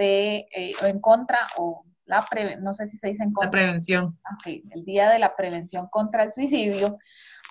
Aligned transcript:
de, 0.00 0.48
eh, 0.56 0.72
en 0.82 1.00
contra, 1.00 1.38
o 1.58 1.84
la 2.06 2.26
no 2.60 2.74
sé 2.74 2.86
si 2.86 2.96
se 2.96 3.08
dice 3.08 3.22
en 3.22 3.32
contra. 3.32 3.46
La 3.46 3.64
prevención. 3.64 4.18
Okay, 4.34 4.64
el 4.70 4.84
día 4.84 5.10
de 5.10 5.18
la 5.18 5.36
prevención 5.36 5.88
contra 5.90 6.24
el 6.24 6.32
suicidio. 6.32 6.98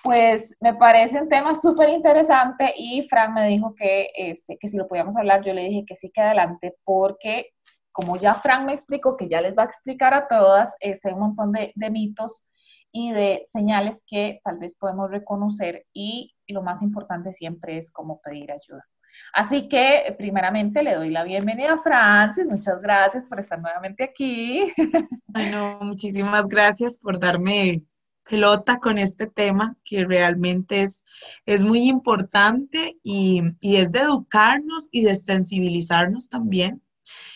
Pues 0.02 0.56
me 0.60 0.74
parece 0.74 1.20
un 1.20 1.28
tema 1.28 1.54
súper 1.54 1.90
interesante 1.90 2.72
y 2.76 3.06
Frank 3.08 3.32
me 3.34 3.46
dijo 3.46 3.74
que, 3.74 4.08
este, 4.14 4.56
que 4.58 4.68
si 4.68 4.76
lo 4.76 4.88
podíamos 4.88 5.16
hablar, 5.16 5.44
yo 5.44 5.52
le 5.52 5.64
dije 5.64 5.84
que 5.86 5.94
sí 5.94 6.10
que 6.10 6.22
adelante 6.22 6.74
porque 6.84 7.50
como 7.92 8.16
ya 8.16 8.34
Frank 8.34 8.64
me 8.64 8.72
explicó, 8.72 9.16
que 9.16 9.28
ya 9.28 9.40
les 9.40 9.54
va 9.54 9.64
a 9.64 9.66
explicar 9.66 10.14
a 10.14 10.26
todas, 10.26 10.74
este, 10.80 11.08
hay 11.08 11.14
un 11.14 11.20
montón 11.20 11.52
de, 11.52 11.72
de 11.74 11.90
mitos 11.90 12.44
y 12.92 13.12
de 13.12 13.42
señales 13.44 14.02
que 14.06 14.40
tal 14.42 14.58
vez 14.58 14.74
podemos 14.74 15.10
reconocer 15.10 15.84
y 15.92 16.34
lo 16.48 16.62
más 16.62 16.82
importante 16.82 17.32
siempre 17.32 17.76
es 17.76 17.90
cómo 17.92 18.20
pedir 18.20 18.52
ayuda. 18.52 18.86
Así 19.32 19.68
que 19.68 20.14
primeramente 20.18 20.82
le 20.82 20.94
doy 20.94 21.10
la 21.10 21.24
bienvenida 21.24 21.74
a 21.74 21.82
Francis, 21.82 22.46
muchas 22.46 22.80
gracias 22.80 23.24
por 23.24 23.40
estar 23.40 23.60
nuevamente 23.60 24.04
aquí. 24.04 24.72
Bueno, 25.32 25.78
muchísimas 25.80 26.48
gracias 26.48 26.98
por 26.98 27.20
darme 27.20 27.84
pelota 28.28 28.78
con 28.78 28.98
este 28.98 29.28
tema 29.28 29.76
que 29.84 30.04
realmente 30.04 30.82
es, 30.82 31.04
es 31.46 31.62
muy 31.62 31.88
importante 31.88 32.96
y, 33.04 33.40
y 33.60 33.76
es 33.76 33.92
de 33.92 34.00
educarnos 34.00 34.88
y 34.90 35.04
de 35.04 35.14
sensibilizarnos 35.14 36.28
también 36.28 36.82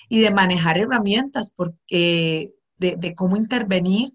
y 0.09 0.21
de 0.21 0.33
manejar 0.33 0.77
herramientas 0.77 1.53
porque 1.55 2.49
de, 2.79 2.97
de 2.97 3.15
cómo 3.15 3.37
intervenir 3.37 4.13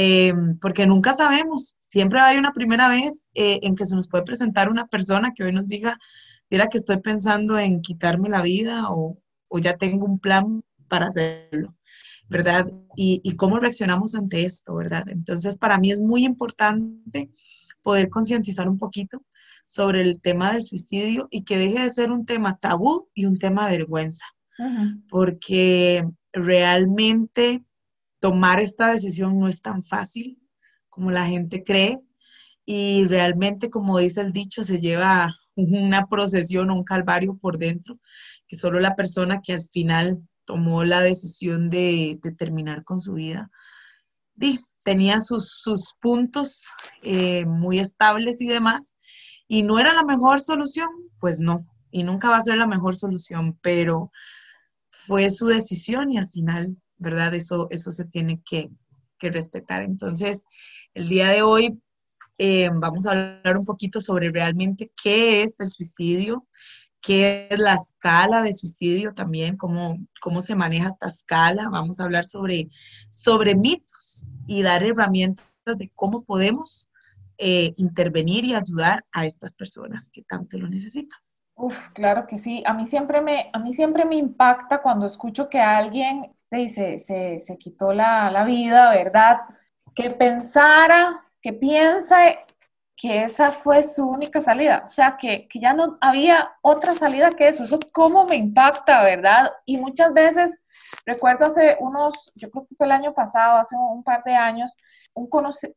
eh, 0.00 0.32
porque 0.60 0.86
nunca 0.86 1.12
sabemos, 1.12 1.74
siempre 1.80 2.20
hay 2.20 2.36
una 2.36 2.52
primera 2.52 2.88
vez 2.88 3.26
eh, 3.34 3.58
en 3.62 3.74
que 3.74 3.84
se 3.84 3.96
nos 3.96 4.06
puede 4.06 4.22
presentar 4.22 4.68
una 4.68 4.86
persona 4.86 5.32
que 5.34 5.42
hoy 5.42 5.52
nos 5.52 5.66
diga, 5.66 5.98
mira 6.50 6.68
que 6.68 6.78
estoy 6.78 6.98
pensando 6.98 7.58
en 7.58 7.80
quitarme 7.80 8.28
la 8.28 8.42
vida 8.42 8.90
o, 8.90 9.18
o 9.48 9.58
ya 9.58 9.76
tengo 9.76 10.06
un 10.06 10.18
plan 10.18 10.62
para 10.88 11.06
hacerlo, 11.06 11.74
¿verdad? 12.28 12.66
Y, 12.96 13.20
y, 13.22 13.36
cómo 13.36 13.58
reaccionamos 13.58 14.14
ante 14.14 14.44
esto, 14.44 14.74
¿verdad? 14.74 15.04
Entonces, 15.08 15.56
para 15.56 15.78
mí 15.78 15.92
es 15.92 16.00
muy 16.00 16.24
importante 16.24 17.30
poder 17.82 18.08
concientizar 18.08 18.68
un 18.68 18.78
poquito 18.78 19.22
sobre 19.64 20.00
el 20.00 20.20
tema 20.20 20.52
del 20.52 20.62
suicidio 20.62 21.28
y 21.30 21.44
que 21.44 21.58
deje 21.58 21.80
de 21.80 21.90
ser 21.90 22.10
un 22.10 22.24
tema 22.24 22.56
tabú 22.56 23.08
y 23.12 23.26
un 23.26 23.38
tema 23.38 23.68
de 23.68 23.78
vergüenza, 23.78 24.24
porque 25.10 26.08
realmente 26.32 27.62
tomar 28.18 28.60
esta 28.60 28.92
decisión 28.92 29.38
no 29.38 29.46
es 29.46 29.60
tan 29.60 29.84
fácil 29.84 30.38
como 30.88 31.10
la 31.10 31.26
gente 31.26 31.64
cree 31.64 32.00
y 32.64 33.04
realmente, 33.04 33.70
como 33.70 33.98
dice 33.98 34.22
el 34.22 34.32
dicho, 34.32 34.64
se 34.64 34.80
lleva 34.80 35.34
una 35.58 36.06
procesión 36.06 36.70
un 36.70 36.84
calvario 36.84 37.36
por 37.36 37.58
dentro, 37.58 37.98
que 38.46 38.56
solo 38.56 38.80
la 38.80 38.96
persona 38.96 39.40
que 39.42 39.54
al 39.54 39.64
final 39.68 40.18
tomó 40.44 40.84
la 40.84 41.00
decisión 41.00 41.68
de, 41.70 42.18
terminar 42.36 42.84
con 42.84 43.00
su 43.00 43.14
vida 43.14 43.50
tenía 44.84 45.20
sus, 45.20 45.94
puntos 46.00 46.68
eh, 47.02 47.44
muy 47.44 47.80
estables 47.80 48.40
y 48.40 48.46
demás, 48.46 48.96
y 49.46 49.62
no 49.62 49.78
era 49.78 49.92
la 49.92 50.04
mejor 50.04 50.40
solución, 50.40 50.88
pues 51.18 51.40
no, 51.40 51.58
y 51.90 52.04
nunca 52.04 52.30
va 52.30 52.36
a 52.36 52.42
ser 52.42 52.56
la 52.56 52.66
mejor 52.66 52.94
solución, 52.96 53.58
pero 53.60 54.10
fue 54.90 55.28
su 55.30 55.46
decisión 55.46 56.12
y 56.12 56.18
al 56.18 56.28
final 56.28 56.76
¿verdad? 56.98 57.34
Eso, 57.34 57.68
eso 57.70 57.92
se 57.92 58.04
tiene 58.04 58.42
que, 58.44 58.70
respetar. 59.20 59.82
Entonces, 59.82 60.44
el 60.94 61.08
día 61.08 61.28
de 61.28 61.42
hoy 61.42 61.80
eh, 62.38 62.70
vamos 62.72 63.06
a 63.06 63.10
hablar 63.10 63.58
un 63.58 63.64
poquito 63.64 64.00
sobre 64.00 64.30
realmente 64.30 64.90
qué 65.02 65.42
es 65.42 65.58
el 65.60 65.70
suicidio, 65.70 66.46
qué 67.00 67.48
es 67.50 67.58
la 67.58 67.74
escala 67.74 68.42
de 68.42 68.52
suicidio 68.52 69.14
también, 69.14 69.56
cómo, 69.56 69.98
cómo 70.20 70.40
se 70.40 70.54
maneja 70.54 70.88
esta 70.88 71.08
escala. 71.08 71.68
Vamos 71.68 72.00
a 72.00 72.04
hablar 72.04 72.24
sobre, 72.24 72.68
sobre 73.10 73.54
mitos 73.54 74.26
y 74.46 74.62
dar 74.62 74.84
herramientas 74.84 75.44
de 75.64 75.90
cómo 75.94 76.24
podemos 76.24 76.90
eh, 77.36 77.74
intervenir 77.76 78.44
y 78.44 78.54
ayudar 78.54 79.04
a 79.12 79.26
estas 79.26 79.54
personas 79.54 80.10
que 80.12 80.22
tanto 80.22 80.58
lo 80.58 80.68
necesitan. 80.68 81.18
Uf, 81.54 81.90
claro 81.90 82.26
que 82.26 82.38
sí. 82.38 82.62
A 82.66 82.72
mí 82.72 82.86
siempre 82.86 83.20
me, 83.20 83.50
a 83.52 83.58
mí 83.58 83.72
siempre 83.72 84.04
me 84.04 84.16
impacta 84.16 84.80
cuando 84.80 85.06
escucho 85.06 85.48
que 85.48 85.60
alguien 85.60 86.32
dice, 86.50 86.98
se, 86.98 87.40
se 87.40 87.58
quitó 87.58 87.92
la, 87.92 88.30
la, 88.30 88.44
vida, 88.44 88.90
¿verdad? 88.90 89.40
Que 89.94 90.10
pensara, 90.10 91.27
que 91.42 91.52
piensa 91.52 92.18
que 92.96 93.22
esa 93.22 93.52
fue 93.52 93.82
su 93.82 94.04
única 94.04 94.40
salida, 94.40 94.84
o 94.88 94.90
sea, 94.90 95.16
que, 95.16 95.46
que, 95.48 95.60
ya 95.60 95.72
no 95.72 95.98
había 96.00 96.50
otra 96.62 96.94
salida 96.94 97.30
que 97.30 97.46
eso, 97.46 97.64
eso 97.64 97.78
cómo 97.92 98.24
me 98.26 98.36
impacta, 98.36 99.04
¿verdad? 99.04 99.52
Y 99.64 99.76
muchas 99.76 100.12
veces, 100.12 100.58
recuerdo 101.06 101.46
hace 101.46 101.76
unos, 101.78 102.32
yo 102.34 102.50
creo 102.50 102.66
que 102.66 102.74
fue 102.74 102.86
el 102.86 102.92
año 102.92 103.14
pasado, 103.14 103.58
hace 103.58 103.76
un 103.76 104.02
par 104.02 104.24
de 104.24 104.34
años, 104.34 104.76
un, 105.14 105.28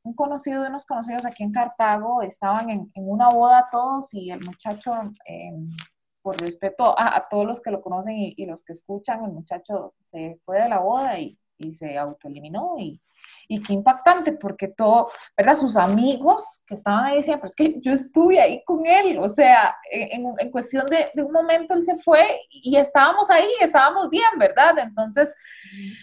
un 0.03 0.13
conocido 0.15 0.63
de 0.63 0.69
unos 0.69 0.85
conocidos 0.85 1.25
aquí 1.27 1.43
en 1.43 1.51
Cartago 1.51 2.23
estaban 2.23 2.69
en, 2.71 2.91
en 2.95 3.09
una 3.09 3.29
boda 3.29 3.69
todos 3.71 4.13
y 4.13 4.31
el 4.31 4.39
muchacho... 4.45 4.93
Eh, 5.25 5.51
por 6.21 6.39
respeto 6.39 6.95
a, 6.97 7.27
todos 7.29 7.45
los 7.45 7.61
que 7.61 7.71
lo 7.71 7.81
conocen 7.81 8.15
y, 8.17 8.45
los 8.45 8.63
que 8.63 8.73
escuchan, 8.73 9.25
el 9.25 9.31
muchacho 9.31 9.95
se 10.05 10.39
fue 10.45 10.61
de 10.61 10.69
la 10.69 10.79
boda 10.79 11.17
y, 11.19 11.37
y 11.57 11.71
se 11.71 11.97
autoeliminó 11.97 12.75
y, 12.77 13.01
y 13.47 13.61
qué 13.61 13.73
impactante, 13.73 14.31
porque 14.33 14.67
todo, 14.67 15.09
¿verdad? 15.35 15.55
Sus 15.55 15.75
amigos 15.77 16.63
que 16.65 16.75
estaban 16.75 17.05
ahí 17.05 17.17
decían, 17.17 17.39
pero 17.39 17.47
es 17.47 17.55
que 17.55 17.79
yo 17.81 17.93
estuve 17.93 18.39
ahí 18.39 18.63
con 18.65 18.85
él, 18.85 19.17
o 19.19 19.29
sea, 19.29 19.75
en, 19.91 20.25
en 20.37 20.51
cuestión 20.51 20.85
de, 20.87 21.11
de, 21.13 21.23
un 21.23 21.31
momento 21.31 21.73
él 21.73 21.83
se 21.83 21.97
fue 21.99 22.39
y 22.49 22.77
estábamos 22.77 23.29
ahí, 23.29 23.47
estábamos 23.59 24.09
bien, 24.09 24.23
¿verdad? 24.37 24.77
Entonces, 24.79 25.35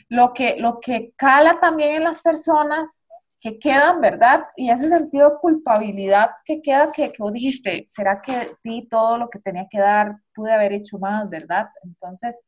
lo 0.09 0.33
que, 0.33 0.57
lo 0.59 0.81
que 0.81 1.13
cala 1.17 1.59
también 1.61 1.97
en 1.97 2.05
las 2.05 2.21
personas 2.21 3.09
que 3.41 3.59
quedan, 3.59 4.01
¿verdad? 4.01 4.47
Y 4.57 4.71
ese 4.71 4.89
sentido 4.89 5.31
de 5.31 5.37
culpabilidad 5.41 6.31
que 6.45 6.61
queda, 6.61 6.91
que, 6.91 7.13
que 7.13 7.23
vos 7.23 7.33
dijiste, 7.33 7.85
¿será 7.89 8.21
que 8.21 8.57
di 8.65 8.89
todo 8.89 9.17
lo 9.17 9.31
que 9.31 9.39
tenía 9.39 9.67
que 9.71 9.79
dar? 9.79 10.17
Pude 10.35 10.53
haber 10.53 10.73
hecho 10.73 10.99
más, 10.99 11.29
¿verdad? 11.29 11.69
Entonces, 11.85 12.45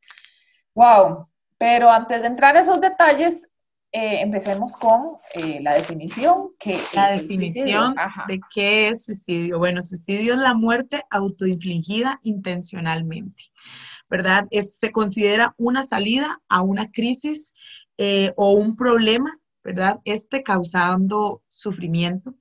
wow. 0.75 1.27
Pero 1.57 1.89
antes 1.89 2.21
de 2.21 2.27
entrar 2.27 2.57
a 2.57 2.61
esos 2.61 2.81
detalles, 2.81 3.47
eh, 3.91 4.21
empecemos 4.21 4.75
con 4.75 5.17
eh, 5.33 5.59
la 5.61 5.75
definición. 5.75 6.51
que 6.59 6.79
la 6.93 7.11
definición 7.11 7.95
de 8.27 8.39
qué 8.53 8.89
es 8.89 9.03
suicidio. 9.03 9.59
Bueno, 9.59 9.81
suicidio 9.81 10.33
es 10.33 10.39
la 10.39 10.53
muerte 10.53 11.03
autoinfligida 11.09 12.19
intencionalmente, 12.23 13.43
¿verdad? 14.09 14.47
Es, 14.51 14.77
se 14.77 14.91
considera 14.91 15.53
una 15.57 15.83
salida 15.83 16.41
a 16.47 16.61
una 16.61 16.89
crisis 16.91 17.53
eh, 17.97 18.31
o 18.35 18.53
un 18.53 18.75
problema 18.75 19.31
¿verdad? 19.63 19.99
Este 20.05 20.43
causando 20.43 21.43
sufrimiento 21.49 22.35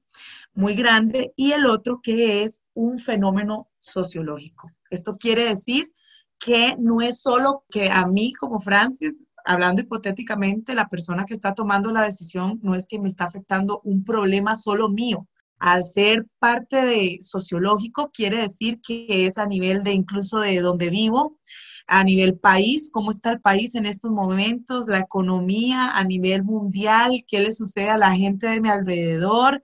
muy 0.53 0.75
grande 0.75 1.33
y 1.37 1.53
el 1.53 1.67
otro 1.67 2.01
que 2.03 2.43
es 2.43 2.63
un 2.75 2.99
fenómeno 2.99 3.69
sociológico. 3.79 4.71
Esto 4.91 5.17
quiere 5.17 5.45
decir 5.45 5.93
que 6.39 6.75
no 6.79 7.03
es 7.03 7.21
solo 7.21 7.65
que 7.71 7.91
a 7.91 8.07
mí 8.07 8.33
como 8.33 8.61
Francis, 8.61 9.15
hablando 9.45 9.83
hipotéticamente, 9.83 10.75
la 10.75 10.89
persona 10.89 11.25
que 11.25 11.35
está 11.35 11.55
tomando 11.55 11.93
la 11.93 12.03
decisión 12.03 12.61
no 12.63 12.75
es 12.75 12.87
que 12.87 12.99
me 12.99 13.09
está 13.09 13.25
afectando 13.25 13.81
un 13.85 14.05
problema 14.05 14.57
solo 14.57 14.89
mío. 14.89 15.27
Al 15.59 15.85
ser 15.85 16.27
parte 16.39 16.77
de 16.77 17.19
sociológico, 17.21 18.11
quiere 18.13 18.39
decir 18.39 18.81
que 18.81 19.27
es 19.27 19.37
a 19.37 19.47
nivel 19.47 19.83
de 19.83 19.93
incluso 19.93 20.39
de 20.39 20.61
donde 20.61 20.89
vivo, 20.91 21.39
a 21.87 22.05
nivel 22.05 22.39
país, 22.39 22.89
cómo 22.93 23.11
está 23.11 23.33
el 23.33 23.41
país 23.41 23.75
en 23.75 23.85
estos 23.85 24.13
momentos, 24.13 24.87
la 24.87 25.01
economía 25.01 25.91
a 25.91 26.05
nivel 26.05 26.45
mundial, 26.45 27.25
qué 27.27 27.41
le 27.41 27.53
sucede 27.53 27.91
a 27.91 27.99
la 27.99 28.15
gente 28.15 28.47
de 28.47 28.61
mi 28.61 28.69
alrededor, 28.69 29.61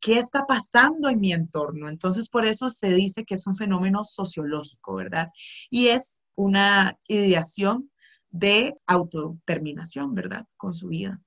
qué 0.00 0.18
está 0.18 0.44
pasando 0.44 1.08
en 1.08 1.20
mi 1.20 1.32
entorno. 1.32 1.88
Entonces, 1.88 2.28
por 2.28 2.44
eso 2.44 2.68
se 2.68 2.92
dice 2.92 3.24
que 3.24 3.34
es 3.34 3.46
un 3.46 3.54
fenómeno 3.54 4.02
sociológico, 4.02 4.96
¿verdad? 4.96 5.28
Y 5.70 5.86
es 5.86 6.18
una 6.34 6.98
ideación 7.06 7.91
de 8.32 8.74
autodeterminación, 8.86 10.14
¿verdad? 10.14 10.46
Con 10.56 10.72
su 10.72 10.88
vida. 10.88 11.20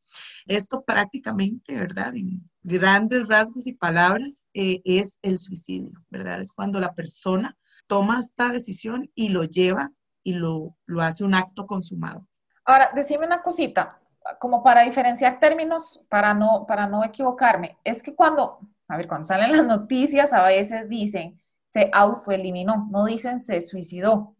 Esto 0.48 0.84
prácticamente, 0.84 1.76
¿verdad? 1.76 2.16
En 2.16 2.50
grandes 2.64 3.28
rasgos 3.28 3.66
y 3.68 3.74
palabras, 3.74 4.48
eh, 4.54 4.82
es 4.84 5.20
el 5.22 5.40
suicidio, 5.40 5.92
¿verdad? 6.10 6.42
Es 6.42 6.52
cuando 6.52 6.80
la 6.80 6.94
persona 6.94 7.56
toma 7.88 8.20
esta 8.20 8.52
decisión 8.52 9.10
y 9.16 9.30
lo 9.30 9.44
lleva 9.44 9.92
y 10.24 10.34
lo, 10.34 10.76
lo 10.86 11.02
hace 11.02 11.24
un 11.24 11.36
acto 11.36 11.66
consumado. 11.66 12.28
Ahora, 12.66 12.90
decime 12.96 13.28
una 13.28 13.44
cosita, 13.44 14.02
como 14.40 14.64
para 14.64 14.82
diferenciar 14.82 15.40
términos, 15.40 16.02
para 16.10 16.34
no, 16.34 16.66
para 16.68 16.88
no 16.88 17.04
equivocarme, 17.04 17.78
es 17.84 18.02
que 18.02 18.16
cuando, 18.16 18.60
a 18.88 18.98
ver, 18.98 19.08
cuando 19.08 19.26
salen 19.26 19.52
las 19.52 19.66
noticias 19.66 20.34
a 20.34 20.44
veces 20.44 20.90
dicen 20.90 21.40
se 21.70 21.90
autoeliminó, 21.92 22.88
no 22.90 23.04
dicen 23.04 23.38
se 23.40 23.60
suicidó. 23.60 24.35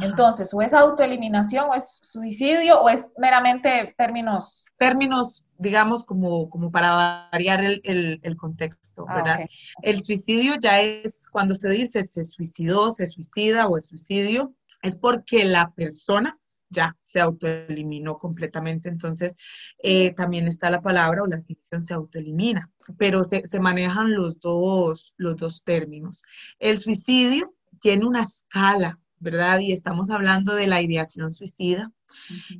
Entonces, 0.00 0.52
o 0.52 0.62
es 0.62 0.74
autoeliminación, 0.74 1.70
o 1.70 1.74
es 1.74 2.00
suicidio, 2.02 2.80
o 2.80 2.88
es 2.88 3.06
meramente 3.16 3.94
términos. 3.96 4.64
Términos, 4.76 5.44
digamos, 5.58 6.04
como, 6.04 6.48
como 6.50 6.70
para 6.70 7.28
variar 7.32 7.64
el, 7.64 8.20
el, 8.22 8.36
contexto, 8.36 9.04
ah, 9.08 9.16
¿verdad? 9.16 9.40
El 9.82 10.02
suicidio 10.02 10.54
ya 10.60 10.80
es 10.80 11.28
cuando 11.30 11.54
se 11.54 11.68
dice 11.68 12.04
se 12.04 12.24
suicidó, 12.24 12.90
se 12.90 13.06
suicida 13.06 13.66
o 13.66 13.76
es 13.76 13.88
suicidio, 13.88 14.54
es 14.82 14.96
porque 14.96 15.44
la 15.44 15.70
persona 15.72 16.38
ya 16.70 16.96
se 17.00 17.20
autoeliminó 17.20 18.18
completamente. 18.18 18.88
Entonces, 18.88 19.36
eh, 19.82 20.12
también 20.14 20.46
está 20.46 20.70
la 20.70 20.80
palabra 20.80 21.22
o 21.22 21.26
la 21.26 21.36
definición 21.36 21.80
se 21.80 21.94
autoelimina, 21.94 22.70
pero 22.98 23.24
se, 23.24 23.42
manejan 23.60 24.14
los 24.14 24.40
dos, 24.40 25.14
los 25.16 25.36
dos 25.36 25.64
términos. 25.64 26.22
El 26.58 26.78
suicidio 26.78 27.54
tiene 27.80 28.06
una 28.06 28.22
escala, 28.22 28.98
¿verdad? 29.20 29.60
Y 29.60 29.72
estamos 29.72 30.10
hablando 30.10 30.54
de 30.54 30.66
la 30.66 30.82
ideación 30.82 31.30
suicida. 31.30 31.92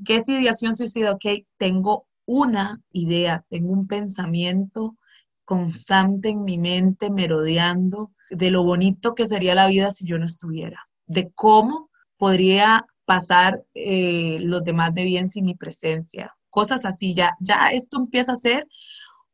¿Qué 0.05 0.17
es 0.17 0.29
ideación 0.29 0.77
suicida? 0.77 1.13
Ok, 1.13 1.45
tengo 1.57 2.07
una 2.27 2.81
idea, 2.93 3.45
tengo 3.49 3.73
un 3.73 3.87
pensamiento 3.87 4.97
constante 5.45 6.29
en 6.29 6.45
mi 6.45 6.59
mente, 6.59 7.11
merodeando 7.11 8.13
de 8.31 8.51
lo 8.51 8.65
bonito 8.65 9.15
que 9.15 9.27
sería 9.27 9.55
la 9.55 9.67
vida 9.67 9.91
si 9.91 10.07
yo 10.07 10.19
no 10.19 10.27
estuviera, 10.27 10.89
de 11.07 11.31
cómo 11.35 11.89
podría 12.19 12.87
pasar 13.07 13.65
eh, 13.73 14.39
los 14.41 14.63
demás 14.63 14.93
de 14.93 15.05
bien 15.05 15.29
sin 15.29 15.47
mi 15.47 15.55
presencia, 15.55 16.37
cosas 16.51 16.85
así, 16.85 17.15
ya, 17.15 17.33
ya 17.41 17.71
esto 17.73 17.97
empieza 17.97 18.33
a 18.33 18.37
ser 18.37 18.69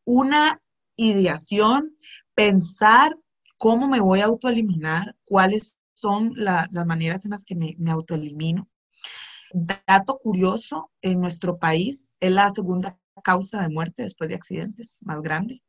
una 0.05 0.61
ideación, 0.97 1.97
pensar 2.35 3.17
cómo 3.59 3.89
me 3.89 3.99
voy 3.99 4.21
a 4.21 4.27
autoeliminar, 4.27 5.17
cuáles 5.25 5.77
son 5.95 6.33
las 6.37 6.71
maneras 6.87 7.25
en 7.25 7.31
las 7.31 7.45
que 7.45 7.55
me, 7.55 7.75
me 7.79 7.91
autoelimino. 7.91 8.69
Dato 9.53 10.19
curioso, 10.23 10.91
en 11.01 11.21
nuestro 11.21 11.59
país 11.59 12.17
es 12.21 12.33
la 12.33 12.51
segunda 12.51 12.99
causa 13.23 13.61
de 13.63 13.69
muerte 13.69 14.03
después 14.03 14.29
de 14.29 14.37
accidentes 14.37 15.01
más 15.05 15.23
grande. 15.23 15.63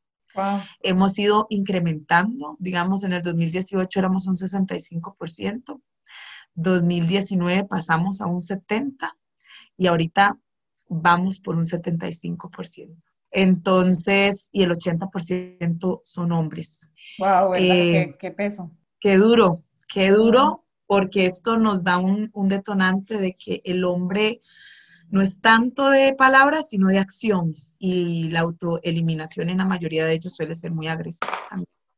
Hemos 0.82 1.18
ido 1.18 1.48
incrementando, 1.50 2.58
digamos, 2.60 3.04
en 3.04 3.14
el 3.14 3.22
2018 3.22 4.00
éramos 4.00 4.28
un 4.28 4.36
65%, 4.36 5.82
2019 6.56 7.66
pasamos 7.66 8.22
a 8.22 8.26
un 8.26 8.40
70% 8.40 9.14
y 9.78 9.88
ahorita 9.88 10.38
vamos 10.90 11.40
por 11.40 11.56
un 11.56 11.64
75%. 11.64 12.96
Entonces, 13.32 14.50
y 14.52 14.64
el 14.64 14.72
80% 14.72 16.02
son 16.04 16.32
hombres. 16.32 16.90
Wow, 17.18 17.56
eh, 17.56 18.16
¿Qué, 18.20 18.32
peso. 18.32 18.72
Qué 19.00 19.18
duro, 19.18 19.64
qué 19.88 20.12
duro, 20.12 20.66
porque 20.88 21.26
esto 21.26 21.58
nos 21.58 21.84
da 21.84 21.98
un, 21.98 22.30
detonante 22.48 23.18
de 23.18 23.36
que 23.36 23.62
el 23.66 23.84
hombre 23.84 24.42
no 25.10 25.22
es 25.22 25.40
tanto 25.40 25.90
de 25.90 26.14
palabras, 26.14 26.70
sino 26.70 26.88
de 26.88 27.00
acción. 27.00 27.56
Y 27.78 28.30
la 28.30 28.42
autoeliminación 28.42 29.50
en 29.50 29.60
la 29.60 29.66
mayoría 29.66 30.06
de 30.06 30.14
ellos 30.14 30.36
suele 30.36 30.56
ser 30.56 30.72
muy 30.72 30.88
agresiva 30.88 31.32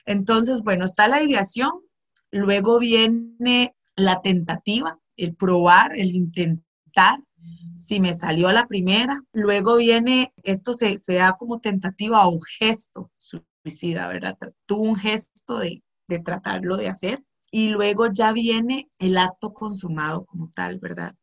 Entonces, 0.05 0.61
bueno, 0.61 0.85
está 0.85 1.07
la 1.07 1.23
ideación, 1.23 1.71
luego 2.31 2.79
viene 2.79 3.75
la 3.95 4.21
tentativa, 4.21 4.99
el 5.15 5.35
probar, 5.35 5.97
el 5.97 6.11
intentar, 6.15 7.19
si 7.75 7.99
me 7.99 8.13
salió 8.13 8.51
la 8.51 8.67
primera, 8.67 9.21
luego 9.31 9.77
viene, 9.77 10.33
esto 10.43 10.73
se, 10.73 10.99
da 11.07 11.37
como 11.37 11.59
tentativa 11.59 12.27
o 12.27 12.37
gesto 12.59 13.11
suicida, 13.17 14.07
¿verdad? 14.07 14.37
Tuvo 14.65 14.83
un 14.83 14.95
gesto 14.95 15.59
de 15.59 15.81
tratarlo 16.23 16.77
de 16.77 16.89
hacer 16.89 17.23
y 17.51 17.69
luego 17.69 18.07
ya 18.11 18.33
viene 18.33 18.89
el 18.99 19.17
acto 19.17 19.53
consumado 19.53 20.25
como 20.25 20.51
tal, 20.53 20.79
¿verdad? 20.79 21.15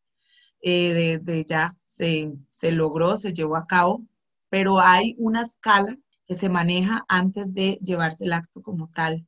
Eh, 0.60 1.20
de, 1.22 1.44
ya 1.44 1.76
se, 1.84 2.32
se 2.48 2.72
logró, 2.72 3.16
se 3.16 3.32
llevó 3.32 3.56
a 3.56 3.66
cabo, 3.66 4.02
pero 4.48 4.80
hay 4.80 5.14
una 5.18 5.42
escala 5.42 5.96
que 6.26 6.34
se 6.34 6.48
maneja 6.48 7.04
antes 7.08 7.52
de 7.52 7.78
llevarse 7.82 8.24
el 8.24 8.32
acto 8.32 8.62
como 8.62 8.88
tal. 8.88 9.26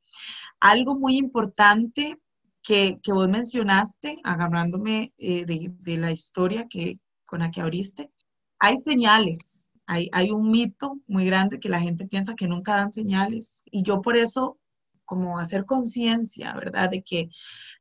Algo 0.61 0.99
muy 0.99 1.17
importante 1.19 2.19
que, 2.63 2.99
que 3.03 3.13
vos 3.13 3.29
mencionaste, 3.29 4.19
agarrándome 4.25 5.13
eh, 5.19 5.45
de, 5.45 5.73
de, 5.81 5.99
la 5.99 6.11
historia 6.11 6.67
que, 6.69 6.99
con 7.27 7.41
la 7.41 7.51
que 7.51 7.61
abriste, 7.61 8.11
hay 8.59 8.79
señales, 8.79 9.71
hay, 9.87 10.09
hay 10.13 10.31
un 10.31 10.51
mito 10.51 10.99
muy 11.07 11.27
grande 11.27 11.61
que 11.61 11.69
la 11.69 11.81
gente 11.81 12.07
piensa 12.07 12.35
que 12.35 12.49
nunca 12.49 12.77
dan 12.77 12.93
señales 12.93 13.63
y 13.67 13.83
yo 13.83 14.01
por 14.01 14.17
eso 14.17 14.59
como 15.07 15.39
hacer 15.39 15.65
conciencia, 15.65 16.53
¿verdad? 16.55 16.91
De 16.91 17.03
que, 17.03 17.31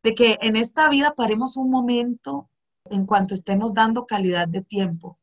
de 0.03 0.15
que 0.15 0.37
en 0.41 0.55
esta 0.55 0.89
vida 0.89 1.15
paremos 1.15 1.57
un 1.57 1.69
momento 1.69 2.49
en 2.85 3.05
cuanto 3.05 3.33
estemos 3.33 3.73
dando 3.73 4.05
calidad 4.05 4.47
de 4.47 4.61
tiempo. 4.61 5.19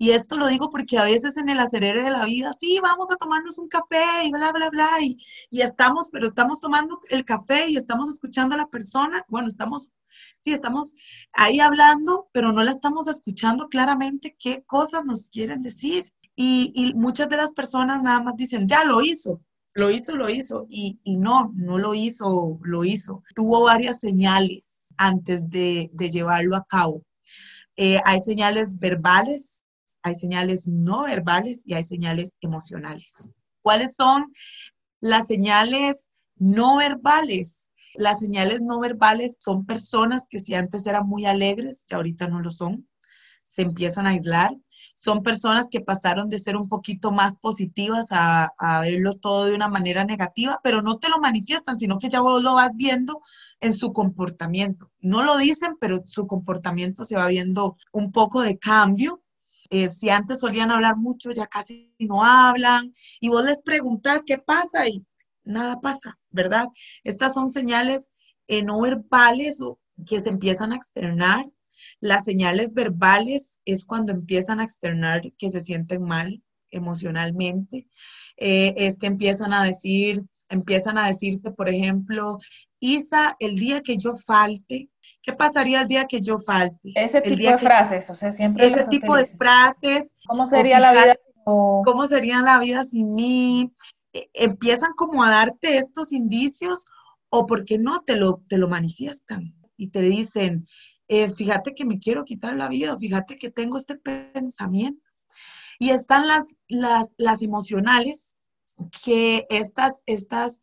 Y 0.00 0.12
esto 0.12 0.36
lo 0.36 0.46
digo 0.46 0.70
porque 0.70 0.96
a 0.96 1.04
veces 1.04 1.36
en 1.36 1.48
el 1.48 1.58
acelere 1.58 2.04
de 2.04 2.10
la 2.10 2.24
vida, 2.24 2.54
sí, 2.58 2.78
vamos 2.80 3.10
a 3.10 3.16
tomarnos 3.16 3.58
un 3.58 3.68
café 3.68 4.24
y 4.24 4.30
bla, 4.30 4.52
bla, 4.52 4.70
bla, 4.70 4.88
y, 5.00 5.18
y 5.50 5.62
estamos, 5.62 6.08
pero 6.10 6.26
estamos 6.26 6.60
tomando 6.60 7.00
el 7.10 7.24
café 7.24 7.68
y 7.68 7.76
estamos 7.76 8.08
escuchando 8.08 8.54
a 8.54 8.58
la 8.58 8.68
persona, 8.68 9.24
bueno, 9.28 9.48
estamos, 9.48 9.92
sí, 10.38 10.52
estamos 10.52 10.94
ahí 11.32 11.58
hablando, 11.58 12.28
pero 12.32 12.52
no 12.52 12.62
la 12.62 12.70
estamos 12.70 13.08
escuchando 13.08 13.68
claramente 13.68 14.36
qué 14.38 14.62
cosas 14.64 15.04
nos 15.04 15.28
quieren 15.28 15.62
decir. 15.62 16.12
Y, 16.36 16.72
y 16.76 16.94
muchas 16.94 17.28
de 17.28 17.36
las 17.36 17.50
personas 17.50 18.00
nada 18.00 18.20
más 18.20 18.36
dicen, 18.36 18.68
ya 18.68 18.84
lo 18.84 19.02
hizo, 19.02 19.40
lo 19.74 19.90
hizo, 19.90 20.16
lo 20.16 20.28
hizo, 20.28 20.66
y, 20.68 20.98
y 21.04 21.16
no, 21.16 21.52
no 21.54 21.78
lo 21.78 21.94
hizo, 21.94 22.58
lo 22.62 22.84
hizo. 22.84 23.22
Tuvo 23.34 23.62
varias 23.62 24.00
señales 24.00 24.78
antes 24.98 25.48
de, 25.48 25.90
llevarlo 25.96 26.56
a 26.56 26.64
cabo. 26.64 27.02
Eh, 27.76 27.98
hay 28.04 28.20
señales 28.20 28.78
verbales, 28.78 29.62
hay 30.02 30.14
señales 30.14 30.66
no 30.66 31.04
verbales 31.04 31.62
y 31.64 31.74
hay 31.74 31.84
señales 31.84 32.36
emocionales. 32.40 33.30
¿Cuáles 33.62 33.94
son 33.94 34.32
las 35.00 35.26
señales 35.28 36.10
no 36.36 36.76
verbales? 36.76 37.72
Las 37.94 38.20
señales 38.20 38.60
no 38.60 38.80
verbales 38.80 39.36
son 39.38 39.64
personas 39.64 40.26
que 40.28 40.40
si 40.40 40.54
antes 40.54 40.86
eran 40.86 41.06
muy 41.06 41.26
alegres, 41.26 41.86
ya 41.88 41.96
ahorita 41.96 42.26
no 42.28 42.40
lo 42.40 42.50
son, 42.50 42.88
se 43.44 43.62
empiezan 43.62 44.06
a 44.06 44.10
aislar. 44.10 44.54
Son 45.00 45.22
personas 45.22 45.68
que 45.70 45.80
pasaron 45.80 46.28
de 46.28 46.40
ser 46.40 46.56
un 46.56 46.68
poquito 46.68 47.12
más 47.12 47.36
positivas 47.36 48.08
a, 48.10 48.52
a 48.58 48.80
verlo 48.80 49.14
todo 49.14 49.44
de 49.46 49.54
una 49.54 49.68
manera 49.68 50.04
negativa, 50.04 50.58
pero 50.62 50.82
no 50.82 50.98
te 50.98 51.08
lo 51.08 51.18
manifiestan, 51.18 51.78
sino 51.78 51.98
que 51.98 52.08
ya 52.08 52.20
vos 52.20 52.42
lo 52.42 52.54
vas 52.54 52.74
viendo 52.74 53.22
en 53.60 53.74
su 53.74 53.92
comportamiento. 53.92 54.90
No 55.00 55.22
lo 55.22 55.36
dicen, 55.38 55.76
pero 55.80 56.00
su 56.04 56.26
comportamiento 56.26 57.04
se 57.04 57.16
va 57.16 57.28
viendo 57.28 57.76
un 57.92 58.10
poco 58.10 58.42
de 58.42 58.58
cambio. 58.58 59.22
Eh, 59.70 59.90
si 59.90 60.10
antes 60.10 60.40
solían 60.40 60.72
hablar 60.72 60.96
mucho, 60.96 61.30
ya 61.30 61.46
casi 61.46 61.94
no 62.00 62.24
hablan. 62.24 62.92
Y 63.20 63.28
vos 63.28 63.44
les 63.44 63.62
preguntas 63.62 64.22
qué 64.26 64.38
pasa 64.38 64.88
y 64.88 65.06
nada 65.44 65.80
pasa, 65.80 66.18
¿verdad? 66.30 66.66
Estas 67.04 67.34
son 67.34 67.48
señales 67.48 68.10
eh, 68.48 68.62
no 68.64 68.80
verbales 68.80 69.62
que 70.06 70.20
se 70.20 70.28
empiezan 70.28 70.72
a 70.72 70.76
externar. 70.76 71.46
Las 72.00 72.24
señales 72.24 72.72
verbales 72.72 73.60
es 73.64 73.84
cuando 73.84 74.12
empiezan 74.12 74.60
a 74.60 74.64
externar 74.64 75.22
que 75.38 75.50
se 75.50 75.60
sienten 75.60 76.02
mal 76.02 76.42
emocionalmente. 76.70 77.86
Eh, 78.36 78.74
es 78.76 78.98
que 78.98 79.06
empiezan 79.06 79.52
a 79.52 79.64
decir, 79.64 80.22
empiezan 80.48 80.98
a 80.98 81.06
decirte, 81.06 81.50
por 81.50 81.68
ejemplo, 81.68 82.38
Isa, 82.80 83.36
el 83.40 83.56
día 83.56 83.82
que 83.82 83.96
yo 83.96 84.14
falte, 84.14 84.88
¿qué 85.22 85.32
pasaría 85.32 85.82
el 85.82 85.88
día 85.88 86.06
que 86.06 86.20
yo 86.20 86.38
falte? 86.38 86.92
Ese 86.94 87.20
tipo 87.20 87.50
de 87.50 87.58
frases, 87.58 88.10
o 88.10 88.14
sea, 88.14 88.30
siempre. 88.30 88.66
Ese 88.66 88.86
tipo 88.86 89.16
de 89.16 89.26
frases. 89.26 90.14
¿Cómo 90.26 90.46
sería 90.46 90.78
la 90.78 90.92
vida? 90.92 91.16
¿Cómo 91.44 92.06
sería 92.06 92.42
la 92.42 92.58
vida 92.58 92.84
sin 92.84 93.14
mí? 93.14 93.72
E, 94.12 94.28
empiezan 94.34 94.92
como 94.96 95.24
a 95.24 95.30
darte 95.30 95.78
estos 95.78 96.12
indicios 96.12 96.84
o 97.30 97.46
porque 97.46 97.78
no 97.78 98.02
te 98.02 98.16
lo, 98.16 98.42
te 98.48 98.58
lo 98.58 98.68
manifiestan 98.68 99.54
y 99.76 99.88
te 99.88 100.02
dicen, 100.02 100.66
eh, 101.08 101.30
fíjate 101.30 101.74
que 101.74 101.84
me 101.84 101.98
quiero 101.98 102.24
quitar 102.24 102.54
la 102.56 102.68
vida, 102.68 102.96
fíjate 102.98 103.36
que 103.36 103.50
tengo 103.50 103.76
este 103.78 103.96
pensamiento. 103.96 105.02
Y 105.78 105.90
están 105.90 106.26
las, 106.26 106.54
las, 106.68 107.14
las 107.18 107.42
emocionales, 107.42 108.36
que 109.04 109.46
estas, 109.50 110.00
estas 110.06 110.60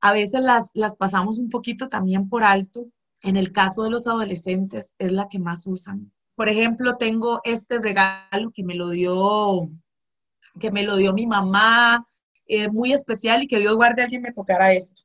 a 0.00 0.12
veces 0.12 0.40
las, 0.42 0.70
las 0.74 0.96
pasamos 0.96 1.38
un 1.38 1.48
poquito 1.48 1.88
también 1.88 2.28
por 2.28 2.44
alto. 2.44 2.86
En 3.22 3.36
el 3.36 3.52
caso 3.52 3.82
de 3.82 3.90
los 3.90 4.06
adolescentes 4.06 4.94
es 4.98 5.10
la 5.10 5.28
que 5.28 5.38
más 5.38 5.66
usan. 5.66 6.12
Por 6.36 6.48
ejemplo, 6.48 6.96
tengo 6.96 7.40
este 7.44 7.78
regalo 7.78 8.50
que 8.52 8.62
me 8.62 8.74
lo 8.74 8.90
dio, 8.90 9.70
que 10.60 10.70
me 10.70 10.82
lo 10.82 10.96
dio 10.96 11.12
mi 11.14 11.26
mamá, 11.26 12.04
eh, 12.46 12.68
muy 12.68 12.92
especial 12.92 13.42
y 13.42 13.48
que 13.48 13.58
Dios 13.58 13.74
guarde 13.74 14.02
a 14.02 14.04
alguien 14.04 14.22
me 14.22 14.32
tocara 14.32 14.74
esto. 14.74 15.02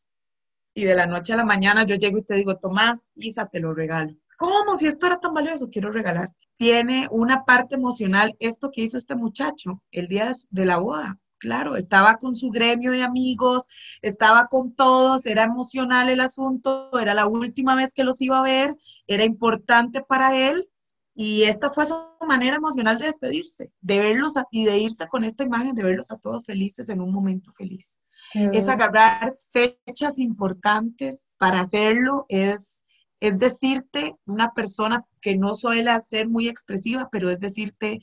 Y 0.74 0.84
de 0.84 0.94
la 0.94 1.06
noche 1.06 1.34
a 1.34 1.38
la 1.38 1.46
mañana 1.46 1.86
yo 1.86 1.96
llego 1.96 2.18
y 2.18 2.24
te 2.24 2.36
digo, 2.36 2.58
toma, 2.58 3.02
Isa, 3.16 3.48
te 3.48 3.60
lo 3.60 3.74
regalo. 3.74 4.16
¿Cómo? 4.42 4.76
Si 4.76 4.88
esto 4.88 5.06
era 5.06 5.20
tan 5.20 5.36
valioso, 5.36 5.70
quiero 5.70 5.92
regalarte. 5.92 6.48
Tiene 6.56 7.08
una 7.12 7.46
parte 7.46 7.76
emocional 7.76 8.36
esto 8.40 8.72
que 8.72 8.82
hizo 8.82 8.98
este 8.98 9.14
muchacho 9.14 9.84
el 9.92 10.08
día 10.08 10.32
de 10.50 10.66
la 10.66 10.78
boda 10.78 11.20
claro, 11.38 11.76
estaba 11.76 12.18
con 12.18 12.36
su 12.36 12.52
gremio 12.52 12.92
de 12.92 13.02
amigos, 13.02 13.68
estaba 14.04 14.46
con 14.46 14.76
todos, 14.76 15.26
era 15.26 15.44
emocional 15.44 16.08
el 16.08 16.22
asunto, 16.22 16.92
era 17.00 17.16
la 17.16 17.26
última 17.26 17.76
vez 17.76 17.96
que 17.96 18.04
los 18.04 18.22
iba 18.22 18.40
a 18.40 18.44
ver, 18.44 18.78
era 19.08 19.24
importante 19.24 20.02
para 20.02 20.38
él 20.38 20.70
y 21.16 21.44
esta 21.44 21.72
fue 21.72 21.88
su 21.88 21.96
manera 22.26 22.58
emocional 22.58 23.00
de 23.00 23.08
despedirse, 23.08 23.72
de 23.82 24.00
verlos 24.00 24.34
y 24.52 24.66
de 24.66 24.78
irse 24.78 25.08
con 25.08 25.24
esta 25.24 25.44
imagen, 25.44 25.74
de 25.74 25.84
verlos 25.84 26.12
a 26.12 26.18
todos 26.18 26.46
felices 26.46 26.90
en 26.90 27.02
un 27.02 27.12
momento 27.12 27.52
feliz. 27.52 28.00
Es 28.34 28.68
agarrar 28.70 29.34
fechas 29.52 30.20
importantes 30.20 31.36
para 31.40 31.62
hacerlo, 31.62 32.28
es 32.30 32.81
es 33.22 33.38
decirte, 33.38 34.14
una 34.26 34.52
persona 34.52 35.06
que 35.22 35.38
no 35.38 35.54
suele 35.54 35.98
ser 36.02 36.28
muy 36.28 36.50
expresiva, 36.50 37.08
pero 37.12 37.30
es 37.30 37.40
decirte 37.40 38.00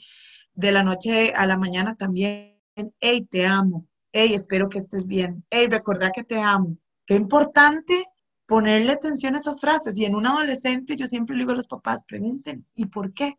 de 0.55 0.73
la 0.73 0.83
noche 0.83 1.33
a 1.35 1.45
la 1.45 1.57
mañana 1.57 1.97
también, 1.97 2.57
hey, 3.01 3.27
te 3.29 3.45
amo, 3.45 3.85
hey, 4.13 4.33
espero 4.33 4.69
que 4.69 4.79
estés 4.79 5.07
bien, 5.07 5.45
hey, 5.51 5.67
recordá 5.69 6.13
que 6.13 6.23
te 6.25 6.39
amo. 6.39 6.77
Qué 7.05 7.17
importante 7.17 8.07
ponerle 8.47 8.93
atención 8.93 9.35
a 9.35 9.41
esas 9.41 9.61
frases. 9.61 9.99
Y 9.99 10.05
en 10.05 10.15
un 10.15 10.27
adolescente 10.27 10.97
yo 10.97 11.07
siempre 11.07 11.37
le 11.37 11.43
digo 11.43 11.53
a 11.53 11.57
los 11.57 11.67
papás, 11.67 12.03
pregunten, 12.07 12.65
¿y 12.77 12.87
por 12.87 13.13
qué? 13.13 13.37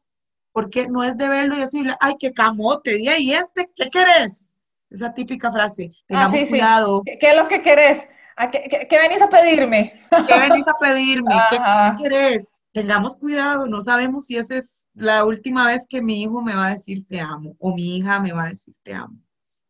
Porque 0.52 0.88
no 0.88 1.04
es 1.04 1.18
de 1.18 1.30
verlo 1.30 1.56
y 1.56 1.62
decirle, 1.62 1.96
ay, 2.02 2.16
qué 2.20 2.34
camote, 2.34 3.00
y 3.00 3.32
este, 3.34 3.70
¿qué 3.74 3.90
querés? 3.90 4.58
Esa 4.90 5.14
típica 5.14 5.52
frase, 5.52 5.92
ah, 5.92 6.04
tengamos 6.08 6.50
cuidado. 6.50 7.02
¿Qué, 7.06 7.18
es 7.22 7.36
lo 7.38 7.48
que 7.48 7.62
querés? 7.62 8.08
Qué, 8.48 9.00
venís 9.00 9.22
a 9.22 9.30
pedirme? 9.30 10.00
¿Qué 10.10 10.40
venís 10.40 10.68
a 10.68 10.74
pedirme? 10.80 11.36
¿Qué, 11.50 11.58
querés? 12.04 12.62
Tengamos 12.72 13.18
cuidado, 13.18 13.66
no 13.66 13.82
sabemos 13.82 14.26
si 14.26 14.38
esa 14.38 14.58
es 14.58 14.86
la 14.94 15.26
última 15.26 15.68
vez 15.68 15.86
que 15.90 16.02
mi 16.02 16.22
hijo 16.22 16.42
me 16.42 16.56
va 16.56 16.68
a 16.68 16.72
decir 16.72 17.06
te 17.08 17.20
amo 17.20 17.56
o 17.60 17.74
mi 17.74 17.98
hija 17.98 18.20
me 18.20 18.32
va 18.32 18.46
a 18.46 18.50
decir 18.50 18.76
te 18.84 18.94
amo 18.94 19.18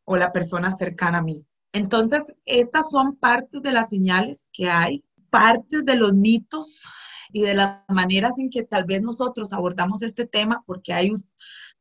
o 0.06 0.18
la 0.18 0.32
persona 0.32 0.72
cercana 0.72 1.20
a 1.20 1.22
mí. 1.22 1.46
Entonces, 1.72 2.36
estas 2.46 2.90
son 2.90 3.16
partes 3.16 3.62
de 3.62 3.72
las 3.72 3.90
señales 3.90 4.50
que 4.52 4.70
hay, 4.70 5.04
partes 5.30 5.86
de 5.86 5.96
los 5.96 6.14
mitos 6.14 6.84
y 7.32 7.42
de 7.42 7.54
las 7.54 7.82
maneras 7.88 8.40
en 8.40 8.50
que 8.50 8.64
tal 8.64 8.86
vez 8.86 9.02
nosotros 9.02 9.54
abordamos 9.54 10.02
este 10.02 10.26
tema, 10.26 10.64
porque 10.66 10.94
hay 10.94 11.12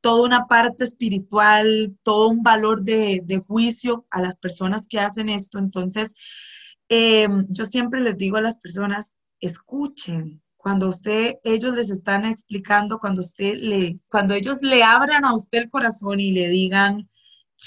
toda 0.00 0.26
una 0.26 0.46
parte 0.46 0.84
espiritual, 0.84 1.96
todo 2.04 2.28
un 2.28 2.42
valor 2.42 2.82
de, 2.82 3.42
juicio 3.46 4.06
a 4.10 4.20
las 4.20 4.36
personas 4.36 4.86
que 4.88 5.00
hacen 5.00 5.28
esto. 5.28 5.58
Entonces, 5.58 6.14
em, 6.88 7.46
yo 7.50 7.64
siempre 7.64 8.00
les 8.00 8.16
digo 8.16 8.36
a 8.36 8.40
las 8.40 8.58
personas, 8.58 9.16
escuchen, 9.40 10.42
cuando 10.56 10.88
usted, 10.88 11.36
ellos 11.44 11.74
les 11.74 11.90
están 11.90 12.24
explicando, 12.24 12.98
cuando 12.98 13.20
usted 13.20 13.54
les, 13.60 14.06
cuando 14.08 14.34
ellos 14.34 14.60
le 14.62 14.82
abran 14.82 15.24
a 15.24 15.32
usted 15.32 15.58
el 15.60 15.70
corazón 15.70 16.20
y 16.20 16.32
le 16.32 16.48
digan, 16.48 17.08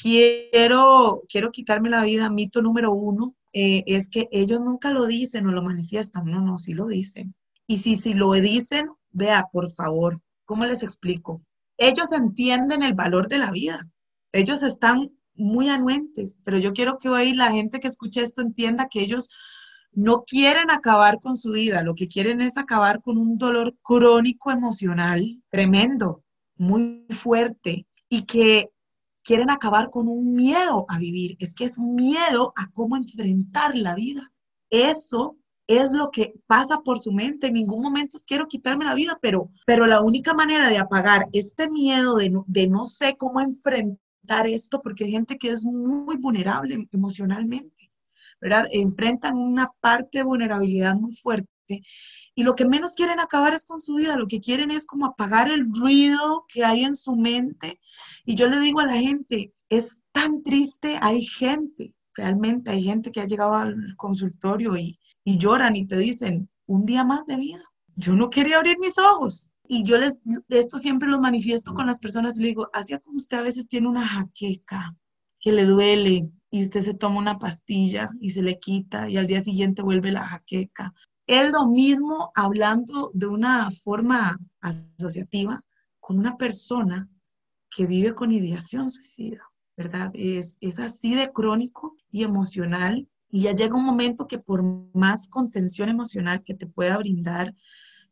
quiero, 0.01 1.23
quiero 1.27 1.51
quitarme 1.51 1.89
la 1.89 2.03
vida, 2.03 2.29
mito 2.29 2.61
número 2.61 2.93
uno, 2.93 3.35
eh, 3.53 3.83
es 3.87 4.07
que 4.09 4.27
ellos 4.31 4.59
nunca 4.59 4.91
lo 4.91 5.05
dicen 5.05 5.47
o 5.47 5.51
lo 5.51 5.63
manifiestan, 5.63 6.25
no, 6.25 6.41
no, 6.41 6.59
sí 6.59 6.73
lo 6.73 6.87
dicen. 6.87 7.33
Y 7.67 7.77
si, 7.77 7.97
si 7.97 8.13
lo 8.13 8.31
dicen, 8.33 8.89
vea, 9.11 9.47
por 9.51 9.71
favor, 9.71 10.21
¿cómo 10.45 10.65
les 10.65 10.83
explico? 10.83 11.41
Ellos 11.77 12.11
entienden 12.11 12.83
el 12.83 12.93
valor 12.93 13.27
de 13.27 13.39
la 13.39 13.51
vida, 13.51 13.87
ellos 14.31 14.63
están 14.63 15.11
muy 15.35 15.69
anuentes, 15.69 16.41
pero 16.43 16.57
yo 16.57 16.73
quiero 16.73 16.97
que 16.97 17.09
hoy 17.09 17.33
la 17.33 17.51
gente 17.51 17.79
que 17.79 17.87
escuche 17.87 18.21
esto 18.21 18.41
entienda 18.41 18.87
que 18.89 19.01
ellos 19.01 19.29
no 19.93 20.23
quieren 20.23 20.71
acabar 20.71 21.19
con 21.19 21.35
su 21.35 21.51
vida, 21.51 21.83
lo 21.83 21.95
que 21.95 22.07
quieren 22.07 22.41
es 22.41 22.57
acabar 22.57 23.01
con 23.01 23.17
un 23.17 23.37
dolor 23.37 23.75
crónico 23.81 24.51
emocional 24.51 25.41
tremendo, 25.49 26.23
muy 26.55 27.05
fuerte, 27.09 27.87
y 28.07 28.23
que 28.23 28.69
quieren 29.23 29.49
acabar 29.49 29.89
con 29.89 30.07
un 30.07 30.35
miedo 30.35 30.85
a 30.89 30.97
vivir, 30.97 31.37
es 31.39 31.53
que 31.53 31.65
es 31.65 31.77
miedo 31.77 32.53
a 32.55 32.69
cómo 32.71 32.97
enfrentar 32.97 33.75
la 33.75 33.95
vida. 33.95 34.31
Eso 34.69 35.37
es 35.67 35.91
lo 35.91 36.11
que 36.11 36.33
pasa 36.47 36.81
por 36.81 36.99
su 36.99 37.11
mente. 37.11 37.47
En 37.47 37.53
ningún 37.53 37.81
momento 37.81 38.17
quiero 38.25 38.47
quitarme 38.47 38.85
la 38.85 38.95
vida, 38.95 39.17
pero, 39.21 39.49
pero 39.65 39.85
la 39.87 40.01
única 40.01 40.33
manera 40.33 40.69
de 40.69 40.77
apagar 40.77 41.27
este 41.33 41.69
miedo 41.69 42.15
de 42.15 42.33
de 42.47 42.67
no 42.67 42.85
sé 42.85 43.15
cómo 43.17 43.41
enfrentar 43.41 44.00
esto, 44.45 44.81
porque 44.81 45.05
hay 45.05 45.11
gente 45.11 45.37
que 45.37 45.49
es 45.49 45.63
muy 45.63 46.17
vulnerable 46.17 46.87
emocionalmente, 46.91 47.91
¿verdad? 48.39 48.65
Enfrentan 48.71 49.35
una 49.35 49.69
parte 49.81 50.19
de 50.19 50.23
vulnerabilidad 50.23 50.95
muy 50.95 51.15
fuerte 51.15 51.51
y 52.35 52.43
lo 52.43 52.55
que 52.55 52.65
menos 52.65 52.93
quieren 52.93 53.19
acabar 53.19 53.53
es 53.53 53.65
con 53.65 53.79
su 53.79 53.95
vida, 53.95 54.15
lo 54.15 54.27
que 54.27 54.39
quieren 54.39 54.71
es 54.71 54.85
como 54.85 55.05
apagar 55.05 55.49
el 55.49 55.65
ruido 55.73 56.45
que 56.47 56.63
hay 56.63 56.83
en 56.83 56.95
su 56.95 57.15
mente. 57.15 57.79
Y 58.25 58.35
yo 58.35 58.47
le 58.47 58.59
digo 58.59 58.79
a 58.79 58.85
la 58.85 58.97
gente, 58.97 59.53
es 59.69 60.01
tan 60.11 60.43
triste, 60.43 60.97
hay 61.01 61.23
gente, 61.23 61.93
realmente 62.15 62.71
hay 62.71 62.83
gente 62.83 63.11
que 63.11 63.21
ha 63.21 63.27
llegado 63.27 63.53
al 63.53 63.95
consultorio 63.97 64.75
y, 64.77 64.99
y 65.23 65.37
lloran 65.37 65.75
y 65.75 65.85
te 65.85 65.97
dicen, 65.97 66.49
un 66.67 66.85
día 66.85 67.03
más 67.03 67.25
de 67.25 67.37
vida. 67.37 67.63
Yo 67.95 68.15
no 68.15 68.29
quería 68.29 68.57
abrir 68.57 68.79
mis 68.79 68.97
ojos. 68.97 69.50
Y 69.73 69.85
yo 69.85 69.97
les, 69.97 70.19
esto 70.49 70.79
siempre 70.79 71.07
lo 71.07 71.21
manifiesto 71.21 71.73
con 71.73 71.87
las 71.87 71.97
personas 71.97 72.37
y 72.37 72.41
le 72.41 72.47
digo, 72.49 72.69
así 72.73 72.93
como 72.99 73.15
usted 73.15 73.37
a 73.37 73.41
veces 73.41 73.69
tiene 73.69 73.87
una 73.87 74.05
jaqueca 74.05 74.97
que 75.39 75.53
le 75.53 75.63
duele 75.63 76.29
y 76.49 76.63
usted 76.63 76.81
se 76.81 76.93
toma 76.93 77.19
una 77.19 77.39
pastilla 77.39 78.09
y 78.19 78.31
se 78.31 78.43
le 78.43 78.59
quita 78.59 79.09
y 79.09 79.15
al 79.15 79.27
día 79.27 79.39
siguiente 79.39 79.81
vuelve 79.81 80.11
la 80.11 80.25
jaqueca. 80.25 80.93
Es 81.25 81.51
lo 81.51 81.67
mismo 81.67 82.33
hablando 82.35 83.11
de 83.13 83.27
una 83.27 83.71
forma 83.71 84.37
asociativa 84.59 85.63
con 86.01 86.19
una 86.19 86.35
persona 86.35 87.07
que 87.73 87.87
vive 87.87 88.13
con 88.13 88.33
ideación 88.33 88.89
suicida, 88.89 89.53
¿verdad? 89.77 90.11
Es, 90.15 90.57
es 90.59 90.79
así 90.79 91.15
de 91.15 91.31
crónico 91.31 91.95
y 92.11 92.23
emocional 92.23 93.07
y 93.29 93.43
ya 93.43 93.53
llega 93.53 93.77
un 93.77 93.85
momento 93.85 94.27
que 94.27 94.37
por 94.37 94.65
más 94.93 95.29
contención 95.29 95.87
emocional 95.87 96.43
que 96.43 96.55
te 96.55 96.67
pueda 96.67 96.97
brindar 96.97 97.55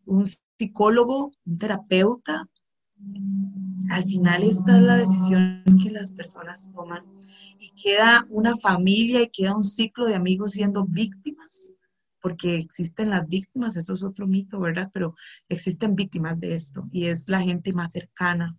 un 0.10 0.26
psicólogo, 0.58 1.32
un 1.46 1.58
terapeuta, 1.58 2.48
al 3.90 4.04
final 4.04 4.44
esta 4.44 4.78
es 4.78 4.84
la 4.84 4.98
decisión 4.98 5.64
que 5.82 5.90
las 5.92 6.12
personas 6.12 6.70
toman 6.74 7.06
y 7.58 7.70
queda 7.82 8.26
una 8.30 8.58
familia 8.58 9.22
y 9.22 9.30
queda 9.30 9.56
un 9.56 9.64
ciclo 9.64 10.06
de 10.06 10.16
amigos 10.16 10.54
siendo 10.54 10.86
víctimas, 10.86 11.74
porque 12.22 12.58
existen 12.58 13.12
las 13.12 13.28
víctimas, 13.28 13.78
eso 13.78 13.94
es 13.94 14.04
otro 14.04 14.28
mito, 14.28 14.60
¿verdad? 14.60 14.90
Pero 14.92 15.16
existen 15.48 15.96
víctimas 15.96 16.40
de 16.40 16.56
esto 16.56 16.88
y 16.92 17.06
es 17.06 17.30
la 17.30 17.42
gente 17.42 17.72
más 17.72 17.92
cercana. 17.92 18.58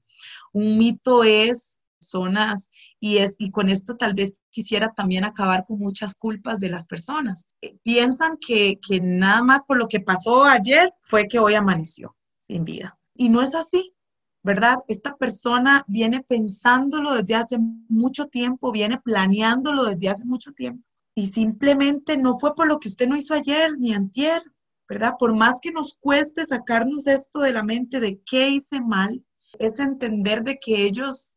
Un 0.53 0.79
mito 0.79 1.25
es 1.25 1.81
zonas 1.99 2.71
y 2.99 3.19
es 3.19 3.37
y 3.39 3.51
con 3.51 3.69
esto 3.69 3.97
tal 3.97 4.15
vez 4.15 4.37
quisiera 4.51 4.93
también 4.93 5.25
acabar 5.25 5.65
con 5.65 5.79
muchas 5.79 6.15
culpas 6.15 6.61
de 6.61 6.69
las 6.69 6.87
personas. 6.87 7.47
Eh, 7.63 7.77
piensan 7.83 8.37
que, 8.39 8.79
que 8.87 9.01
nada 9.01 9.43
más 9.43 9.65
por 9.65 9.79
lo 9.79 9.87
que 9.87 10.01
pasó 10.01 10.45
ayer 10.45 10.93
fue 11.01 11.29
que 11.29 11.39
hoy 11.39 11.55
amaneció 11.55 12.17
sin 12.37 12.65
vida. 12.65 12.99
Y 13.15 13.29
no 13.29 13.43
es 13.43 13.55
así. 13.55 13.95
¿verdad? 14.43 14.79
Esta 14.89 15.17
persona 15.19 15.85
viene 15.87 16.23
pensándolo 16.23 17.13
desde 17.13 17.35
hace 17.35 17.59
mucho 17.91 18.29
tiempo, 18.29 18.73
viene 18.73 18.99
planeándolo 18.99 19.85
desde 19.85 20.09
hace 20.09 20.25
mucho 20.25 20.53
tiempo 20.53 20.83
y 21.15 21.29
simplemente 21.29 22.17
no 22.17 22.39
fue 22.39 22.55
por 22.55 22.67
lo 22.67 22.79
que 22.79 22.89
usted 22.89 23.07
no 23.09 23.17
hizo 23.17 23.35
ayer 23.35 23.77
ni 23.79 23.93
antier, 23.93 24.43
¿verdad? 24.89 25.15
Por 25.19 25.37
más 25.37 25.59
que 25.61 25.71
nos 25.71 25.95
cueste 25.95 26.47
sacarnos 26.47 27.07
esto 27.07 27.41
de 27.41 27.53
la 27.53 27.63
mente 27.63 28.01
de 28.01 28.21
qué 28.25 28.49
hice 28.49 28.81
mal, 28.81 29.25
es 29.59 29.79
entender 29.79 30.43
de 30.43 30.59
que 30.59 30.85
ellos 30.85 31.37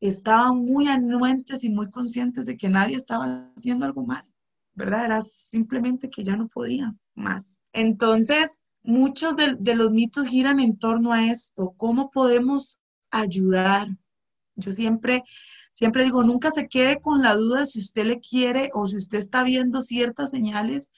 estaban 0.00 0.58
muy 0.58 0.88
anuentes 0.88 1.64
y 1.64 1.70
muy 1.70 1.90
conscientes 1.90 2.44
de 2.44 2.56
que 2.56 2.68
nadie 2.68 2.96
estaba 2.96 3.50
haciendo 3.56 3.84
algo 3.84 4.04
mal, 4.04 4.24
¿verdad? 4.74 5.06
Era 5.06 5.22
simplemente 5.22 6.10
que 6.10 6.24
ya 6.24 6.36
no 6.36 6.48
podían 6.48 6.98
más. 7.14 7.60
Entonces, 7.72 8.60
muchos 8.82 9.36
de, 9.36 9.56
de 9.58 9.74
los 9.74 9.90
mitos 9.90 10.28
giran 10.28 10.60
en 10.60 10.78
torno 10.78 11.12
a 11.12 11.26
esto, 11.26 11.74
¿cómo 11.76 12.10
podemos 12.10 12.80
ayudar? 13.10 13.88
Yo 14.56 14.72
siempre 14.72 15.24
Siempre 15.78 16.02
digo, 16.02 16.24
nunca 16.24 16.50
se 16.50 16.66
quede 16.66 17.00
con 17.00 17.22
la 17.22 17.36
duda 17.36 17.64
si 17.64 17.78
usted 17.78 18.04
le 18.04 18.18
quiere 18.18 18.68
o 18.74 18.88
si 18.88 18.96
usted 18.96 19.18
está 19.18 19.44
viendo 19.44 19.80
ciertas 19.80 20.32
señales. 20.32 20.90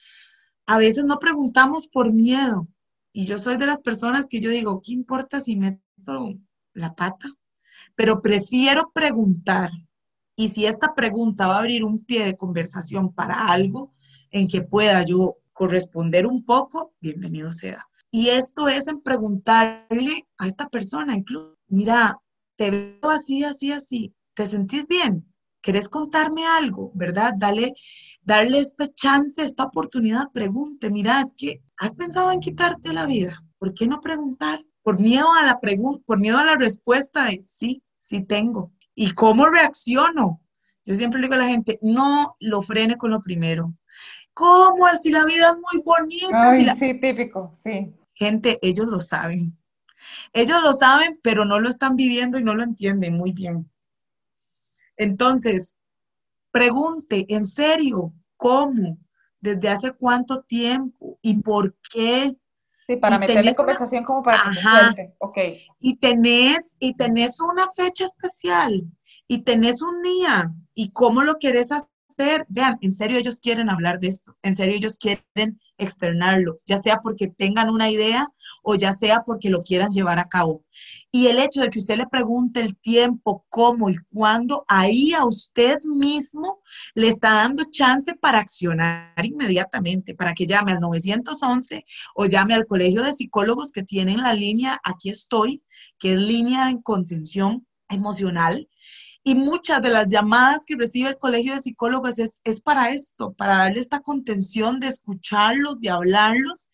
A 0.65 0.79
veces 0.79 1.05
no 1.05 1.19
preguntamos 1.19 1.87
por 1.87 2.11
miedo. 2.11 2.67
Y 3.13 3.27
yo 3.27 3.37
soy 3.37 3.57
de 3.57 3.67
las 3.67 3.81
personas 3.81 4.25
que 4.25 4.39
yo 4.39 4.49
digo, 4.49 4.81
¿qué 4.83 4.93
importa 4.93 5.39
si 5.39 5.55
meto 5.55 6.33
la 6.73 6.95
pata? 6.95 7.27
Pero 7.95 8.21
prefiero 8.21 8.91
preguntar. 8.93 9.69
Y 10.35 10.49
si 10.49 10.65
esta 10.65 10.95
pregunta 10.95 11.47
va 11.47 11.55
a 11.55 11.59
abrir 11.59 11.83
un 11.83 12.05
pie 12.05 12.25
de 12.25 12.37
conversación 12.37 13.13
para 13.13 13.47
algo 13.47 13.93
en 14.31 14.47
que 14.47 14.61
pueda 14.61 15.03
yo 15.03 15.37
corresponder 15.53 16.25
un 16.25 16.43
poco, 16.45 16.93
bienvenido 16.99 17.51
sea. 17.51 17.87
Y 18.09 18.29
esto 18.29 18.67
es 18.67 18.87
en 18.87 19.01
preguntarle 19.01 20.27
a 20.37 20.47
esta 20.47 20.67
persona, 20.69 21.15
incluso, 21.15 21.57
mira, 21.67 22.17
te 22.55 22.71
veo 22.71 23.09
así, 23.09 23.43
así, 23.43 23.71
así. 23.71 24.13
¿te 24.33 24.45
sentís 24.47 24.87
bien? 24.87 25.25
¿Querés 25.61 25.89
contarme 25.89 26.45
algo? 26.45 26.91
¿Verdad? 26.95 27.33
Dale, 27.37 27.73
darle 28.23 28.59
esta 28.59 28.87
chance, 28.87 29.43
esta 29.43 29.65
oportunidad, 29.65 30.31
pregunte, 30.33 30.89
mira, 30.89 31.21
es 31.21 31.33
que 31.35 31.61
has 31.77 31.93
pensado 31.93 32.31
en 32.31 32.39
quitarte 32.39 32.93
la 32.93 33.05
vida. 33.05 33.43
¿Por 33.59 33.73
qué 33.73 33.85
no 33.85 34.01
preguntar? 34.01 34.59
Por 34.83 34.99
miedo 34.99 35.31
a 35.33 35.45
la 35.45 35.59
pregunta, 35.59 36.03
por 36.05 36.19
miedo 36.19 36.37
a 36.37 36.43
la 36.43 36.55
respuesta 36.55 37.25
de 37.25 37.41
sí, 37.41 37.83
sí 37.95 38.23
tengo. 38.23 38.71
¿Y 38.95 39.13
cómo 39.13 39.47
reacciono? 39.47 40.41
Yo 40.85 40.95
siempre 40.95 41.19
le 41.19 41.27
digo 41.27 41.35
a 41.35 41.45
la 41.45 41.47
gente, 41.47 41.79
no 41.81 42.35
lo 42.39 42.61
frene 42.61 42.97
con 42.97 43.11
lo 43.11 43.21
primero. 43.21 43.73
¿Cómo? 44.33 44.87
Si 45.01 45.11
la 45.11 45.25
vida 45.25 45.49
es 45.49 45.55
muy 45.55 45.83
bonita. 45.83 46.51
Ay, 46.51 46.67
sí, 46.77 46.99
típico, 46.99 47.51
sí. 47.53 47.93
Gente, 48.13 48.59
ellos 48.61 48.87
lo 48.87 48.99
saben. 48.99 49.57
Ellos 50.33 50.61
lo 50.63 50.73
saben, 50.73 51.19
pero 51.21 51.45
no 51.45 51.59
lo 51.59 51.69
están 51.69 51.95
viviendo 51.95 52.39
y 52.39 52.43
no 52.43 52.55
lo 52.55 52.63
entienden 52.63 53.15
muy 53.15 53.31
bien. 53.33 53.69
Entonces, 54.97 55.75
pregunte, 56.51 57.25
en 57.29 57.45
serio, 57.45 58.13
¿cómo? 58.37 58.97
¿Desde 59.39 59.69
hace 59.69 59.91
cuánto 59.91 60.43
tiempo? 60.43 61.17
¿Y 61.21 61.37
por 61.41 61.75
qué? 61.91 62.35
Sí, 62.91 62.97
para 62.97 63.19
meterle 63.19 63.55
conversación 63.55 64.03
como 64.03 64.21
para 64.21 64.37
que 64.43 64.59
Ajá. 64.59 64.95
Y 65.79 65.95
tenés, 65.97 66.75
y 66.79 66.93
tenés 66.95 67.39
una 67.39 67.69
fecha 67.69 68.05
especial, 68.05 68.83
y 69.27 69.43
tenés 69.43 69.81
un 69.81 70.01
día, 70.03 70.51
y 70.73 70.91
cómo 70.91 71.23
lo 71.23 71.39
querés 71.39 71.71
hacer 71.71 72.45
vean, 72.49 72.77
en 72.81 72.91
serio 72.91 73.17
ellos 73.17 73.39
quieren 73.39 73.69
hablar 73.69 73.99
de 73.99 74.09
esto, 74.09 74.35
en 74.43 74.57
serio 74.57 74.75
ellos 74.75 74.97
quieren 74.97 75.61
externarlo, 75.77 76.57
ya 76.65 76.79
sea 76.79 76.99
porque 77.01 77.27
tengan 77.27 77.69
una 77.69 77.89
idea 77.89 78.27
o 78.61 78.75
ya 78.75 78.91
sea 78.91 79.23
porque 79.25 79.49
lo 79.49 79.59
quieran 79.59 79.91
llevar 79.91 80.19
a 80.19 80.27
cabo. 80.27 80.65
Y 81.13 81.27
el 81.27 81.39
hecho 81.39 81.61
de 81.61 81.69
que 81.69 81.79
usted 81.79 81.97
le 81.97 82.07
pregunte 82.07 82.61
el 82.61 82.77
tiempo, 82.77 83.45
cómo 83.49 83.89
y 83.89 83.97
cuándo, 84.13 84.63
ahí 84.69 85.11
a 85.11 85.25
usted 85.25 85.81
mismo 85.83 86.61
le 86.95 87.09
está 87.09 87.33
dando 87.33 87.65
chance 87.69 88.15
para 88.15 88.39
accionar 88.39 89.25
inmediatamente, 89.25 90.15
para 90.15 90.33
que 90.33 90.47
llame 90.47 90.71
al 90.71 90.79
911 90.79 91.85
o 92.15 92.25
llame 92.27 92.53
al 92.53 92.65
colegio 92.65 93.03
de 93.03 93.11
psicólogos 93.11 93.73
que 93.73 93.83
tienen 93.83 94.21
la 94.21 94.33
línea, 94.33 94.79
aquí 94.85 95.09
estoy, 95.09 95.61
que 95.99 96.13
es 96.13 96.21
línea 96.21 96.69
en 96.69 96.81
contención 96.81 97.67
emocional. 97.89 98.69
Y 99.23 99.35
muchas 99.35 99.81
de 99.83 99.89
las 99.89 100.07
llamadas 100.07 100.63
que 100.65 100.75
recibe 100.75 101.09
el 101.09 101.17
Colegio 101.17 101.53
de 101.53 101.59
Psicólogos 101.59 102.17
es, 102.17 102.61
para 102.61 102.89
esto, 102.89 103.33
para 103.33 103.57
darle 103.57 103.79
esta 103.79 103.99
contención 103.99 104.79
de 104.79 104.87
escucharlos, 104.87 105.79
de 105.79 105.91
hablarlos 105.91 106.70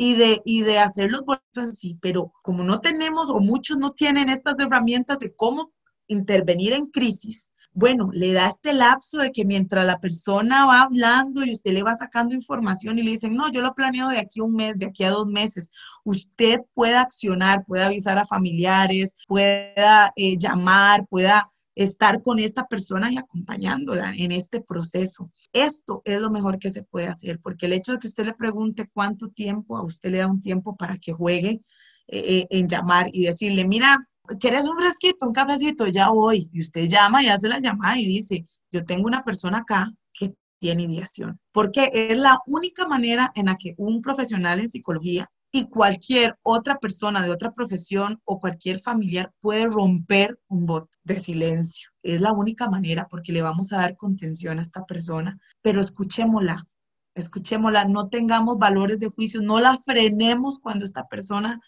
y 0.00 0.14
de, 0.14 0.40
y 0.46 0.62
de 0.62 0.78
hacerlos 0.78 1.24
en 1.56 1.72
sí. 1.72 1.98
Pero 2.00 2.32
como 2.42 2.64
no 2.64 2.80
tenemos 2.80 3.28
o 3.28 3.38
muchos 3.38 3.76
no 3.76 3.92
tienen 3.92 4.30
estas 4.30 4.58
herramientas 4.58 5.18
de 5.18 5.34
cómo 5.34 5.72
intervenir 6.06 6.72
en 6.72 6.86
crisis, 6.86 7.52
bueno, 7.72 8.08
le 8.14 8.32
da 8.32 8.48
este 8.48 8.72
lapso 8.72 9.18
de 9.18 9.30
que 9.30 9.44
mientras 9.44 9.84
la 9.84 10.00
persona 10.00 10.64
va 10.64 10.80
hablando 10.80 11.44
y 11.44 11.52
usted 11.52 11.72
le 11.72 11.82
va 11.82 11.94
sacando 11.96 12.34
información 12.34 12.98
y 12.98 13.02
le 13.02 13.10
dicen, 13.10 13.36
no, 13.36 13.52
yo 13.52 13.60
lo 13.60 13.74
planeo 13.74 14.08
de 14.08 14.18
aquí 14.18 14.40
a 14.40 14.44
un 14.44 14.54
mes, 14.54 14.78
de 14.78 14.86
aquí 14.86 15.04
a 15.04 15.10
dos 15.10 15.26
meses, 15.26 15.70
usted 16.02 16.60
pueda 16.72 17.02
accionar, 17.02 17.66
pueda 17.66 17.86
avisar 17.86 18.16
a 18.16 18.24
familiares, 18.24 19.14
pueda 19.28 20.14
eh, 20.16 20.38
llamar, 20.38 21.06
pueda 21.08 21.49
estar 21.74 22.22
con 22.22 22.38
esta 22.38 22.66
persona 22.66 23.12
y 23.12 23.16
acompañándola 23.16 24.12
en 24.16 24.32
este 24.32 24.60
proceso. 24.60 25.30
Esto 25.52 26.02
es 26.04 26.20
lo 26.20 26.30
mejor 26.30 26.58
que 26.58 26.70
se 26.70 26.82
puede 26.82 27.06
hacer, 27.06 27.40
porque 27.40 27.66
el 27.66 27.72
hecho 27.72 27.92
de 27.92 27.98
que 27.98 28.08
usted 28.08 28.24
le 28.24 28.34
pregunte 28.34 28.88
cuánto 28.92 29.28
tiempo, 29.28 29.76
a 29.76 29.82
usted 29.82 30.10
le 30.10 30.18
da 30.18 30.26
un 30.26 30.40
tiempo 30.40 30.76
para 30.76 30.98
que 30.98 31.12
juegue 31.12 31.60
eh, 32.08 32.40
eh, 32.40 32.46
en 32.50 32.68
llamar 32.68 33.08
y 33.12 33.24
decirle, 33.24 33.64
mira, 33.64 33.96
¿quieres 34.38 34.66
un 34.66 34.76
fresquito, 34.76 35.26
un 35.26 35.32
cafecito? 35.32 35.86
Ya 35.86 36.10
voy. 36.10 36.50
Y 36.52 36.60
usted 36.60 36.88
llama 36.88 37.22
y 37.22 37.28
hace 37.28 37.48
la 37.48 37.60
llamada 37.60 37.98
y 37.98 38.06
dice, 38.06 38.46
yo 38.70 38.84
tengo 38.84 39.06
una 39.06 39.22
persona 39.22 39.58
acá 39.58 39.92
que 40.12 40.34
tiene 40.58 40.84
ideación, 40.84 41.40
porque 41.52 41.90
es 41.92 42.18
la 42.18 42.38
única 42.46 42.86
manera 42.86 43.32
en 43.34 43.46
la 43.46 43.56
que 43.56 43.74
un 43.78 44.02
profesional 44.02 44.60
en 44.60 44.68
psicología 44.68 45.30
y 45.52 45.68
cualquier 45.68 46.38
otra 46.42 46.78
persona 46.78 47.24
de 47.24 47.30
otra 47.30 47.52
profesión 47.52 48.20
o 48.24 48.38
cualquier 48.38 48.80
familiar 48.80 49.32
puede 49.40 49.66
romper 49.66 50.38
un 50.48 50.66
bot 50.66 50.88
de 51.02 51.18
silencio. 51.18 51.90
Es 52.02 52.20
la 52.20 52.32
única 52.32 52.68
manera 52.68 53.08
porque 53.08 53.32
le 53.32 53.42
vamos 53.42 53.72
a 53.72 53.78
dar 53.78 53.96
contención 53.96 54.58
a 54.58 54.62
esta 54.62 54.84
persona, 54.84 55.38
pero 55.60 55.80
escuchémosla, 55.80 56.66
escuchémosla, 57.14 57.84
no 57.84 58.08
tengamos 58.08 58.58
valores 58.58 59.00
de 59.00 59.08
juicio, 59.08 59.42
no 59.42 59.60
la 59.60 59.78
frenemos 59.78 60.58
cuando 60.60 60.84
esta 60.84 61.08
persona 61.08 61.60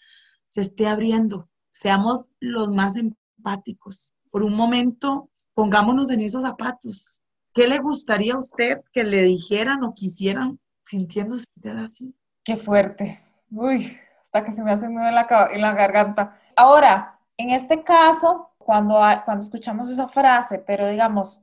se 0.45 0.61
esté 0.61 0.87
abriendo, 0.87 1.49
seamos 1.69 2.25
los 2.39 2.69
más 2.71 2.95
empáticos. 2.95 4.13
Por 4.31 4.43
un 4.43 4.55
momento, 4.55 5.29
pongámonos 5.53 6.09
en 6.09 6.21
esos 6.21 6.43
zapatos. 6.43 7.21
¿Qué 7.53 7.67
le 7.67 7.79
gustaría 7.79 8.33
a 8.33 8.39
usted 8.39 8.79
que 8.91 9.03
le 9.03 9.23
dijeran 9.23 9.83
o 9.83 9.91
quisieran 9.91 10.59
sintiéndose 10.85 11.45
usted 11.55 11.77
así? 11.77 12.15
Qué 12.43 12.57
fuerte. 12.57 13.19
Uy, 13.53 13.97
hasta 14.25 14.45
que 14.45 14.51
se 14.51 14.63
me 14.63 14.71
hace 14.71 14.89
nudo 14.89 15.07
en 15.07 15.15
la, 15.15 15.27
en 15.51 15.61
la 15.61 15.73
garganta. 15.73 16.37
Ahora, 16.55 17.19
en 17.37 17.51
este 17.51 17.83
caso, 17.83 18.51
cuando, 18.57 18.99
cuando 19.25 19.43
escuchamos 19.43 19.89
esa 19.91 20.07
frase, 20.07 20.59
pero 20.59 20.87
digamos, 20.87 21.41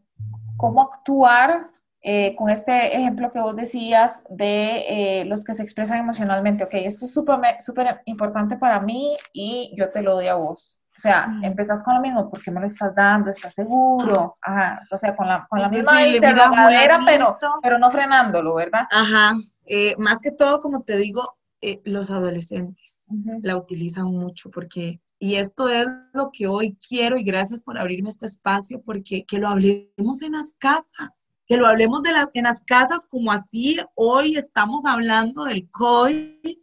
¿cómo 0.57 0.83
actuar 0.83 1.71
eh, 2.03 2.35
con 2.37 2.49
este 2.49 2.97
ejemplo 2.97 3.31
que 3.31 3.41
vos 3.41 3.55
decías 3.55 4.25
de 4.31 5.21
eh, 5.21 5.25
los 5.27 5.45
que 5.45 5.55
se 5.55 5.63
expresan 5.63 5.99
emocionalmente? 5.99 6.65
Ok, 6.65 6.75
esto 6.75 7.05
es 7.05 7.13
súper 7.15 8.03
importante 8.07 8.57
para 8.57 8.81
mí 8.81 9.17
y 9.33 9.75
yo 9.77 9.91
te 9.91 10.03
lo 10.03 10.15
doy 10.15 10.29
a 10.29 10.35
vos. 10.35 10.81
O 10.97 11.01
sea, 11.01 11.29
mm. 11.29 11.45
empezás 11.45 11.83
con 11.83 11.95
lo 11.95 12.01
mismo, 12.03 12.29
¿por 12.29 12.43
qué 12.43 12.51
me 12.51 12.61
lo 12.61 12.67
estás 12.67 12.95
dando? 12.95 13.31
¿Estás 13.31 13.55
seguro? 13.55 14.37
Ajá, 14.43 14.83
o 14.91 14.99
sea, 14.99 15.17
con 15.17 15.29
la, 15.29 15.47
con 15.49 15.63
la 15.63 15.71
misma 15.71 16.07
interrogadera, 16.07 17.01
pero, 17.07 17.39
pero 17.63 17.79
no 17.79 17.91
frenándolo, 17.91 18.57
¿verdad? 18.57 18.87
Ajá, 18.91 19.33
eh, 19.65 19.95
más 19.97 20.21
que 20.21 20.31
todo, 20.31 20.61
como 20.61 20.83
te 20.83 20.99
digo, 20.99 21.39
eh, 21.63 21.81
los 21.85 22.11
adolescentes 22.11 23.07
la 23.43 23.57
utilizan 23.57 24.07
mucho 24.07 24.51
porque, 24.51 25.01
y 25.19 25.35
esto 25.35 25.69
es 25.69 25.87
lo 26.15 26.31
que 26.33 26.47
hoy 26.47 26.77
quiero 26.89 27.19
y 27.19 27.23
gracias 27.23 27.63
por 27.63 27.79
abrirme 27.79 28.09
este 28.09 28.27
espacio 28.27 28.83
porque 28.83 29.25
que 29.25 29.39
lo 29.39 29.49
hablemos 29.49 30.23
en 30.23 30.33
las 30.33 30.55
casas, 30.59 31.33
que 31.47 31.57
lo 31.57 31.67
hablemos 31.67 32.03
de 32.03 32.13
las, 32.13 32.31
en 32.35 32.45
las 32.45 32.61
casas 32.63 33.01
como 33.11 33.33
así 33.33 33.79
hoy 33.95 34.37
estamos 34.37 34.87
hablando 34.87 35.45
del 35.45 35.69
COVID 35.71 36.57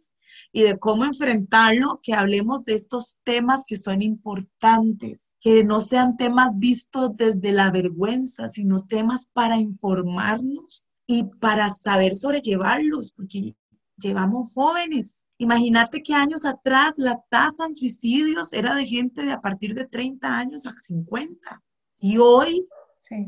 y 0.52 0.62
de 0.62 0.78
cómo 0.78 1.04
enfrentarlo, 1.04 2.00
que 2.02 2.14
hablemos 2.14 2.64
de 2.64 2.74
estos 2.74 3.18
temas 3.22 3.64
que 3.66 3.76
son 3.76 4.02
importantes, 4.02 5.36
que 5.40 5.62
no 5.62 5.80
sean 5.80 6.16
temas 6.16 6.58
vistos 6.58 7.16
desde 7.16 7.52
la 7.52 7.70
vergüenza, 7.70 8.48
sino 8.48 8.86
temas 8.86 9.28
para 9.32 9.58
informarnos 9.58 10.84
y 11.06 11.24
para 11.24 11.70
saber 11.70 12.14
sobrellevarlos, 12.14 13.12
porque 13.12 13.54
llevamos 13.98 14.52
jóvenes. 14.52 15.26
Imagínate 15.38 16.02
que 16.02 16.14
años 16.14 16.44
atrás 16.44 16.94
la 16.96 17.22
tasa 17.30 17.66
en 17.66 17.74
suicidios 17.74 18.52
era 18.52 18.74
de 18.74 18.86
gente 18.86 19.24
de 19.24 19.32
a 19.32 19.40
partir 19.40 19.74
de 19.74 19.86
30 19.86 20.38
años 20.38 20.66
a 20.66 20.72
50. 20.72 21.62
Y 22.00 22.18
hoy 22.18 22.68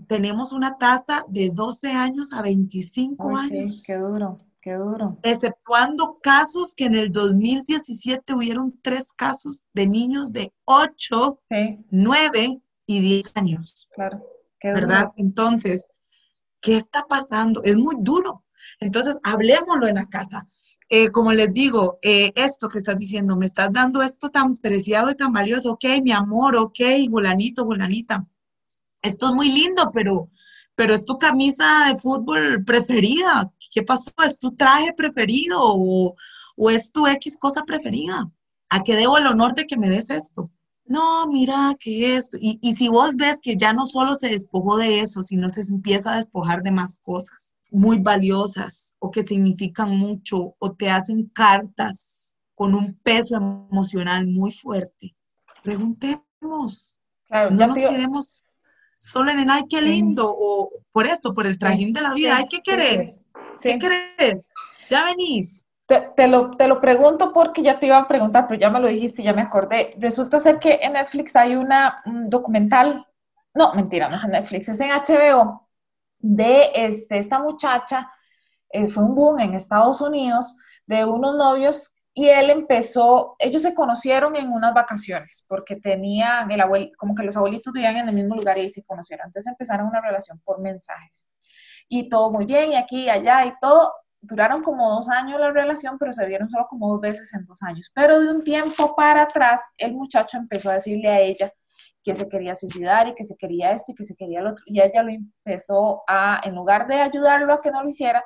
tenemos 0.09 0.53
una 0.53 0.77
tasa 0.77 1.25
de 1.29 1.51
12 1.51 1.89
años 1.93 2.33
a 2.33 2.43
25 2.43 3.37
años. 3.37 3.79
Sí, 3.79 3.83
qué 3.87 3.95
duro, 3.95 4.39
qué 4.61 4.75
duro. 4.75 5.19
Exceptuando 5.23 6.19
casos 6.21 6.75
que 6.75 6.85
en 6.85 6.95
el 6.95 7.13
2017 7.13 8.35
hubieron 8.35 8.79
tres 8.83 9.13
casos 9.13 9.67
de 9.73 9.87
niños 9.87 10.33
de 10.33 10.53
8, 10.65 11.41
9 11.91 12.61
y 12.87 13.01
10 13.01 13.37
años. 13.37 13.89
Claro, 13.95 14.25
qué 14.59 14.71
duro. 14.71 14.81
¿Verdad? 14.81 15.13
Entonces, 15.17 15.89
¿qué 16.61 16.77
está 16.77 17.07
pasando? 17.09 17.63
Es 17.63 17.77
muy 17.77 17.95
duro. 18.01 18.45
Entonces, 18.81 19.19
hablemoslo 19.23 19.87
en 19.87 19.95
la 19.95 20.07
casa. 20.07 20.47
Eh, 20.93 21.13
como 21.13 21.33
les 21.33 21.53
digo, 21.53 22.01
eh, 22.03 22.33
esto 22.35 22.69
que 22.69 22.79
estás 22.79 22.99
diciendo, 22.99 23.37
me 23.37 23.47
estás 23.47 23.73
dando 23.73 24.03
esto 24.03 24.29
tan 24.29 24.57
preciado 24.57 25.09
y 25.11 25.15
tan 25.15 25.33
valioso, 25.33 25.71
ok, 25.73 25.85
mi 26.03 26.11
amor, 26.11 26.57
ok, 26.57 26.81
gulanito, 27.09 27.65
gulanita, 27.65 28.27
esto 29.01 29.29
es 29.29 29.35
muy 29.37 29.53
lindo, 29.53 29.93
pero, 29.93 30.29
pero 30.75 30.93
es 30.93 31.05
tu 31.05 31.17
camisa 31.17 31.87
de 31.87 31.97
fútbol 31.97 32.65
preferida, 32.65 33.53
¿qué 33.73 33.85
pasó? 33.85 34.11
¿Es 34.27 34.37
tu 34.37 34.51
traje 34.57 34.93
preferido 34.93 35.61
o, 35.63 36.17
o 36.57 36.71
es 36.71 36.91
tu 36.91 37.07
X 37.07 37.37
cosa 37.39 37.63
preferida? 37.63 38.29
¿A 38.69 38.83
qué 38.83 38.97
debo 38.97 39.17
el 39.17 39.29
honor 39.29 39.55
de 39.55 39.69
que 39.69 39.79
me 39.79 39.89
des 39.89 40.11
esto? 40.11 40.51
No, 40.87 41.29
mira, 41.29 41.77
que 41.79 42.17
esto. 42.17 42.37
Y, 42.41 42.59
y 42.63 42.75
si 42.75 42.89
vos 42.89 43.15
ves 43.15 43.39
que 43.41 43.57
ya 43.57 43.73
no 43.73 43.87
solo 43.87 44.17
se 44.17 44.31
despojó 44.31 44.77
de 44.77 45.01
eso, 45.01 45.23
sino 45.23 45.49
se 45.51 45.61
empieza 45.63 46.13
a 46.13 46.17
despojar 46.17 46.65
de 46.65 46.73
más 46.73 46.99
cosas 46.99 47.55
muy 47.71 47.99
valiosas 47.99 48.95
o 48.99 49.11
que 49.11 49.23
significan 49.23 49.97
mucho 49.97 50.55
o 50.59 50.73
te 50.73 50.91
hacen 50.91 51.27
cartas 51.29 52.35
con 52.55 52.75
un 52.75 52.95
peso 52.95 53.37
emocional 53.37 54.27
muy 54.27 54.51
fuerte. 54.51 55.15
Preguntemos. 55.63 56.99
no 57.31 57.67
nos 57.67 57.79
quedemos 57.79 58.45
solo 58.99 59.31
en 59.31 59.41
el 59.41 59.51
ay, 59.51 59.63
qué 59.69 59.81
lindo, 59.81 60.31
o 60.31 60.71
por 60.93 61.07
esto, 61.07 61.33
por 61.33 61.47
el 61.47 61.59
trajín 61.59 61.93
de 61.93 62.03
la 62.03 62.13
vida, 62.13 62.37
ay, 62.37 62.45
¿qué 62.51 62.61
querés? 62.61 63.27
¿Qué 63.63 63.79
querés? 63.79 64.53
Ya 64.89 65.05
venís. 65.05 65.67
Te, 65.87 66.29
lo, 66.29 66.53
te 66.53 66.69
lo 66.69 66.81
pregunto 66.81 67.33
porque 67.33 67.63
ya 67.63 67.81
te 67.81 67.87
iba 67.87 67.99
a 67.99 68.07
preguntar, 68.07 68.47
pero 68.47 68.61
ya 68.61 68.71
me 68.71 68.79
lo 68.79 68.87
dijiste 68.87 69.23
y 69.23 69.25
ya 69.25 69.33
me 69.33 69.43
acordé. 69.43 69.95
Resulta 69.99 70.39
ser 70.39 70.59
que 70.59 70.79
en 70.83 70.93
Netflix 70.93 71.35
hay 71.35 71.57
una, 71.57 72.03
un 72.05 72.31
documental, 72.31 73.07
no, 73.55 73.75
mentira, 73.75 74.09
no 74.09 74.17
es 74.17 74.25
en 74.25 74.31
Netflix, 74.31 74.69
es 74.69 74.81
en 74.81 74.91
HBO, 74.91 75.67
de 76.21 76.71
este, 76.75 77.19
esta 77.19 77.39
muchacha, 77.39 78.11
eh, 78.71 78.89
fue 78.89 79.05
un 79.05 79.15
boom 79.15 79.41
en 79.41 79.55
Estados 79.55 80.01
Unidos, 80.01 80.57
de 80.87 81.05
unos 81.05 81.37
novios 81.37 81.95
y 82.13 82.29
él 82.29 82.51
empezó, 82.51 83.37
ellos 83.39 83.63
se 83.63 83.75
conocieron 83.75 84.35
en 84.35 84.51
unas 84.51 84.75
vacaciones 84.75 85.45
porque 85.49 85.77
tenían 85.77 86.51
el 86.51 86.61
abuelo, 86.61 86.91
como 86.99 87.15
que 87.15 87.23
los 87.23 87.37
abuelitos 87.37 87.73
vivían 87.73 87.97
en 87.97 88.09
el 88.09 88.15
mismo 88.15 88.35
lugar 88.35 88.59
y 88.59 88.69
se 88.69 88.85
conocieron. 88.85 89.27
Entonces 89.27 89.51
empezaron 89.51 89.87
una 89.87 90.01
relación 90.01 90.41
por 90.45 90.61
mensajes. 90.61 91.29
Y 91.89 92.09
todo 92.09 92.31
muy 92.31 92.47
bien, 92.47 92.73
y 92.73 92.77
aquí 92.77 93.05
y 93.05 93.11
allá 93.11 93.47
y 93.47 93.55
todo. 93.61 93.93
Duraron 94.21 94.63
como 94.63 94.91
dos 94.91 95.09
años 95.09 95.41
la 95.41 95.51
relación, 95.51 95.99
pero 95.99 96.13
se 96.13 96.27
vieron 96.27 96.51
solo 96.51 96.67
como 96.69 96.89
dos 96.89 97.01
veces 97.01 97.33
en 97.35 97.47
dos 97.47 97.63
años. 97.63 97.91
Pero 97.95 98.21
de 98.21 98.31
un 98.31 98.45
tiempo 98.45 98.95
para 98.95 99.23
atrás, 99.23 99.61
el 99.77 99.95
muchacho 99.95 100.37
empezó 100.37 100.71
a 100.71 100.75
decirle 100.75 101.09
a 101.09 101.21
ella 101.21 101.53
que 102.03 102.15
se 102.15 102.29
quería 102.29 102.55
suicidar 102.55 103.09
y 103.09 103.15
que 103.15 103.25
se 103.25 103.37
quería 103.37 103.73
esto 103.73 103.93
y 103.93 103.95
que 103.95 104.05
se 104.05 104.17
quería 104.17 104.43
lo 104.43 104.51
otro. 104.53 104.65
Y 104.67 104.81
ella 104.81 105.03
lo 105.03 105.11
empezó 105.11 106.03
a, 106.09 106.41
en 106.45 106.55
lugar 106.55 106.87
de 106.87 107.01
ayudarlo 107.01 107.53
a 107.55 107.61
que 107.61 107.71
no 107.71 107.83
lo 107.83 107.89
hiciera, 107.89 108.25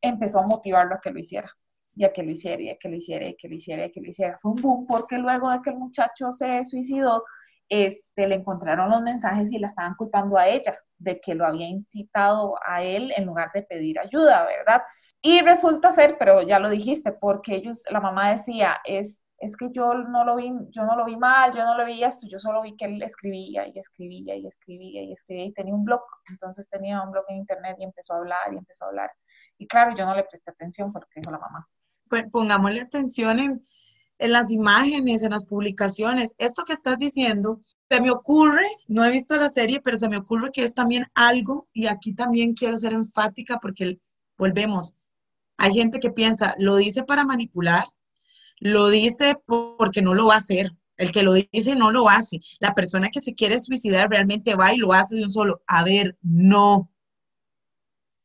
empezó 0.00 0.40
a 0.40 0.46
motivarlo 0.46 0.94
a 0.94 1.00
que 1.00 1.10
lo 1.10 1.18
hiciera. 1.18 1.50
y 1.98 2.04
a 2.04 2.12
que 2.12 2.22
lo 2.22 2.30
hiciera, 2.30 2.62
y 2.62 2.70
a 2.70 2.76
que 2.78 2.88
lo 2.90 2.96
hiciera, 2.96 3.24
y 3.26 3.30
a 3.30 3.36
que 3.38 3.48
lo 3.48 3.54
hiciera, 3.54 3.82
y 3.82 3.88
a 3.88 3.92
que 3.92 4.00
lo 4.02 4.10
hiciera. 4.10 4.38
Fue 4.38 4.50
un 4.52 4.60
boom 4.60 4.86
porque 4.86 5.18
luego 5.18 5.50
de 5.50 5.60
que 5.62 5.70
el 5.70 5.76
muchacho 5.78 6.30
se 6.30 6.62
suicidó, 6.64 7.24
este, 7.68 8.28
le 8.28 8.36
encontraron 8.36 8.90
los 8.90 9.02
mensajes 9.02 9.50
y 9.52 9.58
la 9.58 9.68
estaban 9.68 9.94
culpando 9.94 10.36
a 10.38 10.46
ella 10.48 10.78
de 10.98 11.20
que 11.20 11.34
lo 11.34 11.46
había 11.46 11.66
incitado 11.66 12.56
a 12.66 12.82
él 12.82 13.12
en 13.16 13.24
lugar 13.26 13.50
de 13.54 13.62
pedir 13.62 13.98
ayuda, 13.98 14.44
¿verdad? 14.46 14.82
Y 15.22 15.40
resulta 15.40 15.92
ser, 15.92 16.16
pero 16.18 16.42
ya 16.42 16.58
lo 16.58 16.70
dijiste, 16.70 17.12
porque 17.12 17.56
ellos, 17.56 17.82
la 17.90 18.00
mamá 18.00 18.30
decía, 18.30 18.78
es, 18.84 19.22
es 19.38 19.56
que 19.56 19.70
yo 19.70 19.94
no 19.94 20.24
lo 20.24 20.36
vi, 20.36 20.50
yo 20.70 20.84
no 20.84 20.96
lo 20.96 21.04
vi 21.04 21.16
mal, 21.16 21.54
yo 21.54 21.64
no 21.64 21.76
lo 21.76 21.84
vi 21.84 22.02
esto, 22.02 22.26
yo 22.26 22.38
solo 22.38 22.62
vi 22.62 22.74
que 22.76 22.86
él 22.86 23.02
escribía 23.02 23.66
y 23.66 23.78
escribía 23.78 24.34
y 24.34 24.46
escribía 24.46 25.02
y 25.02 25.12
escribía 25.12 25.44
y 25.44 25.52
tenía 25.52 25.74
un 25.74 25.84
blog, 25.84 26.00
entonces 26.30 26.68
tenía 26.68 27.02
un 27.02 27.12
blog 27.12 27.24
en 27.28 27.36
internet 27.36 27.76
y 27.78 27.84
empezó 27.84 28.14
a 28.14 28.18
hablar 28.18 28.52
y 28.52 28.56
empezó 28.56 28.86
a 28.86 28.88
hablar. 28.88 29.10
Y 29.58 29.66
claro, 29.66 29.94
yo 29.96 30.06
no 30.06 30.14
le 30.14 30.24
presté 30.24 30.50
atención 30.50 30.92
porque 30.92 31.20
dijo 31.20 31.30
la 31.30 31.38
mamá. 31.38 31.68
Pues 32.08 32.24
pongámosle 32.30 32.80
atención 32.80 33.38
en, 33.38 33.64
en 34.18 34.32
las 34.32 34.50
imágenes, 34.50 35.22
en 35.22 35.32
las 35.32 35.44
publicaciones. 35.44 36.34
Esto 36.38 36.64
que 36.64 36.72
estás 36.72 36.98
diciendo, 36.98 37.60
se 37.90 38.00
me 38.00 38.10
ocurre, 38.10 38.66
no 38.88 39.04
he 39.04 39.10
visto 39.10 39.36
la 39.36 39.50
serie, 39.50 39.80
pero 39.80 39.96
se 39.96 40.08
me 40.08 40.16
ocurre 40.16 40.50
que 40.52 40.62
es 40.62 40.74
también 40.74 41.06
algo, 41.14 41.68
y 41.72 41.86
aquí 41.86 42.14
también 42.14 42.54
quiero 42.54 42.76
ser 42.76 42.92
enfática 42.92 43.58
porque 43.60 43.98
volvemos, 44.38 44.96
hay 45.58 45.72
gente 45.72 46.00
que 46.00 46.10
piensa, 46.10 46.54
lo 46.58 46.76
dice 46.76 47.02
para 47.02 47.24
manipular, 47.24 47.84
lo 48.60 48.88
dice 48.88 49.36
porque 49.46 50.02
no 50.02 50.14
lo 50.14 50.26
va 50.26 50.34
a 50.34 50.38
hacer. 50.38 50.72
El 50.96 51.12
que 51.12 51.22
lo 51.22 51.34
dice 51.34 51.74
no 51.74 51.90
lo 51.90 52.08
hace. 52.08 52.40
La 52.58 52.74
persona 52.74 53.10
que 53.10 53.20
se 53.20 53.34
quiere 53.34 53.60
suicidar 53.60 54.08
realmente 54.08 54.54
va 54.54 54.72
y 54.72 54.78
lo 54.78 54.92
hace 54.92 55.16
de 55.16 55.24
un 55.24 55.30
solo. 55.30 55.62
A 55.66 55.84
ver, 55.84 56.16
no. 56.22 56.90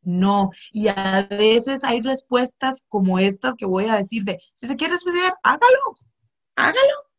No. 0.03 0.51
Y 0.71 0.87
a 0.87 1.27
veces 1.29 1.83
hay 1.83 2.01
respuestas 2.01 2.83
como 2.87 3.19
estas 3.19 3.55
que 3.55 3.65
voy 3.65 3.85
a 3.85 3.97
decir 3.97 4.23
de, 4.23 4.39
si 4.53 4.67
se 4.67 4.75
quiere 4.75 4.97
suicidar, 4.97 5.33
hágalo. 5.43 5.97
Hágalo. 6.55 7.11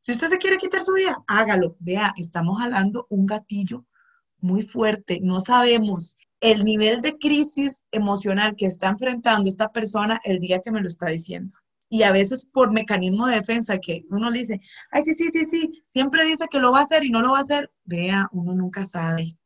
Si 0.00 0.12
usted 0.12 0.28
se 0.28 0.38
quiere 0.38 0.58
quitar 0.58 0.82
su 0.82 0.92
vida, 0.92 1.22
hágalo. 1.28 1.76
Vea, 1.78 2.12
estamos 2.16 2.58
jalando 2.58 3.06
un 3.08 3.26
gatillo 3.26 3.84
muy 4.38 4.62
fuerte. 4.62 5.20
No 5.22 5.40
sabemos 5.40 6.16
el 6.40 6.64
nivel 6.64 7.00
de 7.00 7.16
crisis 7.16 7.82
emocional 7.92 8.56
que 8.56 8.66
está 8.66 8.88
enfrentando 8.88 9.48
esta 9.48 9.72
persona 9.72 10.20
el 10.24 10.40
día 10.40 10.60
que 10.60 10.70
me 10.70 10.80
lo 10.80 10.88
está 10.88 11.06
diciendo 11.06 11.56
y 11.88 12.02
a 12.02 12.12
veces 12.12 12.46
por 12.46 12.72
mecanismo 12.72 13.26
de 13.26 13.36
defensa 13.36 13.78
que 13.78 14.04
uno 14.10 14.30
le 14.30 14.40
dice, 14.40 14.60
ay, 14.90 15.04
sí, 15.04 15.14
sí, 15.14 15.30
sí, 15.32 15.44
sí, 15.46 15.82
siempre 15.86 16.24
dice 16.24 16.46
que 16.50 16.58
lo 16.58 16.72
va 16.72 16.80
a 16.80 16.82
hacer 16.82 17.04
y 17.04 17.10
no 17.10 17.22
lo 17.22 17.32
va 17.32 17.38
a 17.38 17.42
hacer, 17.42 17.70
vea, 17.84 18.28
uno 18.32 18.54
nunca 18.54 18.84
sabe. 18.84 19.36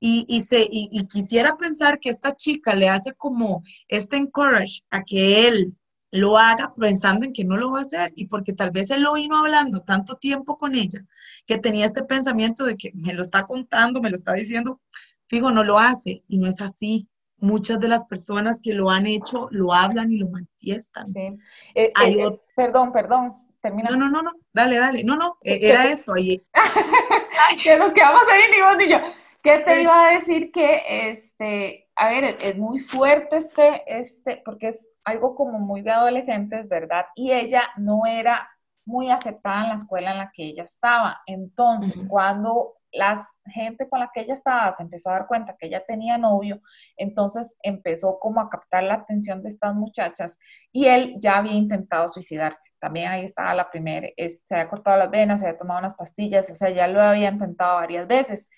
Y, 0.00 0.24
y, 0.28 0.40
se, 0.42 0.66
y, 0.70 1.06
quisiera 1.08 1.56
pensar 1.58 2.00
que 2.00 2.08
esta 2.08 2.34
chica 2.34 2.74
le 2.74 2.88
hace 2.88 3.12
como 3.12 3.62
este 3.88 4.16
encourage 4.16 4.80
a 4.90 5.02
que 5.02 5.46
él 5.46 5.76
lo 6.10 6.38
haga 6.38 6.72
pensando 6.74 7.26
en 7.26 7.32
que 7.34 7.44
no 7.44 7.56
lo 7.56 7.70
va 7.70 7.80
a 7.80 7.82
hacer 7.82 8.12
y 8.16 8.26
porque 8.26 8.52
tal 8.54 8.70
vez 8.70 8.90
él 8.90 9.02
lo 9.02 9.12
vino 9.14 9.36
hablando 9.36 9.80
tanto 9.82 10.16
tiempo 10.16 10.56
con 10.58 10.74
ella 10.74 11.04
que 11.46 11.58
tenía 11.58 11.86
este 11.86 12.02
pensamiento 12.02 12.64
de 12.64 12.76
que 12.76 12.92
me 12.94 13.12
lo 13.12 13.22
está 13.22 13.44
contando, 13.44 14.00
me 14.00 14.10
lo 14.10 14.16
está 14.16 14.32
diciendo, 14.32 14.80
fijo, 15.28 15.50
no 15.52 15.62
lo 15.62 15.78
hace 15.78 16.24
y 16.26 16.38
no 16.38 16.48
es 16.48 16.60
así 16.62 17.08
muchas 17.40 17.80
de 17.80 17.88
las 17.88 18.04
personas 18.04 18.60
que 18.62 18.72
lo 18.72 18.90
han 18.90 19.06
hecho 19.06 19.48
lo 19.50 19.72
hablan 19.72 20.12
y 20.12 20.18
lo 20.18 20.28
manifiestan. 20.28 21.12
Sí. 21.12 21.38
Eh, 21.74 21.92
eh, 22.04 22.40
perdón, 22.54 22.92
perdón, 22.92 23.36
termina. 23.60 23.90
No, 23.90 23.96
no, 23.96 24.08
no, 24.10 24.22
no, 24.22 24.32
dale, 24.52 24.78
dale. 24.78 25.04
No, 25.04 25.16
no, 25.16 25.38
eh, 25.42 25.58
era 25.62 25.86
esto 25.86 26.14
ahí. 26.14 26.42
que 27.62 27.76
nos 27.76 27.92
quedamos 27.92 28.22
ahí 28.30 28.42
ni 28.50 28.62
vos 28.62 28.76
ni 28.76 28.88
yo. 28.88 28.98
¿Qué 29.42 29.58
te 29.60 29.82
iba 29.82 30.08
a 30.08 30.12
decir 30.12 30.52
que, 30.52 30.82
este, 30.86 31.88
a 31.96 32.08
ver, 32.08 32.36
es 32.42 32.56
muy 32.58 32.78
fuerte 32.78 33.38
este, 33.38 33.82
este, 33.86 34.42
porque 34.44 34.68
es 34.68 34.90
algo 35.04 35.34
como 35.34 35.58
muy 35.58 35.80
de 35.80 35.90
adolescentes, 35.90 36.68
¿verdad? 36.68 37.06
Y 37.14 37.32
ella 37.32 37.62
no 37.78 38.04
era 38.04 38.50
muy 38.84 39.10
aceptada 39.10 39.62
en 39.62 39.68
la 39.70 39.74
escuela 39.76 40.12
en 40.12 40.18
la 40.18 40.30
que 40.30 40.44
ella 40.44 40.64
estaba. 40.64 41.22
Entonces, 41.26 42.04
cuando 42.06 42.79
la 42.92 43.24
gente 43.46 43.88
con 43.88 44.00
la 44.00 44.10
que 44.12 44.20
ella 44.20 44.34
estaba 44.34 44.72
se 44.72 44.82
empezó 44.82 45.10
a 45.10 45.14
dar 45.14 45.26
cuenta 45.26 45.56
que 45.58 45.66
ella 45.66 45.84
tenía 45.86 46.18
novio, 46.18 46.60
entonces 46.96 47.56
empezó 47.62 48.18
como 48.18 48.40
a 48.40 48.48
captar 48.48 48.82
la 48.84 48.94
atención 48.94 49.42
de 49.42 49.50
estas 49.50 49.74
muchachas 49.74 50.38
y 50.72 50.86
él 50.86 51.16
ya 51.18 51.38
había 51.38 51.52
intentado 51.52 52.08
suicidarse. 52.08 52.70
También 52.78 53.08
ahí 53.08 53.24
estaba 53.24 53.54
la 53.54 53.70
primera, 53.70 54.08
se 54.16 54.54
había 54.54 54.68
cortado 54.68 54.96
las 54.96 55.10
venas, 55.10 55.40
se 55.40 55.46
había 55.46 55.58
tomado 55.58 55.80
unas 55.80 55.94
pastillas, 55.94 56.50
o 56.50 56.54
sea, 56.54 56.70
ya 56.70 56.86
lo 56.88 57.00
había 57.02 57.30
intentado 57.30 57.76
varias 57.76 58.06
veces. 58.06 58.48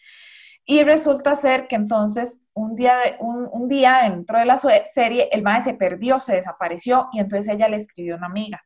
Y 0.64 0.84
resulta 0.84 1.34
ser 1.34 1.66
que 1.66 1.76
entonces 1.76 2.40
un 2.54 2.76
día, 2.76 2.94
un, 3.18 3.48
un 3.50 3.68
día 3.68 4.02
dentro 4.02 4.38
de 4.38 4.44
la 4.44 4.58
serie, 4.58 5.28
el 5.32 5.42
madre 5.42 5.62
se 5.62 5.74
perdió, 5.74 6.20
se 6.20 6.36
desapareció 6.36 7.08
y 7.12 7.20
entonces 7.20 7.52
ella 7.54 7.68
le 7.68 7.78
escribió 7.78 8.14
a 8.14 8.18
una 8.18 8.26
amiga 8.26 8.62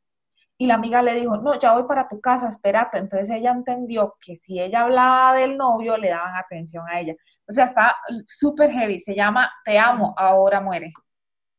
y 0.59 0.67
la 0.67 0.75
amiga 0.75 1.03
le 1.03 1.15
dijo, 1.15 1.37
no, 1.37 1.59
ya 1.59 1.73
voy 1.73 1.85
para 1.85 2.09
tu 2.09 2.21
casa, 2.21 2.49
espérate. 2.49 2.99
Entonces 2.99 3.31
ella 3.31 3.51
entendió 3.51 4.17
que 4.21 4.37
si 4.37 4.61
ella 4.61 4.83
hablaba 4.83 5.35
del 5.35 5.57
novio, 5.57 5.97
le 5.99 6.09
daban 6.09 6.37
atención 6.37 6.85
a 6.89 7.01
ella. 7.01 7.15
O 7.47 7.53
sea, 7.53 7.67
está 7.67 7.97
súper 8.27 8.71
heavy. 8.71 9.01
Se 9.01 9.15
llama 9.15 9.51
Te 9.65 9.79
amo, 9.79 10.15
ahora 10.17 10.61
muere. 10.61 10.93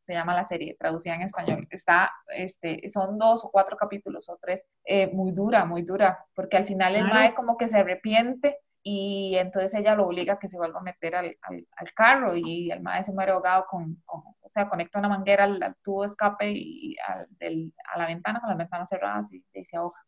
Se 0.05 0.13
llama 0.13 0.33
la 0.33 0.43
serie, 0.43 0.75
traducida 0.79 1.15
en 1.15 1.21
español. 1.21 1.67
Está, 1.69 2.11
este, 2.27 2.89
son 2.89 3.17
dos 3.17 3.45
o 3.45 3.51
cuatro 3.51 3.77
capítulos 3.77 4.29
o 4.29 4.37
tres. 4.41 4.67
Eh, 4.83 5.07
muy 5.13 5.31
dura, 5.31 5.65
muy 5.65 5.83
dura. 5.83 6.25
Porque 6.33 6.57
al 6.57 6.65
final 6.65 6.95
el 6.95 7.05
mae 7.05 7.35
como 7.35 7.57
que 7.57 7.67
se 7.67 7.77
arrepiente 7.77 8.57
y 8.83 9.35
entonces 9.37 9.73
ella 9.73 9.95
lo 9.95 10.07
obliga 10.07 10.33
a 10.33 10.39
que 10.39 10.47
se 10.47 10.57
vuelva 10.57 10.79
a 10.79 10.83
meter 10.83 11.15
al, 11.15 11.37
al, 11.41 11.93
carro 11.93 12.35
y 12.35 12.71
el 12.71 12.81
maestro 12.81 13.11
se 13.11 13.15
muere 13.15 13.31
ahogado 13.31 13.65
con, 13.69 14.01
o 14.05 14.35
sea, 14.47 14.69
conecta 14.69 14.99
una 14.99 15.09
manguera 15.09 15.43
al, 15.43 15.75
tubo 15.83 16.03
de 16.03 16.07
escape 16.07 16.51
y 16.51 16.95
del, 17.31 17.73
a 17.93 17.99
la 17.99 18.07
ventana 18.07 18.39
con 18.39 18.49
las 18.49 18.57
ventanas 18.57 18.89
cerradas 18.89 19.33
y, 19.33 19.43
se 19.65 19.77
ahoga 19.77 19.99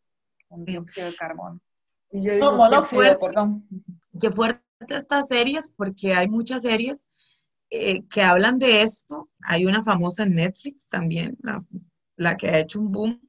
con 0.48 0.64
dióxido 0.64 1.10
de 1.10 1.16
carbono. 1.16 1.60
Y 2.10 2.24
yo 2.24 2.32
digo, 2.32 2.50
no, 2.52 2.56
monóxido, 2.56 3.18
perdón. 3.18 3.68
Qué 4.20 4.30
fuerte 4.30 4.64
estas 4.88 5.28
series, 5.28 5.68
porque 5.76 6.14
hay 6.14 6.28
muchas 6.28 6.62
series 6.62 7.06
eh, 7.70 8.02
que 8.08 8.22
hablan 8.22 8.58
de 8.58 8.82
esto. 8.82 9.24
Hay 9.42 9.66
una 9.66 9.82
famosa 9.82 10.24
en 10.24 10.34
Netflix 10.34 10.88
también, 10.88 11.36
la, 11.42 11.62
la 12.16 12.36
que 12.36 12.48
ha 12.48 12.58
hecho 12.58 12.80
un 12.80 12.90
boom, 12.90 13.20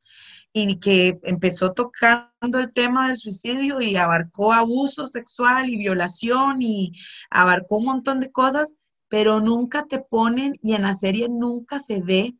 y 0.53 0.79
que 0.79 1.19
empezó 1.23 1.73
tocando 1.73 2.59
el 2.59 2.73
tema 2.73 3.07
del 3.07 3.17
suicidio 3.17 3.81
y 3.81 3.95
abarcó 3.95 4.51
abuso 4.51 5.07
sexual 5.07 5.69
y 5.69 5.77
violación 5.77 6.61
y 6.61 6.93
abarcó 7.29 7.77
un 7.77 7.85
montón 7.85 8.19
de 8.19 8.31
cosas, 8.31 8.73
pero 9.07 9.39
nunca 9.39 9.85
te 9.85 9.99
ponen 9.99 10.57
y 10.61 10.73
en 10.73 10.83
la 10.83 10.95
serie 10.95 11.29
nunca 11.29 11.79
se 11.79 12.01
ve 12.01 12.35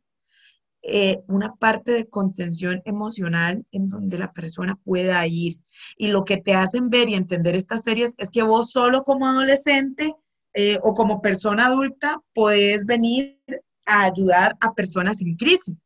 eh, 0.84 1.22
una 1.28 1.54
parte 1.54 1.92
de 1.92 2.08
contención 2.08 2.82
emocional 2.84 3.64
en 3.70 3.88
donde 3.88 4.18
la 4.18 4.32
persona 4.32 4.76
pueda 4.84 5.24
ir. 5.28 5.60
Y 5.96 6.08
lo 6.08 6.24
que 6.24 6.38
te 6.38 6.54
hacen 6.54 6.90
ver 6.90 7.08
y 7.08 7.14
entender 7.14 7.54
estas 7.54 7.82
series 7.82 8.14
es 8.18 8.30
que 8.30 8.42
vos 8.42 8.72
solo 8.72 9.04
como 9.04 9.28
adolescente 9.28 10.12
eh, 10.54 10.78
o 10.82 10.92
como 10.92 11.22
persona 11.22 11.66
adulta 11.66 12.20
podés 12.34 12.84
venir 12.84 13.40
a 13.86 14.04
ayudar 14.04 14.56
a 14.60 14.74
personas 14.74 15.20
en 15.20 15.36
crisis. 15.36 15.76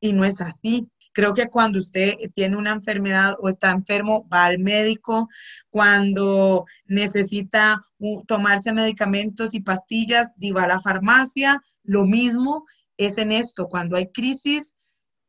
Y 0.00 0.12
no 0.12 0.24
es 0.24 0.40
así. 0.40 0.88
Creo 1.14 1.32
que 1.32 1.48
cuando 1.48 1.78
usted 1.78 2.16
tiene 2.34 2.56
una 2.56 2.72
enfermedad 2.72 3.36
o 3.38 3.48
está 3.48 3.70
enfermo, 3.70 4.28
va 4.28 4.46
al 4.46 4.58
médico. 4.58 5.28
Cuando 5.70 6.66
necesita 6.86 7.80
tomarse 8.26 8.72
medicamentos 8.72 9.54
y 9.54 9.60
pastillas, 9.60 10.32
va 10.54 10.64
a 10.64 10.68
la 10.68 10.80
farmacia. 10.80 11.62
Lo 11.84 12.04
mismo 12.04 12.66
es 12.96 13.16
en 13.18 13.30
esto. 13.30 13.68
Cuando 13.68 13.96
hay 13.96 14.10
crisis 14.10 14.74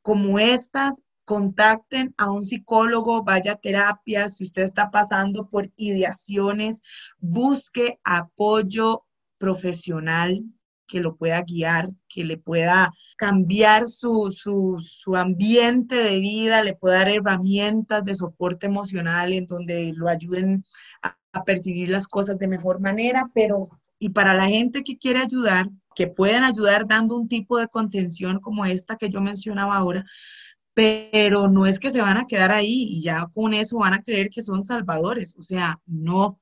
como 0.01 0.39
estas, 0.39 1.03
contacten 1.23 2.15
a 2.17 2.31
un 2.31 2.43
psicólogo, 2.43 3.23
vaya 3.23 3.53
a 3.53 3.57
terapia. 3.57 4.27
Si 4.27 4.43
usted 4.43 4.63
está 4.63 4.89
pasando 4.89 5.47
por 5.47 5.71
ideaciones, 5.75 6.81
busque 7.19 7.99
apoyo 8.03 9.05
profesional 9.37 10.43
que 10.87 10.99
lo 10.99 11.15
pueda 11.15 11.41
guiar, 11.41 11.89
que 12.07 12.23
le 12.23 12.37
pueda 12.37 12.91
cambiar 13.17 13.87
su, 13.87 14.31
ambiente 15.15 15.95
de 15.95 16.19
vida, 16.19 16.63
le 16.63 16.75
pueda 16.75 16.99
dar 16.99 17.09
herramientas 17.09 18.03
de 18.03 18.15
soporte 18.15 18.67
emocional 18.67 19.33
en 19.33 19.47
donde 19.47 19.93
lo 19.95 20.07
ayuden 20.07 20.63
a, 21.01 21.17
a 21.33 21.43
percibir 21.43 21.89
las 21.89 22.07
cosas 22.07 22.37
de 22.37 22.47
mejor 22.47 22.79
manera, 22.79 23.29
pero 23.33 23.69
y 23.99 24.09
para 24.09 24.33
la 24.33 24.47
gente 24.47 24.83
que 24.83 24.97
quiere 24.97 25.19
ayudar, 25.19 25.69
que 25.95 26.07
pueden 26.07 26.43
ayudar 26.43 26.85
dando 26.87 27.15
un 27.15 27.27
tipo 27.27 27.57
de 27.57 27.67
contención 27.67 28.39
como 28.39 28.65
esta 28.65 28.97
que 28.97 29.09
yo 29.09 29.21
mencionaba 29.21 29.75
ahora, 29.77 30.05
pero 30.73 31.47
no 31.47 31.65
es 31.65 31.79
que 31.79 31.91
se 31.91 32.01
van 32.01 32.17
a 32.17 32.27
quedar 32.27 32.51
ahí 32.51 32.83
y 32.89 33.01
ya 33.01 33.27
con 33.33 33.53
eso 33.53 33.77
van 33.77 33.93
a 33.93 34.03
creer 34.03 34.29
que 34.29 34.43
son 34.43 34.61
salvadores, 34.61 35.35
o 35.37 35.41
sea, 35.41 35.79
no, 35.85 36.39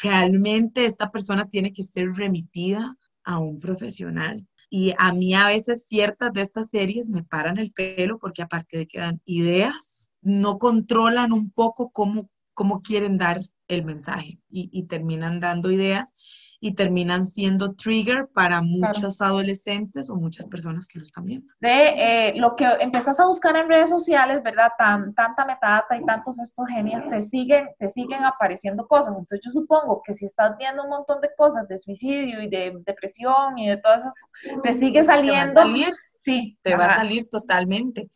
realmente 0.00 0.86
esta 0.86 1.10
persona 1.10 1.48
tiene 1.48 1.72
que 1.72 1.82
ser 1.82 2.12
remitida 2.12 2.96
a 3.24 3.38
un 3.38 3.60
profesional. 3.60 4.46
Y 4.70 4.94
a 4.98 5.12
mí 5.12 5.34
a 5.34 5.48
veces 5.48 5.86
ciertas 5.86 6.32
de 6.32 6.42
estas 6.42 6.70
series 6.70 7.10
me 7.10 7.24
paran 7.24 7.58
el 7.58 7.72
pelo 7.72 8.18
porque 8.18 8.42
aparte 8.42 8.78
de 8.78 8.86
que 8.86 9.00
dan 9.00 9.20
ideas, 9.24 10.10
no 10.22 10.58
controlan 10.58 11.32
un 11.32 11.50
poco 11.50 11.90
cómo, 11.90 12.30
cómo 12.54 12.80
quieren 12.80 13.18
dar 13.18 13.40
el 13.68 13.84
mensaje 13.84 14.38
y, 14.50 14.82
terminan 14.84 15.40
dando 15.40 15.70
ideas 15.70 16.14
y 16.64 16.74
terminan 16.74 17.26
siendo 17.26 17.74
trigger 17.74 18.28
para 18.32 18.62
muchos 18.62 19.20
adolescentes 19.20 20.08
o 20.08 20.14
muchas 20.14 20.46
personas 20.46 20.86
que 20.86 21.00
lo 21.00 21.04
están 21.04 21.24
viendo. 21.24 21.52
De 21.58 22.28
eh, 22.28 22.34
lo 22.36 22.54
que 22.54 22.64
empiezas 22.78 23.18
a 23.18 23.26
buscar 23.26 23.56
en 23.56 23.68
redes 23.68 23.88
sociales, 23.88 24.44
¿verdad? 24.44 24.70
Tan, 24.78 25.12
tanta 25.12 25.44
metadata 25.44 25.96
y 25.96 26.04
tantos 26.04 26.38
estos 26.38 26.64
genios, 26.68 27.02
te 27.10 27.20
siguen, 27.20 27.68
te 27.80 27.88
siguen 27.88 28.22
apareciendo 28.22 28.86
cosas. 28.86 29.18
Entonces 29.18 29.40
yo 29.44 29.50
supongo 29.50 30.02
que 30.06 30.14
si 30.14 30.24
estás 30.24 30.56
viendo 30.56 30.84
un 30.84 30.90
montón 30.90 31.20
de 31.20 31.30
cosas 31.36 31.66
de 31.66 31.78
suicidio 31.78 32.40
y 32.40 32.48
de 32.48 32.72
depresión 32.86 33.58
y 33.58 33.68
de 33.68 33.78
todas 33.78 34.02
esas, 34.02 34.14
te 34.62 34.72
sigue 34.72 35.02
saliendo. 35.02 35.54
¿Te 35.54 35.58
va 35.58 35.64
a 35.64 35.66
salir? 35.66 35.94
Sí. 36.16 36.58
Te 36.62 36.76
va 36.76 36.84
a 36.84 36.96
salir 36.98 37.28
totalmente. 37.28 38.08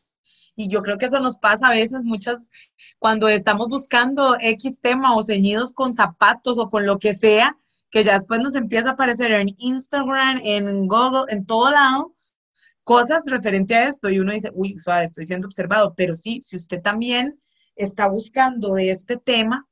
Y 0.55 0.71
yo 0.71 0.83
creo 0.83 0.99
que 0.99 1.07
eso 1.07 1.19
nos 1.19 1.37
pasa 1.37 1.67
a 1.67 1.73
veces 1.73 2.05
muchas, 2.05 2.53
cuando 3.01 3.27
estamos 3.27 3.67
buscando 3.67 4.37
X 4.39 4.81
tema 4.81 5.17
o 5.17 5.25
ceñidos 5.25 5.73
con 5.73 5.93
zapatos 5.93 6.59
o 6.59 6.69
con 6.69 6.87
lo 6.87 7.01
que 7.01 7.13
sea, 7.13 7.57
que 7.91 8.05
ya 8.05 8.15
después 8.15 8.41
nos 8.41 8.55
empieza 8.55 8.91
a 8.91 8.93
aparecer 8.93 9.33
en 9.33 9.55
Instagram, 9.59 10.41
en 10.45 10.87
Google, 10.87 11.25
en 11.29 11.47
todo 11.47 11.71
lado, 11.71 12.15
cosas 12.85 13.25
referente 13.27 13.75
a 13.75 13.89
esto 13.89 14.09
y 14.11 14.19
uno 14.19 14.33
dice, 14.33 14.51
uy, 14.55 14.79
suave, 14.79 15.05
estoy 15.05 15.25
siendo 15.25 15.49
observado, 15.49 15.95
pero 15.97 16.15
sí, 16.15 16.41
si 16.41 16.57
usted 16.57 16.81
también 16.81 17.39
está 17.75 18.09
buscando 18.09 18.75
de 18.75 18.91
este 18.91 19.17
tema, 19.17 19.67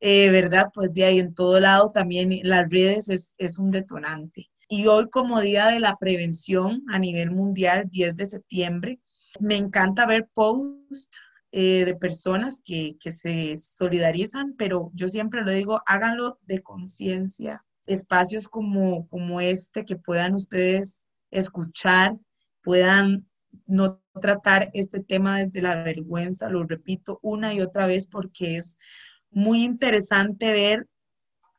eh, 0.00 0.30
¿verdad? 0.30 0.70
Pues 0.74 0.92
de 0.92 1.04
ahí 1.04 1.20
en 1.20 1.34
todo 1.34 1.60
lado 1.60 1.90
también 1.92 2.40
las 2.42 2.68
redes 2.70 3.08
es, 3.08 3.34
es 3.38 3.58
un 3.58 3.70
detonante. 3.70 4.50
Y 4.68 4.86
hoy 4.86 5.10
como 5.10 5.40
Día 5.40 5.66
de 5.66 5.80
la 5.80 5.96
Prevención 5.96 6.82
a 6.88 6.98
nivel 6.98 7.30
mundial, 7.30 7.88
10 7.90 8.16
de 8.16 8.26
septiembre, 8.26 9.00
me 9.40 9.56
encanta 9.56 10.06
ver 10.06 10.28
posts 10.32 11.20
eh, 11.54 11.84
de 11.84 11.94
personas 11.94 12.62
que, 12.64 12.96
que 12.98 13.12
se 13.12 13.58
solidarizan, 13.58 14.54
pero 14.56 14.90
yo 14.94 15.06
siempre 15.08 15.42
lo 15.42 15.50
digo, 15.50 15.82
háganlo 15.86 16.38
de 16.46 16.62
conciencia. 16.62 17.62
Espacios 17.84 18.48
como, 18.48 19.06
como 19.08 19.40
este 19.40 19.84
que 19.84 19.96
puedan 19.96 20.34
ustedes 20.34 21.06
escuchar, 21.30 22.16
puedan 22.62 23.26
no 23.66 24.02
tratar 24.20 24.70
este 24.72 25.00
tema 25.00 25.40
desde 25.40 25.60
la 25.60 25.82
vergüenza, 25.82 26.48
lo 26.48 26.64
repito 26.64 27.18
una 27.22 27.52
y 27.52 27.60
otra 27.60 27.86
vez 27.86 28.06
porque 28.06 28.56
es 28.56 28.78
muy 29.30 29.62
interesante 29.62 30.52
ver 30.52 30.88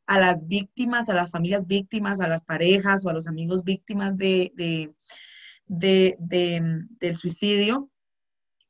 a 0.08 0.20
las 0.20 0.48
víctimas, 0.48 1.08
a 1.08 1.14
las 1.14 1.30
familias 1.30 1.68
víctimas, 1.68 2.20
a 2.20 2.28
las 2.28 2.44
parejas 2.44 3.06
o 3.06 3.10
a 3.10 3.14
los 3.14 3.28
amigos 3.28 3.64
víctimas 3.64 4.18
de, 4.18 4.52
de, 4.56 4.92
de, 5.68 6.18
del 7.00 7.16
suicidio, 7.16 7.92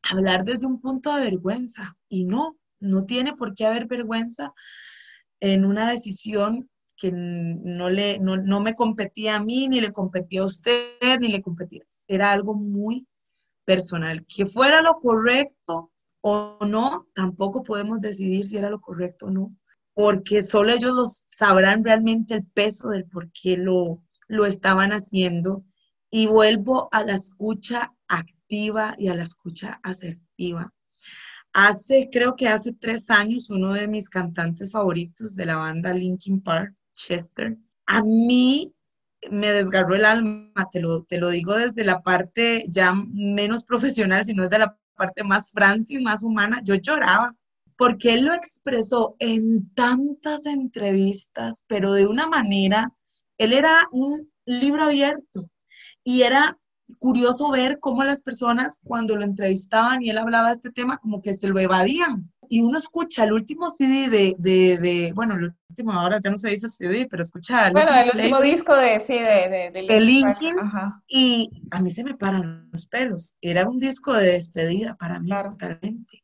hablar 0.03 0.43
desde 0.43 0.67
un 0.67 0.79
punto 0.79 1.15
de 1.15 1.23
vergüenza. 1.23 1.97
Y 2.09 2.25
no, 2.25 2.57
no 2.79 3.05
tiene 3.05 3.33
por 3.33 3.55
qué 3.55 3.65
haber 3.65 3.87
vergüenza 3.87 4.53
en 5.39 5.65
una 5.65 5.89
decisión 5.89 6.69
que 6.95 7.11
no, 7.11 7.89
le, 7.89 8.19
no, 8.19 8.59
me 8.59 8.75
competía 8.75 9.35
a 9.35 9.39
mí, 9.39 9.67
ni 9.67 9.81
le 9.81 9.91
competía 9.91 10.41
a 10.41 10.45
usted, 10.45 11.19
ni 11.19 11.27
le 11.27 11.41
competía. 11.41 11.83
Era 12.07 12.31
algo 12.31 12.53
muy 12.53 13.07
personal. 13.65 14.25
Que 14.27 14.45
fuera 14.45 14.81
lo 14.81 14.99
correcto 14.99 15.91
o 16.21 16.57
no, 16.65 17.07
tampoco 17.13 17.63
podemos 17.63 17.99
decidir 17.99 18.45
si 18.45 18.57
era 18.57 18.69
lo 18.69 18.79
correcto 18.79 19.25
o 19.25 19.31
no, 19.31 19.55
porque 19.93 20.41
solo 20.41 20.71
ellos 20.71 20.93
los 20.93 21.23
sabrán 21.27 21.83
realmente 21.83 22.35
el 22.35 22.45
peso 22.45 22.89
del 22.89 23.05
por 23.05 23.31
qué 23.31 23.57
lo, 23.57 24.01
lo 24.27 24.45
estaban 24.45 24.91
haciendo. 24.91 25.65
Y 26.09 26.27
vuelvo 26.27 26.89
a 26.91 27.03
la 27.03 27.15
escucha 27.15 27.91
activa 28.07 28.42
y 28.53 29.07
a 29.07 29.15
la 29.15 29.23
escucha 29.23 29.79
asertiva. 29.83 30.73
Hace, 31.53 32.09
creo 32.11 32.35
que 32.35 32.47
hace 32.47 32.73
tres 32.73 33.09
años, 33.09 33.49
uno 33.49 33.73
de 33.73 33.87
mis 33.87 34.09
cantantes 34.09 34.71
favoritos 34.71 35.35
de 35.35 35.45
la 35.45 35.57
banda 35.57 35.93
Linkin 35.93 36.41
Park, 36.41 36.73
Chester, 36.93 37.57
a 37.85 38.01
mí 38.03 38.73
me 39.31 39.51
desgarró 39.51 39.95
el 39.95 40.05
alma, 40.05 40.69
te 40.71 40.79
lo, 40.79 41.03
te 41.03 41.17
lo 41.17 41.29
digo 41.29 41.55
desde 41.55 41.83
la 41.83 42.01
parte 42.01 42.65
ya 42.69 42.93
menos 42.93 43.63
profesional, 43.63 44.23
sino 44.23 44.43
desde 44.43 44.59
la 44.59 44.77
parte 44.95 45.23
más 45.23 45.51
Francis, 45.51 46.01
más 46.01 46.23
humana. 46.23 46.61
Yo 46.63 46.75
lloraba 46.75 47.35
porque 47.77 48.13
él 48.13 48.25
lo 48.25 48.33
expresó 48.33 49.15
en 49.19 49.73
tantas 49.73 50.45
entrevistas, 50.45 51.65
pero 51.67 51.93
de 51.93 52.05
una 52.05 52.27
manera, 52.27 52.93
él 53.37 53.53
era 53.53 53.87
un 53.91 54.31
libro 54.45 54.83
abierto 54.83 55.49
y 56.03 56.21
era 56.21 56.59
curioso 56.99 57.51
ver 57.51 57.79
cómo 57.79 58.03
las 58.03 58.21
personas 58.21 58.79
cuando 58.83 59.15
lo 59.15 59.23
entrevistaban 59.23 60.01
y 60.01 60.09
él 60.09 60.17
hablaba 60.17 60.49
de 60.49 60.55
este 60.55 60.71
tema 60.71 60.97
como 60.97 61.21
que 61.21 61.35
se 61.35 61.47
lo 61.47 61.59
evadían. 61.59 62.31
Y 62.49 62.61
uno 62.61 62.77
escucha 62.77 63.23
el 63.23 63.33
último 63.33 63.69
CD 63.69 64.09
de, 64.09 64.35
de, 64.37 64.77
de 64.77 65.13
bueno, 65.13 65.35
el 65.35 65.53
último 65.69 65.93
ahora 65.93 66.19
ya 66.21 66.29
no 66.29 66.37
se 66.37 66.49
dice 66.49 66.69
CD, 66.69 67.07
pero 67.09 67.23
escucha 67.23 67.67
el 67.67 67.73
Bueno, 67.73 67.91
el 67.93 68.11
último 68.13 68.41
disco 68.41 68.75
de, 68.75 68.99
sí, 68.99 69.13
de, 69.17 69.71
de, 69.73 69.85
de 69.87 70.01
Linkin. 70.01 70.55
Y 71.07 71.49
a 71.71 71.81
mí 71.81 71.89
se 71.89 72.03
me 72.03 72.15
paran 72.15 72.69
los 72.71 72.85
pelos. 72.87 73.35
Era 73.41 73.67
un 73.67 73.79
disco 73.79 74.13
de 74.13 74.33
despedida 74.33 74.95
para 74.95 75.19
mí 75.19 75.29
totalmente. 75.29 76.23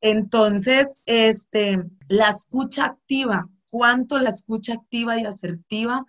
Entonces, 0.00 0.98
este, 1.06 1.82
la 2.08 2.28
escucha 2.28 2.84
activa, 2.86 3.48
cuánto 3.70 4.18
la 4.18 4.30
escucha 4.30 4.74
activa 4.74 5.18
y 5.18 5.26
asertiva 5.26 6.06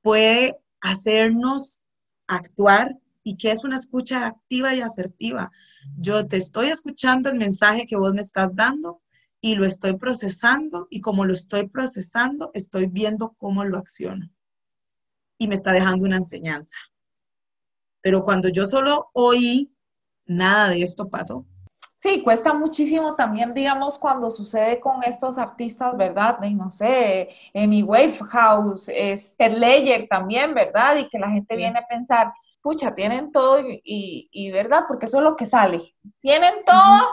puede 0.00 0.56
hacernos 0.80 1.82
actuar 2.28 2.96
y 3.22 3.36
que 3.36 3.50
es 3.50 3.64
una 3.64 3.76
escucha 3.76 4.26
activa 4.26 4.74
y 4.74 4.80
asertiva. 4.80 5.50
Yo 5.96 6.26
te 6.26 6.36
estoy 6.36 6.68
escuchando 6.68 7.28
el 7.28 7.36
mensaje 7.36 7.86
que 7.86 7.96
vos 7.96 8.14
me 8.14 8.20
estás 8.20 8.54
dando 8.54 9.02
y 9.40 9.54
lo 9.54 9.64
estoy 9.64 9.96
procesando 9.96 10.88
y 10.90 11.00
como 11.00 11.24
lo 11.24 11.34
estoy 11.34 11.68
procesando, 11.68 12.50
estoy 12.54 12.86
viendo 12.86 13.34
cómo 13.36 13.64
lo 13.64 13.78
acciono. 13.78 14.30
Y 15.38 15.48
me 15.48 15.54
está 15.54 15.72
dejando 15.72 16.04
una 16.04 16.16
enseñanza. 16.16 16.76
Pero 18.00 18.22
cuando 18.22 18.48
yo 18.48 18.66
solo 18.66 19.10
oí, 19.12 19.72
nada 20.26 20.70
de 20.70 20.82
esto 20.82 21.08
pasó. 21.08 21.46
Sí, 21.98 22.22
cuesta 22.22 22.54
muchísimo 22.54 23.16
también, 23.16 23.52
digamos, 23.54 23.98
cuando 23.98 24.30
sucede 24.30 24.78
con 24.78 25.02
estos 25.02 25.36
artistas, 25.36 25.96
¿verdad? 25.96 26.40
Y 26.44 26.54
no 26.54 26.70
sé, 26.70 27.30
Amy 27.52 27.84
House, 28.30 28.88
es 28.88 29.34
Ledger 29.36 30.06
también, 30.08 30.54
¿verdad? 30.54 30.96
Y 30.96 31.08
que 31.08 31.18
la 31.18 31.28
gente 31.28 31.56
viene 31.56 31.80
a 31.80 31.88
pensar, 31.88 32.32
pucha, 32.62 32.94
tienen 32.94 33.32
todo 33.32 33.58
y, 33.60 34.28
y, 34.30 34.50
¿verdad? 34.52 34.84
Porque 34.86 35.06
eso 35.06 35.18
es 35.18 35.24
lo 35.24 35.34
que 35.34 35.46
sale. 35.46 35.96
Tienen 36.20 36.64
todo 36.64 37.08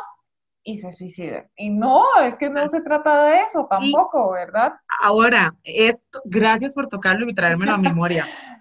y 0.61 0.77
se 0.77 0.91
suicidan. 0.91 1.49
Y 1.55 1.71
no, 1.71 2.05
es 2.21 2.37
que 2.37 2.49
no 2.49 2.69
se 2.69 2.81
trata 2.81 3.25
de 3.25 3.41
eso 3.41 3.67
tampoco, 3.67 4.33
¿verdad? 4.33 4.73
Ahora, 5.01 5.51
esto, 5.63 6.21
gracias 6.25 6.75
por 6.75 6.89
tocarlo 6.89 7.27
y 7.27 7.33
traerme 7.33 7.65
la 7.65 7.79
memoria. 7.79 8.27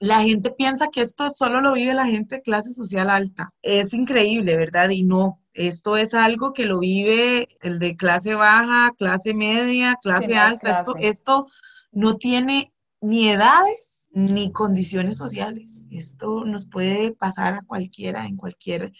la 0.00 0.22
gente 0.22 0.50
piensa 0.50 0.88
que 0.88 1.02
esto 1.02 1.28
solo 1.30 1.60
lo 1.60 1.74
vive 1.74 1.92
la 1.92 2.06
gente 2.06 2.36
de 2.36 2.42
clase 2.42 2.72
social 2.72 3.10
alta. 3.10 3.52
Es 3.60 3.92
increíble, 3.92 4.56
¿verdad? 4.56 4.88
Y 4.88 5.02
no, 5.02 5.39
esto 5.54 5.96
es 5.96 6.14
algo 6.14 6.52
que 6.52 6.64
lo 6.64 6.78
vive 6.78 7.48
el 7.60 7.78
de 7.78 7.96
clase 7.96 8.34
baja, 8.34 8.92
clase 8.96 9.34
media, 9.34 9.96
clase 10.02 10.36
alta. 10.36 10.70
Esto, 10.70 10.96
esto 10.96 11.46
no 11.92 12.16
tiene 12.16 12.72
ni 13.00 13.28
edades 13.28 14.08
ni 14.12 14.52
condiciones 14.52 15.16
sociales. 15.16 15.88
Esto 15.90 16.44
nos 16.44 16.66
puede 16.66 17.12
pasar 17.12 17.54
a 17.54 17.62
cualquiera 17.62 18.26
en 18.26 18.36
cualquier 18.36 18.92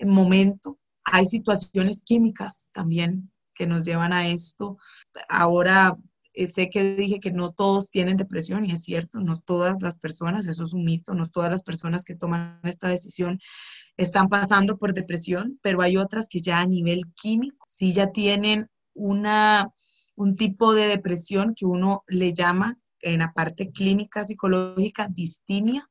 momento. 0.00 0.78
Hay 1.04 1.26
situaciones 1.26 2.02
químicas 2.04 2.70
también 2.72 3.30
que 3.54 3.66
nos 3.66 3.84
llevan 3.84 4.12
a 4.12 4.28
esto. 4.28 4.78
Ahora 5.28 5.96
eh, 6.34 6.46
sé 6.46 6.70
que 6.70 6.94
dije 6.94 7.20
que 7.20 7.30
no 7.30 7.52
todos 7.52 7.90
tienen 7.90 8.16
depresión 8.16 8.64
y 8.64 8.72
es 8.72 8.84
cierto, 8.84 9.20
no 9.20 9.40
todas 9.40 9.82
las 9.82 9.98
personas, 9.98 10.46
eso 10.46 10.64
es 10.64 10.72
un 10.72 10.84
mito, 10.84 11.14
no 11.14 11.28
todas 11.28 11.50
las 11.50 11.62
personas 11.62 12.04
que 12.04 12.14
toman 12.14 12.60
esta 12.64 12.88
decisión 12.88 13.40
están 13.96 14.28
pasando 14.28 14.78
por 14.78 14.94
depresión, 14.94 15.58
pero 15.62 15.82
hay 15.82 15.96
otras 15.96 16.28
que 16.28 16.40
ya 16.40 16.58
a 16.58 16.66
nivel 16.66 17.04
químico, 17.14 17.66
sí 17.68 17.92
ya 17.92 18.10
tienen 18.10 18.68
una, 18.94 19.70
un 20.16 20.36
tipo 20.36 20.74
de 20.74 20.86
depresión 20.86 21.54
que 21.54 21.66
uno 21.66 22.04
le 22.08 22.32
llama 22.32 22.78
en 23.00 23.20
la 23.20 23.32
parte 23.32 23.70
clínica 23.70 24.24
psicológica 24.24 25.08
distimia, 25.10 25.88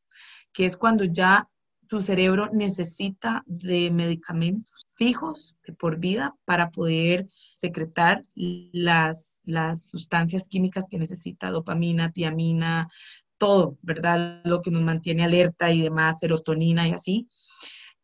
que 0.54 0.66
es 0.66 0.78
cuando 0.78 1.04
ya 1.04 1.48
tu 1.88 2.02
cerebro 2.02 2.50
necesita 2.54 3.44
de 3.46 3.92
medicamentos 3.92 4.88
fijos 4.94 5.60
por 5.78 6.00
vida 6.00 6.34
para 6.46 6.72
poder 6.72 7.28
secretar 7.54 8.22
las, 8.34 9.42
las 9.44 9.90
sustancias 9.90 10.48
químicas 10.48 10.88
que 10.90 10.98
necesita, 10.98 11.50
dopamina, 11.50 12.14
tiamina, 12.14 12.90
todo, 13.38 13.78
¿verdad? 13.82 14.40
Lo 14.46 14.62
que 14.62 14.72
nos 14.72 14.84
mantiene 14.84 15.26
alerta 15.26 15.70
y 15.72 15.82
demás, 15.82 16.20
serotonina 16.20 16.88
y 16.88 16.94
así. 16.94 17.28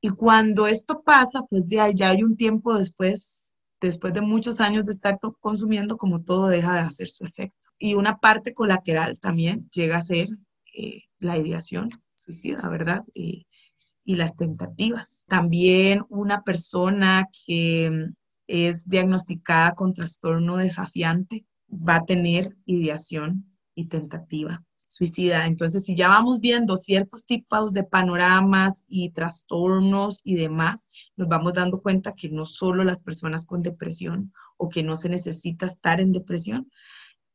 Y 0.01 0.09
cuando 0.09 0.67
esto 0.67 1.01
pasa, 1.03 1.43
pues 1.49 1.67
de 1.67 1.93
ya 1.95 2.09
hay 2.09 2.23
un 2.23 2.37
tiempo 2.37 2.77
después, 2.77 3.53
después 3.81 4.13
de 4.13 4.21
muchos 4.21 4.59
años 4.61 4.85
de 4.85 4.93
estar 4.93 5.19
consumiendo, 5.39 5.97
como 5.97 6.23
todo 6.23 6.47
deja 6.47 6.73
de 6.73 6.79
hacer 6.81 7.07
su 7.07 7.25
efecto. 7.25 7.69
Y 7.79 7.95
una 7.95 8.17
parte 8.17 8.53
colateral 8.53 9.19
también 9.19 9.67
llega 9.71 9.97
a 9.97 10.01
ser 10.01 10.29
eh, 10.73 11.03
la 11.19 11.37
ideación 11.37 11.89
suicida, 12.15 12.67
¿verdad? 12.69 13.03
y 13.13 14.15
las 14.15 14.37
tentativas. 14.37 15.25
También 15.27 16.05
una 16.07 16.43
persona 16.43 17.27
que 17.45 17.91
mm, 17.91 18.13
es 18.47 18.87
diagnosticada 18.87 19.75
con 19.75 19.93
trastorno 19.93 20.55
desafiante 20.55 21.45
va 21.69 21.97
a 21.97 22.05
tener 22.05 22.55
ideación 22.65 23.45
y 23.75 23.87
tentativa 23.87 24.63
suicida. 24.87 25.45
Entonces, 25.45 25.85
si 25.85 25.95
ya 25.95 26.07
vamos 26.07 26.39
viendo 26.39 26.77
ciertos 26.77 27.25
tipos 27.25 27.73
de 27.73 27.83
panoramas 27.83 28.83
y 28.87 29.11
trastornos 29.11 30.21
y 30.23 30.35
demás, 30.35 30.87
nos 31.15 31.27
vamos 31.27 31.53
dando 31.53 31.81
cuenta 31.81 32.13
que 32.13 32.29
no 32.29 32.45
solo 32.45 32.83
las 32.83 33.01
personas 33.01 33.45
con 33.45 33.61
depresión 33.61 34.33
o 34.55 34.69
que 34.69 34.81
no 34.81 34.95
se 34.95 35.09
necesita 35.09 35.65
estar 35.65 36.01
en 36.01 36.11
depresión 36.11 36.71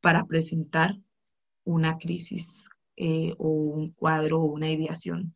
para 0.00 0.24
presentar 0.24 0.96
una 1.64 1.98
crisis 1.98 2.68
eh, 2.96 3.34
o 3.38 3.48
un 3.48 3.92
cuadro 3.92 4.40
o 4.40 4.46
una 4.46 4.70
ideación 4.70 5.34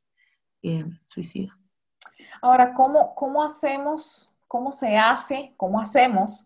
eh, 0.62 0.84
suicida. 1.02 1.56
Ahora, 2.42 2.74
¿cómo, 2.74 3.14
¿cómo 3.14 3.42
hacemos, 3.42 4.32
cómo 4.48 4.72
se 4.72 4.96
hace, 4.96 5.54
cómo 5.56 5.80
hacemos 5.80 6.44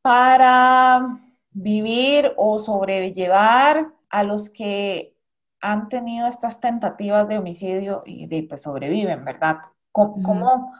para 0.00 1.20
vivir 1.50 2.32
o 2.36 2.58
sobrellevar 2.58 3.92
a 4.12 4.22
los 4.22 4.50
que 4.50 5.16
han 5.60 5.88
tenido 5.88 6.28
estas 6.28 6.60
tentativas 6.60 7.26
de 7.28 7.38
homicidio 7.38 8.02
y 8.04 8.26
de, 8.26 8.44
pues 8.48 8.62
sobreviven, 8.62 9.24
¿verdad? 9.24 9.58
¿Cómo, 9.90 10.74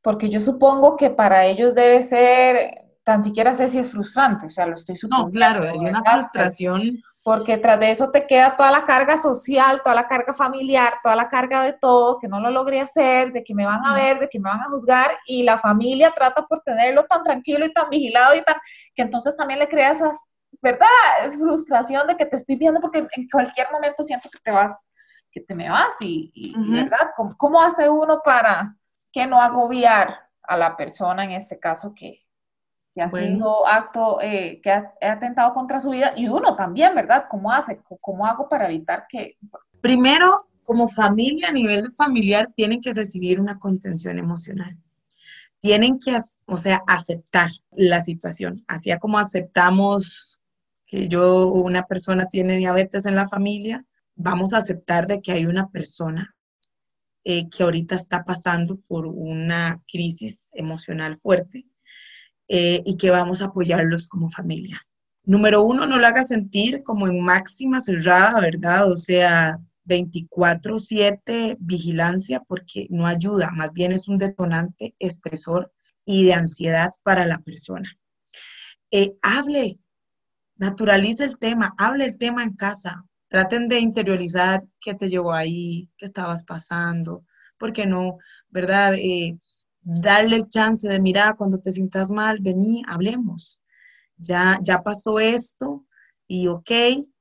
Porque 0.00 0.28
yo 0.28 0.40
supongo 0.40 0.96
que 0.96 1.10
para 1.10 1.44
ellos 1.44 1.74
debe 1.74 2.02
ser, 2.02 2.84
tan 3.02 3.24
siquiera 3.24 3.54
sé 3.54 3.68
si 3.68 3.78
es 3.78 3.90
frustrante, 3.90 4.46
o 4.46 4.48
sea, 4.48 4.66
lo 4.66 4.76
estoy 4.76 4.96
suponiendo. 4.96 5.28
No, 5.28 5.32
claro, 5.32 5.68
hay 5.68 5.78
una 5.78 6.02
frustración. 6.02 6.98
Porque 7.24 7.58
tras 7.58 7.80
de 7.80 7.90
eso 7.90 8.10
te 8.10 8.26
queda 8.26 8.56
toda 8.56 8.70
la 8.70 8.86
carga 8.86 9.20
social, 9.20 9.80
toda 9.82 9.94
la 9.94 10.06
carga 10.06 10.34
familiar, 10.34 10.94
toda 11.02 11.16
la 11.16 11.28
carga 11.28 11.62
de 11.62 11.72
todo, 11.72 12.18
que 12.18 12.28
no 12.28 12.40
lo 12.40 12.50
logré 12.50 12.80
hacer, 12.80 13.32
de 13.32 13.42
que 13.42 13.54
me 13.54 13.66
van 13.66 13.84
a 13.84 13.94
ver, 13.94 14.20
de 14.20 14.28
que 14.28 14.38
me 14.38 14.48
van 14.48 14.60
a 14.60 14.70
juzgar, 14.70 15.10
y 15.26 15.42
la 15.42 15.58
familia 15.58 16.12
trata 16.14 16.46
por 16.46 16.62
tenerlo 16.62 17.04
tan 17.04 17.24
tranquilo 17.24 17.66
y 17.66 17.72
tan 17.72 17.90
vigilado 17.90 18.34
y 18.34 18.42
tan, 18.42 18.56
que 18.94 19.02
entonces 19.02 19.36
también 19.36 19.58
le 19.58 19.68
crea 19.68 19.90
esa, 19.90 20.12
¿verdad? 20.60 20.86
Frustración 21.32 22.06
de 22.06 22.16
que 22.16 22.26
te 22.26 22.36
estoy 22.36 22.56
viendo 22.56 22.80
porque 22.80 22.98
en 22.98 23.28
cualquier 23.30 23.68
momento 23.72 24.02
siento 24.02 24.28
que 24.30 24.38
te 24.38 24.50
vas, 24.50 24.84
que 25.30 25.40
te 25.40 25.54
me 25.54 25.68
vas, 25.70 25.94
y, 26.00 26.54
¿verdad? 26.70 27.10
¿Cómo 27.36 27.60
hace 27.60 27.88
uno 27.88 28.20
para 28.24 28.76
que 29.12 29.26
no 29.26 29.40
agobiar 29.40 30.16
a 30.42 30.56
la 30.56 30.76
persona 30.76 31.24
en 31.24 31.32
este 31.32 31.58
caso 31.58 31.94
que, 31.94 32.22
que 32.94 33.02
ha 33.02 33.10
sido 33.10 33.66
acto, 33.66 34.20
eh, 34.20 34.60
que 34.62 34.70
ha, 34.70 34.92
atentado 35.00 35.52
contra 35.52 35.80
su 35.80 35.90
vida, 35.90 36.12
y 36.16 36.28
uno 36.28 36.56
también, 36.56 36.94
¿verdad? 36.94 37.24
¿Cómo 37.30 37.52
hace? 37.52 37.80
¿Cómo 38.00 38.26
hago 38.26 38.48
para 38.48 38.66
evitar 38.66 39.06
que... 39.08 39.36
Primero, 39.80 40.48
como 40.64 40.88
familia, 40.88 41.48
a 41.48 41.52
nivel 41.52 41.92
familiar, 41.92 42.50
tienen 42.54 42.80
que 42.80 42.92
recibir 42.92 43.40
una 43.40 43.58
contención 43.58 44.18
emocional. 44.18 44.76
Tienen 45.60 45.98
que, 45.98 46.16
o 46.46 46.56
sea, 46.56 46.82
aceptar 46.86 47.50
la 47.72 48.00
situación, 48.00 48.64
así 48.68 48.96
como 48.98 49.18
aceptamos 49.18 50.37
que 50.88 51.06
yo, 51.06 51.46
una 51.48 51.84
persona 51.84 52.26
tiene 52.26 52.56
diabetes 52.56 53.06
en 53.06 53.14
la 53.14 53.28
familia, 53.28 53.84
vamos 54.16 54.52
a 54.52 54.58
aceptar 54.58 55.06
de 55.06 55.20
que 55.20 55.32
hay 55.32 55.46
una 55.46 55.68
persona 55.68 56.34
eh, 57.24 57.48
que 57.50 57.62
ahorita 57.62 57.94
está 57.94 58.24
pasando 58.24 58.80
por 58.88 59.06
una 59.06 59.82
crisis 59.86 60.48
emocional 60.54 61.16
fuerte 61.18 61.66
eh, 62.48 62.82
y 62.86 62.96
que 62.96 63.10
vamos 63.10 63.42
a 63.42 63.46
apoyarlos 63.46 64.08
como 64.08 64.30
familia. 64.30 64.80
Número 65.24 65.62
uno, 65.62 65.86
no 65.86 65.98
lo 65.98 66.06
haga 66.06 66.24
sentir 66.24 66.82
como 66.82 67.06
en 67.06 67.20
máxima 67.20 67.82
cerrada, 67.82 68.40
¿verdad? 68.40 68.90
O 68.90 68.96
sea, 68.96 69.60
24/7 69.84 71.58
vigilancia 71.60 72.42
porque 72.48 72.86
no 72.88 73.06
ayuda, 73.06 73.50
más 73.50 73.72
bien 73.74 73.92
es 73.92 74.08
un 74.08 74.16
detonante 74.16 74.94
estresor 74.98 75.70
y 76.06 76.24
de 76.24 76.32
ansiedad 76.32 76.92
para 77.02 77.26
la 77.26 77.40
persona. 77.40 77.90
Eh, 78.90 79.16
hable, 79.20 79.78
naturalice 80.58 81.24
el 81.24 81.38
tema, 81.38 81.74
hable 81.78 82.04
el 82.04 82.18
tema 82.18 82.42
en 82.42 82.54
casa, 82.54 83.04
traten 83.28 83.68
de 83.68 83.80
interiorizar 83.80 84.64
qué 84.80 84.94
te 84.94 85.08
llevó 85.08 85.32
ahí, 85.32 85.88
qué 85.96 86.04
estabas 86.04 86.44
pasando, 86.44 87.24
porque 87.58 87.86
no, 87.86 88.18
¿verdad? 88.48 88.94
Eh, 88.94 89.38
darle 89.80 90.36
el 90.36 90.48
chance 90.48 90.86
de, 90.86 91.00
mirar 91.00 91.36
cuando 91.36 91.58
te 91.58 91.72
sientas 91.72 92.10
mal, 92.10 92.38
vení, 92.40 92.82
hablemos. 92.86 93.60
Ya, 94.16 94.58
ya 94.62 94.82
pasó 94.82 95.20
esto 95.20 95.86
y 96.26 96.48
ok, 96.48 96.70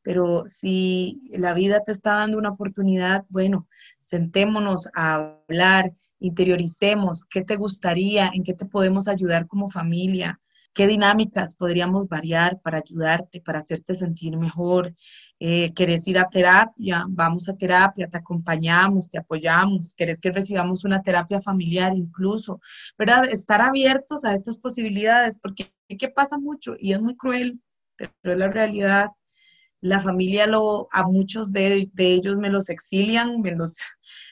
pero 0.01 0.43
si 0.47 1.29
la 1.31 1.53
vida 1.53 1.83
te 1.83 1.91
está 1.91 2.15
dando 2.15 2.37
una 2.37 2.49
oportunidad, 2.49 3.25
bueno, 3.29 3.67
sentémonos 3.99 4.89
a 4.95 5.41
hablar, 5.47 5.93
interioricemos 6.19 7.23
qué 7.25 7.43
te 7.43 7.55
gustaría, 7.55 8.31
en 8.33 8.43
qué 8.43 8.53
te 8.53 8.65
podemos 8.65 9.07
ayudar 9.07 9.47
como 9.47 9.69
familia, 9.69 10.39
qué 10.77 10.85
dinámicas 10.85 11.55
podríamos 11.55 12.07
variar 12.07 12.61
para 12.61 12.77
ayudarte, 12.77 13.41
para 13.41 13.59
hacerte 13.59 13.95
sentir 13.95 14.37
mejor, 14.37 14.93
eh, 15.39 15.73
querés 15.73 16.07
ir 16.07 16.19
a 16.19 16.29
terapia, 16.29 17.03
vamos 17.09 17.49
a 17.49 17.57
terapia, 17.57 18.07
te 18.07 18.17
acompañamos, 18.17 19.09
te 19.09 19.17
apoyamos, 19.17 19.95
querés 19.95 20.19
que 20.19 20.31
recibamos 20.31 20.85
una 20.85 21.01
terapia 21.01 21.41
familiar 21.41 21.93
incluso, 21.95 22.61
¿verdad? 22.95 23.25
Estar 23.25 23.59
abiertos 23.59 24.23
a 24.23 24.35
estas 24.35 24.59
posibilidades, 24.59 25.39
porque 25.41 25.73
¿qué 25.87 26.09
pasa 26.09 26.37
mucho? 26.37 26.75
Y 26.79 26.93
es 26.93 27.01
muy 27.01 27.17
cruel, 27.17 27.59
pero 27.95 28.11
es 28.23 28.37
la 28.37 28.49
realidad. 28.49 29.09
La 29.81 29.99
familia 29.99 30.45
lo, 30.45 30.89
a 30.91 31.07
muchos 31.07 31.51
de, 31.51 31.89
ellos 31.97 32.37
me 32.37 32.51
los 32.51 32.69
exilian, 32.69 33.41
me 33.41 33.49
los, 33.51 33.77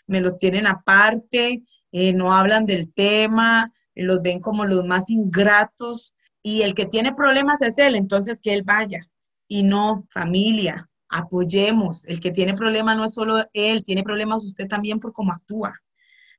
me 0.06 0.22
los 0.22 0.38
tienen 0.38 0.68
aparte, 0.68 1.64
eh, 1.92 2.14
no 2.14 2.32
hablan 2.32 2.68
del 2.68 2.94
tema, 2.94 3.74
los 3.96 4.22
ven 4.22 4.40
como 4.42 4.66
los 4.66 4.86
más 4.86 5.10
ingratos 5.10 6.15
y 6.46 6.62
el 6.62 6.76
que 6.76 6.86
tiene 6.86 7.12
problemas 7.12 7.60
es 7.64 7.80
él, 7.80 7.96
entonces 7.96 8.40
que 8.40 8.54
él 8.54 8.62
vaya 8.62 9.10
y 9.48 9.64
no 9.64 10.06
familia, 10.12 10.88
apoyemos. 11.10 12.06
El 12.06 12.20
que 12.20 12.30
tiene 12.30 12.54
problemas 12.54 12.96
no 12.96 13.06
es 13.06 13.16
solo 13.16 13.44
él, 13.54 13.84
tiene 13.84 14.04
problemas 14.04 14.44
usted 14.44 14.68
también 14.68 15.00
por 15.00 15.12
cómo 15.12 15.32
actúa, 15.32 15.82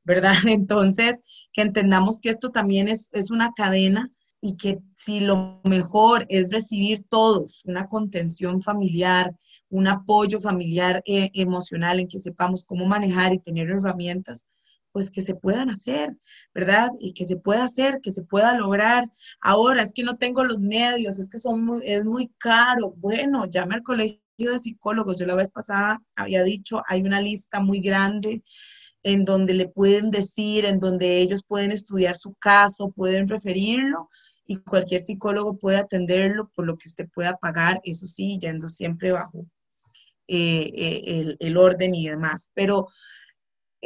¿verdad? 0.05 0.33
Entonces, 0.47 1.21
que 1.53 1.63
entendamos 1.63 2.21
que 2.21 2.29
esto 2.29 2.53
también 2.53 2.87
es, 2.87 3.11
una 3.33 3.51
cadena 3.53 4.09
y 4.41 4.57
que 4.57 4.79
si 4.95 5.19
lo 5.19 5.61
mejor 5.65 6.25
es 6.29 6.53
recibir 6.53 7.05
todos 7.09 7.65
una 7.65 7.89
contención 7.89 8.63
familiar, 8.63 9.35
un 9.71 9.89
apoyo 9.89 10.39
familiar 10.39 11.03
eh, 11.05 11.33
emocional 11.35 11.99
en 11.99 12.07
que 12.07 12.21
sepamos 12.21 12.65
cómo 12.65 12.87
manejar 12.87 13.35
y 13.35 13.41
tener 13.41 13.71
herramientas, 13.71 14.47
pues 14.97 15.11
que 15.11 15.21
se 15.21 15.35
puedan 15.35 15.69
hacer, 15.69 16.17
¿verdad? 16.55 16.89
Y 17.03 17.13
que 17.13 17.27
se 17.27 17.37
pueda 17.37 17.65
hacer, 17.65 18.01
que 18.01 18.13
se 18.13 18.23
pueda 18.23 18.55
lograr. 18.55 19.05
Ahora 19.43 19.83
es 19.83 19.93
que 19.93 20.03
no 20.03 20.17
tengo 20.17 20.43
los 20.43 20.59
medios, 20.59 21.19
es 21.19 21.29
que 21.29 21.37
son 21.37 21.83
es 21.85 22.03
muy 22.07 22.33
caro. 22.39 22.95
Bueno, 22.97 23.45
llame 23.45 23.75
al 23.75 23.83
colegio 23.83 24.19
de 24.39 24.59
psicólogos, 24.59 25.19
yo 25.19 25.27
la 25.27 25.35
vez 25.35 25.51
pasada 25.51 26.03
había 26.15 26.43
dicho, 26.45 26.83
hay 26.89 27.03
una 27.03 27.21
lista 27.21 27.61
muy 27.61 27.81
grande 27.81 28.43
en 29.03 29.27
donde 29.27 29.53
le 29.53 29.69
pueden 29.69 30.11
decir, 30.11 30.65
en 30.65 30.81
donde 30.81 31.19
ellos 31.19 31.45
pueden 31.47 31.73
estudiar 31.73 32.17
su 32.17 32.33
caso, 32.33 32.91
pueden 32.91 33.29
referirlo 33.29 34.09
y 34.47 34.57
cualquier 34.63 35.03
psicólogo 35.03 35.59
puede 35.59 35.77
atenderlo 35.77 36.51
por 36.55 36.65
lo 36.65 36.79
que 36.79 36.89
usted 36.89 37.07
pueda 37.15 37.37
pagar, 37.37 37.83
eso 37.85 38.07
sí, 38.07 38.39
yendo 38.41 38.71
siempre 38.71 39.13
bajo 39.13 39.45
eh, 40.27 40.73
eh, 40.75 41.37
el, 41.39 41.57
orden 41.59 41.95
y 41.95 42.09
demás. 42.09 42.51
Pero 42.55 42.89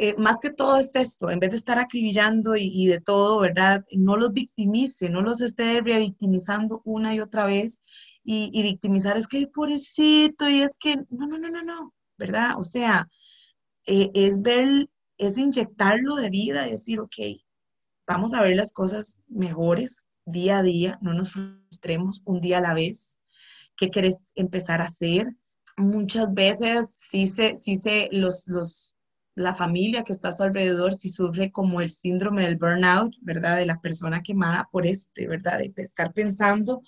eh, 0.03 0.15
más 0.17 0.39
que 0.39 0.49
todo 0.49 0.79
es 0.79 0.95
esto, 0.95 1.29
en 1.29 1.37
vez 1.39 1.51
de 1.51 1.57
estar 1.57 1.77
acribillando 1.77 2.55
y, 2.55 2.71
y, 2.73 2.87
de 2.87 2.99
todo, 2.99 3.39
¿verdad? 3.39 3.85
No 3.91 4.17
los 4.17 4.33
victimice, 4.33 5.09
no 5.09 5.21
los 5.21 5.41
esté 5.41 5.79
revictimizando 5.79 6.81
una 6.85 7.13
y 7.13 7.19
otra 7.19 7.45
vez 7.45 7.79
y, 8.23 8.61
victimizar, 8.63 9.15
es 9.15 9.27
que 9.27 9.37
el 9.37 9.49
pobrecito, 9.49 10.49
y 10.49 10.63
es 10.63 10.79
que, 10.79 10.95
no, 11.11 11.27
no, 11.27 11.37
no, 11.37 11.49
no, 11.49 11.61
no, 11.61 11.93
¿verdad? 12.17 12.55
O 12.57 12.63
sea, 12.63 13.09
eh, 13.85 14.09
es 14.15 14.41
ver, 14.41 14.89
es 15.19 15.37
inyectarlo 15.37 16.15
de 16.15 16.31
vida, 16.31 16.65
decir, 16.65 16.99
ok, 16.99 17.15
vamos 18.07 18.33
a 18.33 18.41
ver 18.41 18.55
las 18.55 18.73
cosas 18.73 19.19
mejores 19.27 20.07
día 20.25 20.59
a 20.59 20.63
día, 20.63 20.97
no 21.01 21.13
nos 21.13 21.33
frustremos 21.33 22.23
un 22.25 22.41
día 22.41 22.57
a 22.57 22.61
la 22.61 22.73
vez. 22.73 23.19
¿Qué 23.75 23.91
querés 23.91 24.23
empezar 24.33 24.81
a 24.81 24.85
hacer? 24.85 25.35
Muchas 25.77 26.33
veces 26.33 26.97
sí 26.99 27.27
se, 27.27 27.55
sí 27.55 27.77
se, 27.77 28.09
los, 28.11 28.47
los, 28.47 28.95
la 29.35 29.53
familia 29.53 30.03
que 30.03 30.13
está 30.13 30.29
a 30.29 30.31
su 30.31 30.43
alrededor 30.43 30.93
sí 30.93 31.09
sufre 31.09 31.51
como 31.51 31.81
el 31.81 31.89
síndrome 31.89 32.43
del 32.45 32.57
burnout, 32.57 33.15
¿verdad? 33.21 33.57
De 33.57 33.65
la 33.65 33.79
persona 33.79 34.21
quemada 34.23 34.67
por 34.71 34.85
este, 34.85 35.27
¿verdad? 35.27 35.59
De 35.59 35.73
estar 35.77 36.13
pensando 36.13 36.81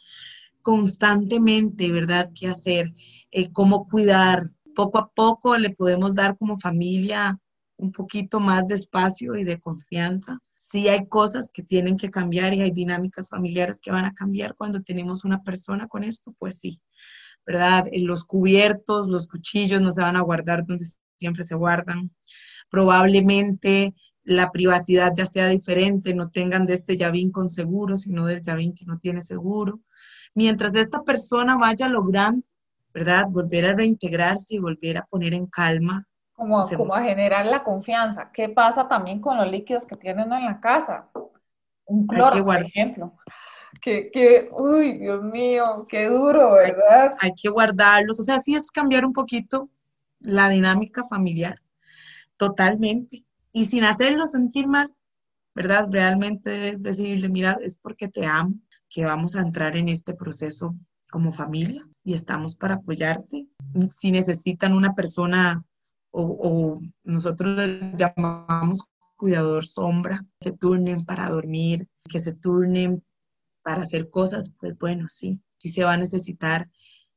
constantemente, 0.62 1.92
¿verdad? 1.92 2.32
¿Qué 2.34 2.48
hacer? 2.48 2.94
Eh, 3.32 3.52
¿Cómo 3.52 3.86
cuidar? 3.86 4.50
Poco 4.76 4.98
a 4.98 5.10
poco 5.12 5.58
le 5.58 5.70
podemos 5.70 6.16
dar 6.16 6.38
como 6.38 6.58
familia 6.58 7.40
un 7.78 7.92
poquito 7.92 8.40
más 8.40 8.68
de 8.68 8.76
espacio 8.76 9.36
y 9.36 9.44
de 9.44 9.60
confianza. 9.60 10.40
Sí 10.56 10.88
hay 10.88 11.08
cosas 11.08 11.52
que 11.54 11.64
tienen 11.64 11.98
que 11.98 12.10
cambiar 12.10 12.54
y 12.54 12.62
hay 12.62 12.72
dinámicas 12.72 13.30
familiares 13.30 13.80
que 13.82 13.92
van 13.92 14.06
a 14.06 14.14
cambiar 14.14 14.56
cuando 14.56 14.82
tenemos 14.82 15.26
una 15.26 15.44
persona 15.44 15.88
con 15.88 16.04
esto, 16.04 16.34
pues 16.40 16.60
sí, 16.60 16.82
¿verdad? 17.46 17.88
Eh, 17.92 18.00
los 18.00 18.24
cubiertos, 18.24 19.10
los 19.10 19.28
cuchillos 19.28 19.82
no 19.82 19.92
se 19.92 20.02
van 20.02 20.16
a 20.16 20.22
guardar 20.22 20.66
donde 20.66 20.86
siempre 21.18 21.44
se 21.44 21.56
guardan. 21.56 22.12
Probablemente 22.74 23.94
la 24.24 24.52
privacidad 24.52 25.14
ya 25.16 25.28
sea 25.28 25.48
diferente, 25.48 26.14
no 26.14 26.30
tengan 26.32 26.66
de 26.66 26.74
este 26.74 26.98
llavín 26.98 27.32
con 27.32 27.50
seguro, 27.50 27.98
sino 27.98 28.26
del 28.26 28.42
llavín 28.42 28.74
que 28.74 28.86
no 28.86 28.98
tiene 28.98 29.22
seguro 29.22 29.80
mientras 30.36 30.74
esta 30.74 31.04
persona 31.04 31.56
vaya 31.58 31.88
logrando 31.88 32.48
¿verdad? 32.94 33.26
Volver 33.28 33.66
a 33.66 33.74
reintegrarse 33.74 34.56
y 34.56 34.60
volver 34.60 34.98
a 34.98 35.06
poner 35.06 35.34
en 35.34 35.48
calma. 35.48 36.06
Como, 36.34 36.62
como 36.78 36.94
a 36.94 37.02
generar 37.02 37.46
la 37.46 37.64
confianza. 37.64 38.30
¿Qué 38.32 38.50
pasa 38.50 38.88
también 38.88 39.20
con 39.20 39.38
los 39.38 39.50
líquidos 39.50 39.86
que 39.86 39.96
tienen 39.96 40.32
en 40.32 40.46
la 40.46 40.60
casa? 40.60 41.08
Un 41.86 42.06
cloro, 42.06 42.46
por 42.46 42.62
ejemplo. 42.62 43.14
Que, 43.82 44.12
que, 44.12 44.50
uy, 44.52 45.00
Dios 45.00 45.24
mío, 45.24 45.88
qué 45.90 46.08
duro, 46.08 46.54
¿verdad? 46.54 47.16
Hay, 47.20 47.30
hay 47.30 47.34
que 47.36 47.50
guardarlos. 47.50 48.20
O 48.20 48.24
sea, 48.24 48.40
sí 48.40 48.56
es 48.56 48.70
cambiar 48.70 49.06
un 49.06 49.14
poquito 49.14 49.70
la 50.20 50.50
dinámica 50.50 51.04
familiar, 51.04 51.60
totalmente. 52.38 53.26
Y 53.52 53.66
sin 53.66 53.84
hacerlo 53.84 54.28
sentir 54.28 54.68
mal, 54.68 54.94
¿verdad? 55.54 55.88
Realmente 55.90 56.70
es 56.70 56.82
decirle, 56.82 57.30
mira, 57.30 57.58
es 57.62 57.76
porque 57.76 58.08
te 58.08 58.26
amo 58.26 58.56
que 58.90 59.06
vamos 59.06 59.36
a 59.36 59.42
entrar 59.42 59.76
en 59.76 59.90
este 59.90 60.14
proceso 60.14 60.76
como 61.12 61.32
familia 61.32 61.88
y 62.04 62.14
estamos 62.14 62.56
para 62.56 62.76
apoyarte. 62.76 63.48
Si 63.92 64.12
necesitan 64.12 64.74
una 64.74 64.94
persona 64.94 65.64
o, 66.12 66.80
nosotros 67.04 67.58
les 67.58 67.94
llamamos 67.96 68.84
cuidador 69.16 69.66
sombra, 69.66 70.26
se 70.40 70.52
turnen 70.52 71.06
para 71.06 71.30
dormir, 71.30 71.88
que 72.10 72.20
se 72.20 72.34
turnen 72.34 73.04
para 73.64 73.84
hacer 73.84 74.10
cosas, 74.10 74.54
pues 74.60 74.78
bueno, 74.78 75.08
sí, 75.10 75.40
sí 75.58 75.72
se 75.72 75.84
va 75.84 75.94
a 75.94 75.98
necesitar 75.98 76.70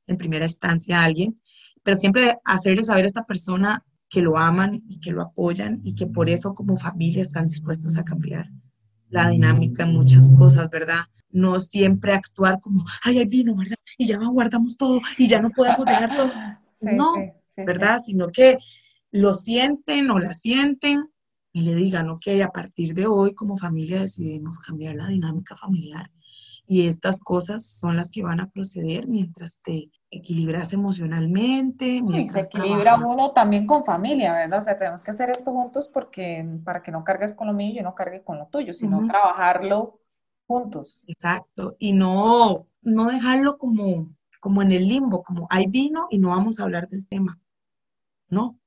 en 0.06 0.16
primera 0.16 0.44
instancia 0.44 1.00
a 1.00 1.04
alguien, 1.04 1.40
pero 1.82 1.96
siempre 1.96 2.38
hacerle 2.44 2.84
saber 2.84 3.04
a 3.04 3.08
esta 3.08 3.24
persona 3.24 3.84
que 4.08 4.20
lo 4.20 4.38
aman 4.38 4.82
y 4.88 5.00
que 5.00 5.12
lo 5.12 5.22
apoyan 5.22 5.80
y 5.84 5.94
que 5.94 6.06
por 6.06 6.28
eso 6.28 6.54
como 6.54 6.76
familia 6.76 7.22
están 7.22 7.46
dispuestos 7.46 7.96
a 7.96 8.04
cambiar 8.04 8.50
la 9.08 9.30
dinámica 9.30 9.84
en 9.84 9.92
muchas 9.92 10.30
cosas, 10.36 10.68
¿verdad? 10.70 11.04
No 11.30 11.58
siempre 11.58 12.12
actuar 12.12 12.58
como, 12.60 12.84
ay, 13.02 13.18
ahí 13.18 13.26
vino, 13.26 13.54
¿verdad? 13.54 13.76
Y 13.98 14.06
ya 14.06 14.18
guardamos 14.18 14.76
todo 14.76 15.00
y 15.16 15.28
ya 15.28 15.40
no 15.40 15.50
podemos 15.50 15.84
dejar 15.84 16.16
todo. 16.16 16.32
no, 16.80 17.14
¿verdad? 17.56 18.00
Sino 18.04 18.28
que 18.28 18.58
lo 19.12 19.34
sienten 19.34 20.10
o 20.10 20.18
la 20.18 20.32
sienten 20.32 21.08
y 21.52 21.62
le 21.62 21.74
digan, 21.74 22.10
ok, 22.10 22.26
a 22.44 22.50
partir 22.50 22.94
de 22.94 23.06
hoy 23.06 23.32
como 23.34 23.56
familia 23.56 24.02
decidimos 24.02 24.58
cambiar 24.58 24.96
la 24.96 25.08
dinámica 25.08 25.56
familiar 25.56 26.10
y 26.66 26.86
estas 26.86 27.20
cosas 27.20 27.64
son 27.64 27.96
las 27.96 28.10
que 28.10 28.22
van 28.22 28.40
a 28.40 28.50
proceder 28.50 29.06
mientras 29.06 29.60
te 29.62 29.90
equilibras 30.16 30.72
emocionalmente. 30.72 32.02
Mientras 32.02 32.48
se 32.48 32.58
equilibra 32.58 32.96
uno 32.96 33.32
también 33.32 33.66
con 33.66 33.84
familia, 33.84 34.32
¿verdad? 34.32 34.58
O 34.58 34.62
sea, 34.62 34.78
tenemos 34.78 35.02
que 35.02 35.10
hacer 35.10 35.30
esto 35.30 35.52
juntos 35.52 35.88
porque 35.88 36.46
para 36.64 36.82
que 36.82 36.90
no 36.90 37.04
cargues 37.04 37.34
con 37.34 37.46
lo 37.46 37.52
mío 37.52 37.72
y 37.72 37.76
yo 37.76 37.82
no 37.82 37.94
cargue 37.94 38.22
con 38.22 38.38
lo 38.38 38.46
tuyo, 38.46 38.74
sino 38.74 39.06
trabajarlo 39.06 40.00
juntos. 40.46 41.04
Exacto, 41.08 41.76
y 41.78 41.92
no, 41.92 42.66
no 42.82 43.06
dejarlo 43.06 43.58
como, 43.58 44.14
como 44.40 44.62
en 44.62 44.72
el 44.72 44.88
limbo, 44.88 45.22
como 45.22 45.46
hay 45.50 45.66
vino 45.66 46.06
y 46.10 46.18
no 46.18 46.30
vamos 46.30 46.58
a 46.58 46.64
hablar 46.64 46.88
del 46.88 47.06
tema. 47.06 47.38
No, 48.28 48.58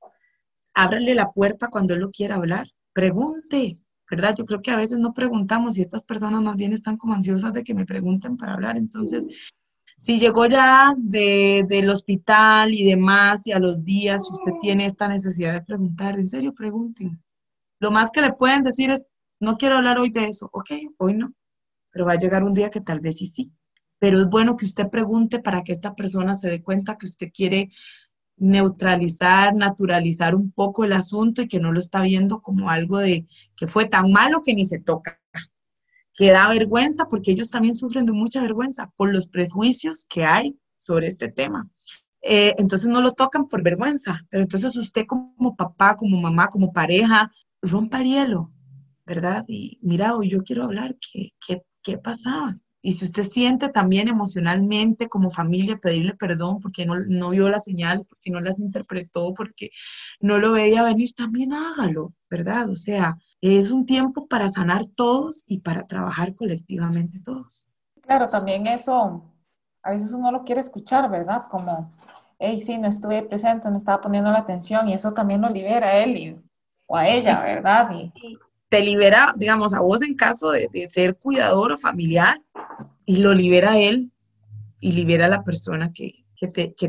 ábrele 0.74 1.14
la 1.14 1.32
puerta 1.32 1.68
cuando 1.68 1.94
él 1.94 2.00
lo 2.00 2.10
quiera 2.10 2.36
hablar, 2.36 2.68
pregunte, 2.92 3.82
¿verdad? 4.10 4.34
Yo 4.36 4.44
creo 4.44 4.62
que 4.62 4.70
a 4.70 4.76
veces 4.76 4.98
no 4.98 5.14
preguntamos 5.14 5.78
y 5.78 5.82
estas 5.82 6.04
personas 6.04 6.42
más 6.42 6.56
bien 6.56 6.72
están 6.72 6.96
como 6.96 7.14
ansiosas 7.14 7.52
de 7.52 7.62
que 7.62 7.74
me 7.74 7.86
pregunten 7.86 8.36
para 8.36 8.54
hablar. 8.54 8.76
Entonces, 8.76 9.28
si 10.00 10.18
llegó 10.18 10.46
ya 10.46 10.94
del 10.96 11.90
hospital 11.90 12.72
y 12.72 12.86
demás 12.86 13.46
y 13.46 13.52
a 13.52 13.58
los 13.58 13.84
días, 13.84 14.26
si 14.26 14.32
usted 14.32 14.52
tiene 14.58 14.86
esta 14.86 15.08
necesidad 15.08 15.52
de 15.52 15.60
preguntar, 15.60 16.18
en 16.18 16.26
serio, 16.26 16.54
pregunten. 16.54 17.22
Lo 17.80 17.90
más 17.90 18.10
que 18.10 18.22
le 18.22 18.32
pueden 18.32 18.62
decir 18.62 18.90
es, 18.90 19.04
no 19.40 19.58
quiero 19.58 19.76
hablar 19.76 19.98
hoy 19.98 20.08
de 20.08 20.24
eso. 20.24 20.48
Ok, 20.54 20.70
hoy 20.96 21.12
no, 21.12 21.34
pero 21.90 22.06
va 22.06 22.12
a 22.12 22.18
llegar 22.18 22.44
un 22.44 22.54
día 22.54 22.70
que 22.70 22.80
tal 22.80 23.00
vez 23.00 23.18
sí 23.18 23.28
sí. 23.28 23.52
Pero 23.98 24.20
es 24.20 24.26
bueno 24.26 24.56
que 24.56 24.64
usted 24.64 24.88
pregunte 24.88 25.38
para 25.38 25.62
que 25.64 25.72
esta 25.72 25.94
persona 25.94 26.34
se 26.34 26.48
dé 26.48 26.62
cuenta 26.62 26.96
que 26.96 27.04
usted 27.04 27.28
quiere 27.30 27.68
neutralizar, 28.38 29.54
naturalizar 29.54 30.34
un 30.34 30.50
poco 30.50 30.84
el 30.84 30.94
asunto 30.94 31.42
y 31.42 31.48
que 31.48 31.60
no 31.60 31.72
lo 31.72 31.78
está 31.78 32.00
viendo 32.00 32.40
como 32.40 32.70
algo 32.70 32.96
de 32.96 33.26
que 33.54 33.66
fue 33.66 33.84
tan 33.84 34.10
malo 34.10 34.40
que 34.42 34.54
ni 34.54 34.64
se 34.64 34.80
toca, 34.80 35.19
que 36.14 36.30
da 36.30 36.48
vergüenza 36.48 37.06
porque 37.08 37.32
ellos 37.32 37.50
también 37.50 37.74
sufren 37.74 38.06
de 38.06 38.12
mucha 38.12 38.42
vergüenza 38.42 38.90
por 38.96 39.12
los 39.12 39.28
prejuicios 39.28 40.06
que 40.08 40.24
hay 40.24 40.58
sobre 40.76 41.06
este 41.06 41.28
tema. 41.28 41.68
Eh, 42.22 42.54
entonces 42.58 42.88
no 42.88 43.00
lo 43.00 43.12
tocan 43.12 43.48
por 43.48 43.62
vergüenza, 43.62 44.20
pero 44.28 44.42
entonces 44.42 44.76
usted 44.76 45.06
como 45.06 45.56
papá, 45.56 45.96
como 45.96 46.20
mamá, 46.20 46.48
como 46.48 46.72
pareja, 46.72 47.32
rompa 47.62 48.00
el 48.00 48.08
hielo, 48.08 48.52
¿verdad? 49.06 49.44
Y 49.48 49.78
mira, 49.82 50.14
hoy 50.14 50.30
yo 50.30 50.42
quiero 50.42 50.64
hablar, 50.64 50.96
¿qué, 51.00 51.30
qué, 51.46 51.62
qué 51.82 51.98
pasaba? 51.98 52.54
y 52.82 52.94
si 52.94 53.04
usted 53.04 53.24
siente 53.24 53.68
también 53.68 54.08
emocionalmente 54.08 55.08
como 55.08 55.30
familia 55.30 55.78
pedirle 55.78 56.14
perdón 56.14 56.60
porque 56.60 56.86
no, 56.86 56.98
no, 56.98 57.30
vio 57.30 57.48
las 57.48 57.64
señales, 57.64 58.06
porque 58.06 58.30
no 58.30 58.40
las 58.40 58.58
interpretó, 58.58 59.34
porque 59.34 59.70
no 60.20 60.38
lo 60.38 60.52
veía 60.52 60.82
venir, 60.82 61.12
también 61.12 61.52
hágalo, 61.52 62.14
¿verdad? 62.30 62.70
O 62.70 62.76
sea, 62.76 63.18
es 63.40 63.70
un 63.70 63.86
tiempo 63.86 64.26
para 64.26 64.48
sanar 64.50 64.84
todos 64.94 65.44
y 65.46 65.60
para 65.60 65.86
trabajar 65.86 66.34
colectivamente 66.34 67.20
todos. 67.20 67.68
Claro, 68.02 68.26
también 68.28 68.66
eso, 68.66 69.24
a 69.82 69.90
veces 69.90 70.12
uno 70.12 70.30
lo 70.30 70.44
quiere 70.44 70.60
escuchar, 70.60 71.10
¿verdad? 71.10 71.44
Como, 71.50 71.92
hey, 72.38 72.60
sí, 72.60 72.76
no 72.76 72.88
estuve 72.88 73.22
presente, 73.22 73.70
no 73.70 73.76
estaba 73.76 74.00
poniendo 74.00 74.30
la 74.30 74.40
atención 74.40 74.88
y 74.88 74.94
eso 74.94 75.12
también 75.12 75.40
lo 75.40 75.48
libera 75.48 75.88
a 75.88 75.98
él 75.98 76.42
o 76.86 76.96
a 76.96 77.08
ella, 77.08 77.40
¿verdad? 77.40 77.90
Y, 77.92 78.38
te 78.70 78.82
libera, 78.82 79.34
digamos, 79.36 79.74
a 79.74 79.80
vos 79.80 80.00
en 80.00 80.14
caso 80.14 80.52
de, 80.52 80.68
ser 80.88 81.16
cuidador 81.16 81.72
o 81.72 81.78
familiar 81.78 82.40
y 83.04 83.16
lo 83.16 83.34
libera 83.34 83.72
a 83.72 83.78
él 83.78 84.12
y 84.78 84.92
libera 84.92 85.26
a 85.26 85.28
la 85.28 85.42
persona 85.42 85.92
que, 85.92 86.24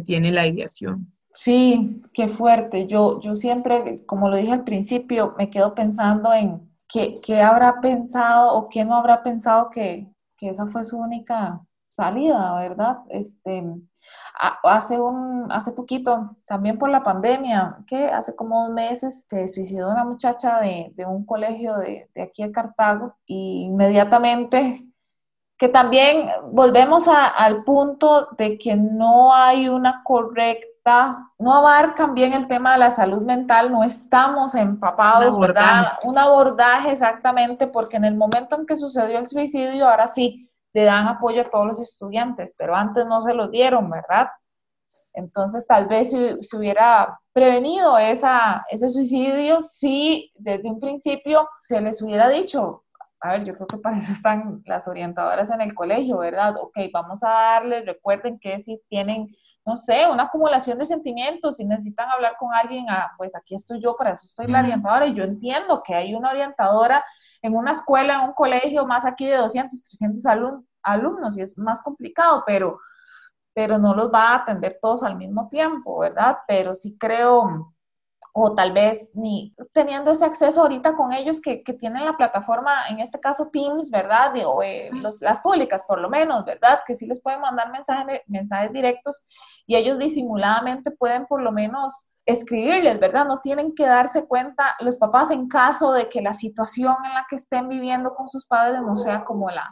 tiene 0.05 0.31
la 0.31 0.47
ideación. 0.47 1.10
Sí, 1.33 2.01
qué 2.13 2.27
fuerte. 2.27 2.87
Yo, 2.87 3.19
yo 3.21 3.35
siempre, 3.35 4.05
como 4.05 4.29
lo 4.29 4.37
dije 4.37 4.51
al 4.51 4.63
principio, 4.63 5.33
me 5.37 5.49
quedo 5.49 5.73
pensando 5.75 6.33
en 6.33 6.69
qué, 6.89 7.15
qué 7.23 7.41
habrá 7.41 7.79
pensado 7.81 8.53
o 8.53 8.69
qué 8.69 8.83
no 8.85 8.95
habrá 8.95 9.23
pensado 9.23 9.69
que, 9.69 10.07
que 10.37 10.49
esa 10.49 10.67
fue 10.67 10.83
su 10.85 10.97
única 10.97 11.61
salida, 11.89 12.55
¿verdad? 12.55 12.99
Este, 13.09 13.63
hace, 14.63 14.99
un, 14.99 15.51
hace 15.51 15.71
poquito, 15.71 16.35
también 16.45 16.77
por 16.77 16.89
la 16.89 17.03
pandemia, 17.03 17.77
que 17.87 18.05
hace 18.07 18.35
como 18.35 18.63
dos 18.65 18.73
meses 18.73 19.25
se 19.27 19.47
suicidó 19.47 19.89
una 19.91 20.03
muchacha 20.05 20.59
de, 20.59 20.91
de 20.95 21.05
un 21.05 21.25
colegio 21.25 21.77
de, 21.77 22.09
de, 22.13 22.21
aquí 22.23 22.43
de 22.43 22.51
Cartago 22.51 23.15
y 23.25 23.65
inmediatamente, 23.65 24.81
que 25.61 25.69
también 25.69 26.27
volvemos 26.53 27.07
al 27.07 27.63
punto 27.63 28.29
de 28.35 28.57
que 28.57 28.75
no 28.75 29.31
hay 29.31 29.69
una 29.69 30.01
correcta, 30.03 31.29
no 31.37 31.53
abarcan 31.53 32.15
bien 32.15 32.33
el 32.33 32.47
tema 32.47 32.73
de 32.73 32.79
la 32.79 32.89
salud 32.89 33.21
mental, 33.21 33.71
no 33.71 33.83
estamos 33.83 34.55
empapados, 34.55 35.35
un 35.35 35.41
¿verdad? 35.41 35.99
Un 36.01 36.17
abordaje 36.17 36.89
exactamente, 36.89 37.67
porque 37.67 37.97
en 37.97 38.05
el 38.05 38.15
momento 38.15 38.55
en 38.55 38.65
que 38.65 38.75
sucedió 38.75 39.19
el 39.19 39.27
suicidio, 39.27 39.87
ahora 39.87 40.07
sí, 40.07 40.49
le 40.73 40.83
dan 40.83 41.07
apoyo 41.07 41.43
a 41.43 41.51
todos 41.51 41.67
los 41.67 41.79
estudiantes, 41.79 42.55
pero 42.57 42.75
antes 42.75 43.05
no 43.05 43.21
se 43.21 43.35
lo 43.35 43.47
dieron, 43.47 43.87
¿verdad? 43.87 44.29
Entonces, 45.13 45.67
tal 45.67 45.85
vez 45.85 46.09
si 46.09 46.41
se 46.41 46.57
hubiera 46.57 47.19
prevenido 47.33 47.99
esa, 47.99 48.65
ese 48.71 48.89
suicidio, 48.89 49.61
si 49.61 50.31
desde 50.39 50.71
un 50.71 50.79
principio 50.79 51.47
se 51.67 51.79
les 51.81 52.01
hubiera 52.01 52.29
dicho, 52.29 52.83
a 53.21 53.33
ver, 53.33 53.45
yo 53.45 53.53
creo 53.53 53.67
que 53.67 53.77
para 53.77 53.97
eso 53.97 54.11
están 54.11 54.63
las 54.65 54.87
orientadoras 54.87 55.49
en 55.51 55.61
el 55.61 55.75
colegio, 55.75 56.17
¿verdad? 56.17 56.55
Ok, 56.57 56.75
vamos 56.91 57.23
a 57.23 57.29
darles, 57.29 57.85
recuerden 57.85 58.39
que 58.39 58.57
si 58.59 58.81
tienen, 58.89 59.27
no 59.63 59.77
sé, 59.77 60.07
una 60.07 60.23
acumulación 60.23 60.79
de 60.79 60.87
sentimientos, 60.87 61.57
si 61.57 61.65
necesitan 61.65 62.09
hablar 62.09 62.35
con 62.39 62.51
alguien, 62.51 62.85
ah, 62.89 63.11
pues 63.17 63.35
aquí 63.35 63.53
estoy 63.53 63.79
yo, 63.79 63.95
para 63.95 64.11
eso 64.11 64.23
estoy 64.25 64.47
la 64.47 64.61
orientadora, 64.61 65.05
y 65.05 65.13
yo 65.13 65.23
entiendo 65.23 65.83
que 65.83 65.93
hay 65.93 66.15
una 66.15 66.31
orientadora 66.31 67.05
en 67.43 67.55
una 67.55 67.73
escuela, 67.73 68.15
en 68.15 68.29
un 68.29 68.33
colegio, 68.33 68.87
más 68.87 69.05
aquí 69.05 69.27
de 69.27 69.37
200, 69.37 69.83
300 69.83 70.25
alumnos, 70.81 71.37
y 71.37 71.41
es 71.41 71.57
más 71.59 71.81
complicado, 71.83 72.43
pero, 72.47 72.79
pero 73.53 73.77
no 73.77 73.93
los 73.93 74.11
va 74.11 74.29
a 74.29 74.35
atender 74.37 74.79
todos 74.81 75.03
al 75.03 75.15
mismo 75.15 75.47
tiempo, 75.47 75.99
¿verdad? 75.99 76.39
Pero 76.47 76.73
sí 76.73 76.97
creo, 76.97 77.71
o 78.33 78.55
tal 78.55 78.71
vez 78.71 79.09
ni 79.13 79.53
teniendo 79.73 80.11
ese 80.11 80.25
acceso 80.25 80.61
ahorita 80.61 80.95
con 80.95 81.11
ellos 81.11 81.41
que, 81.41 81.63
que 81.63 81.73
tienen 81.73 82.05
la 82.05 82.15
plataforma, 82.15 82.87
en 82.89 82.99
este 82.99 83.19
caso 83.19 83.49
Teams, 83.51 83.89
¿verdad? 83.89 84.33
o 84.45 84.63
eh, 84.63 84.89
las 85.19 85.41
públicas 85.41 85.83
por 85.85 85.99
lo 85.99 86.09
menos, 86.09 86.45
¿verdad? 86.45 86.79
Que 86.85 86.95
sí 86.95 87.05
les 87.07 87.21
pueden 87.21 87.41
mandar 87.41 87.71
mensajes, 87.71 88.21
mensajes 88.27 88.71
directos 88.71 89.25
y 89.65 89.75
ellos 89.75 89.99
disimuladamente 89.99 90.91
pueden 90.91 91.25
por 91.25 91.41
lo 91.41 91.51
menos 91.51 92.09
escribirles, 92.25 92.99
¿verdad? 92.99 93.25
No 93.25 93.39
tienen 93.39 93.73
que 93.75 93.85
darse 93.85 94.25
cuenta 94.25 94.75
los 94.79 94.97
papás 94.97 95.31
en 95.31 95.47
caso 95.47 95.91
de 95.91 96.07
que 96.07 96.21
la 96.21 96.33
situación 96.33 96.95
en 97.03 97.13
la 97.13 97.25
que 97.29 97.35
estén 97.35 97.67
viviendo 97.67 98.13
con 98.15 98.29
sus 98.29 98.45
padres 98.45 98.81
no 98.81 98.95
sea 98.95 99.25
como 99.25 99.49
la 99.49 99.67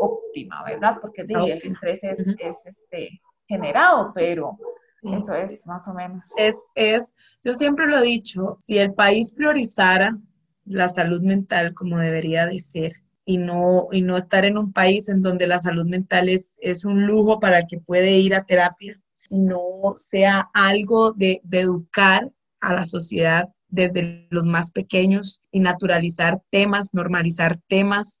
óptima, 0.00 0.64
¿verdad? 0.64 0.96
Porque 1.00 1.22
el 1.22 1.52
estrés 1.52 2.02
es, 2.02 2.26
es 2.38 2.66
este, 2.66 3.20
generado, 3.46 4.12
pero 4.14 4.58
eso 5.02 5.34
es 5.34 5.66
más 5.66 5.88
o 5.88 5.94
menos. 5.94 6.30
Es, 6.36 6.56
es, 6.74 7.14
yo 7.44 7.52
siempre 7.54 7.86
lo 7.86 7.98
he 7.98 8.02
dicho, 8.02 8.56
si 8.60 8.78
el 8.78 8.94
país 8.94 9.32
priorizara 9.32 10.16
la 10.64 10.88
salud 10.88 11.22
mental 11.22 11.74
como 11.74 11.98
debería 11.98 12.46
de 12.46 12.60
ser 12.60 12.92
y 13.24 13.38
no, 13.38 13.86
y 13.90 14.02
no 14.02 14.16
estar 14.16 14.44
en 14.44 14.58
un 14.58 14.72
país 14.72 15.08
en 15.08 15.22
donde 15.22 15.46
la 15.46 15.58
salud 15.58 15.86
mental 15.86 16.28
es, 16.28 16.54
es 16.58 16.84
un 16.84 17.06
lujo 17.06 17.40
para 17.40 17.60
el 17.60 17.66
que 17.66 17.78
puede 17.78 18.18
ir 18.18 18.34
a 18.34 18.44
terapia, 18.44 19.00
sino 19.16 19.60
sea 19.96 20.50
algo 20.54 21.12
de, 21.12 21.40
de 21.44 21.60
educar 21.60 22.30
a 22.60 22.74
la 22.74 22.84
sociedad 22.84 23.48
desde 23.68 24.26
los 24.30 24.44
más 24.44 24.70
pequeños 24.70 25.42
y 25.50 25.60
naturalizar 25.60 26.42
temas, 26.50 26.92
normalizar 26.92 27.58
temas 27.68 28.20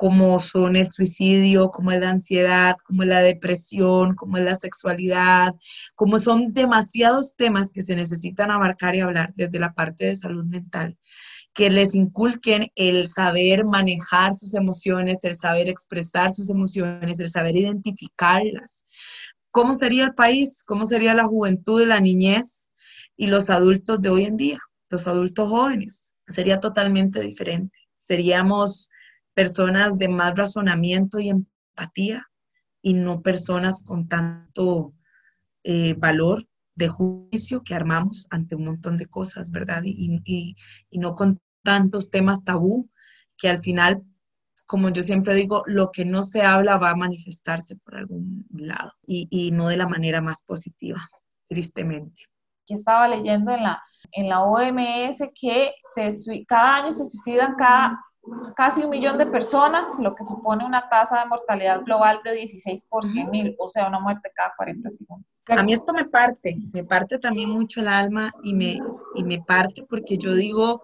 como 0.00 0.40
son 0.40 0.76
el 0.76 0.90
suicidio, 0.90 1.70
como 1.70 1.90
es 1.90 2.00
la 2.00 2.08
ansiedad, 2.08 2.74
como 2.86 3.02
es 3.02 3.08
la 3.10 3.20
depresión, 3.20 4.14
como 4.14 4.38
es 4.38 4.44
la 4.44 4.56
sexualidad, 4.56 5.54
como 5.94 6.18
son 6.18 6.54
demasiados 6.54 7.36
temas 7.36 7.70
que 7.70 7.82
se 7.82 7.94
necesitan 7.94 8.50
abarcar 8.50 8.94
y 8.94 9.00
hablar 9.00 9.34
desde 9.36 9.58
la 9.58 9.74
parte 9.74 10.06
de 10.06 10.16
salud 10.16 10.46
mental, 10.46 10.96
que 11.52 11.68
les 11.68 11.94
inculquen 11.94 12.68
el 12.76 13.08
saber 13.08 13.66
manejar 13.66 14.32
sus 14.32 14.54
emociones, 14.54 15.22
el 15.22 15.34
saber 15.34 15.68
expresar 15.68 16.32
sus 16.32 16.48
emociones, 16.48 17.20
el 17.20 17.28
saber 17.28 17.56
identificarlas. 17.56 18.86
¿Cómo 19.50 19.74
sería 19.74 20.04
el 20.04 20.14
país? 20.14 20.64
¿Cómo 20.64 20.86
sería 20.86 21.12
la 21.12 21.26
juventud 21.26 21.86
la 21.86 22.00
niñez 22.00 22.70
y 23.18 23.26
los 23.26 23.50
adultos 23.50 24.00
de 24.00 24.08
hoy 24.08 24.24
en 24.24 24.38
día, 24.38 24.60
los 24.88 25.06
adultos 25.06 25.50
jóvenes? 25.50 26.14
Sería 26.26 26.58
totalmente 26.58 27.20
diferente. 27.20 27.76
Seríamos 27.92 28.88
personas 29.40 29.96
de 29.96 30.06
más 30.10 30.34
razonamiento 30.36 31.18
y 31.18 31.30
empatía 31.30 32.28
y 32.82 32.92
no 32.92 33.22
personas 33.22 33.82
con 33.82 34.06
tanto 34.06 34.92
eh, 35.64 35.94
valor 35.94 36.46
de 36.74 36.88
juicio 36.88 37.62
que 37.62 37.74
armamos 37.74 38.26
ante 38.28 38.54
un 38.54 38.64
montón 38.64 38.98
de 38.98 39.06
cosas, 39.06 39.50
¿verdad? 39.50 39.80
Y, 39.82 40.20
y, 40.90 40.98
no 40.98 41.14
con 41.14 41.40
tantos 41.62 42.10
temas 42.10 42.44
tabú 42.44 42.90
que 43.38 43.48
al 43.48 43.60
final, 43.60 44.02
como 44.66 44.90
yo 44.90 45.02
siempre 45.02 45.34
digo, 45.34 45.62
lo 45.64 45.90
que 45.90 46.04
no 46.04 46.22
se 46.22 46.42
habla 46.42 46.76
va 46.76 46.90
a 46.90 46.96
manifestarse 46.96 47.76
por 47.76 47.96
algún 47.96 48.44
lado 48.50 48.92
y, 49.06 49.26
y 49.30 49.52
no 49.52 49.68
de 49.68 49.78
la 49.78 49.88
manera 49.88 50.20
más 50.20 50.42
positiva, 50.42 51.00
tristemente. 51.48 52.24
Aquí 52.64 52.74
estaba 52.74 53.08
leyendo 53.08 53.52
en 53.52 53.62
la, 53.62 53.82
en 54.12 54.28
la 54.28 54.42
OMS 54.42 55.18
que 55.34 55.72
se, 55.94 56.44
cada 56.46 56.76
año 56.76 56.92
se 56.92 57.08
suicidan 57.08 57.54
cada 57.56 57.98
casi 58.54 58.82
un 58.82 58.90
millón 58.90 59.18
de 59.18 59.26
personas, 59.26 59.88
lo 59.98 60.14
que 60.14 60.24
supone 60.24 60.64
una 60.64 60.88
tasa 60.88 61.20
de 61.20 61.26
mortalidad 61.26 61.82
global 61.82 62.20
de 62.24 62.34
16 62.34 62.84
por 62.84 63.04
100 63.04 63.30
mil, 63.30 63.56
o 63.58 63.68
sea, 63.68 63.88
una 63.88 64.00
muerte 64.00 64.30
cada 64.34 64.52
40 64.56 64.90
segundos. 64.90 65.42
A 65.48 65.62
mí 65.62 65.72
esto 65.72 65.92
me 65.92 66.04
parte, 66.04 66.56
me 66.72 66.84
parte 66.84 67.18
también 67.18 67.50
mucho 67.50 67.80
el 67.80 67.88
alma 67.88 68.30
y 68.42 68.54
me, 68.54 68.78
y 69.14 69.24
me 69.24 69.42
parte 69.42 69.84
porque 69.88 70.18
yo 70.18 70.34
digo, 70.34 70.82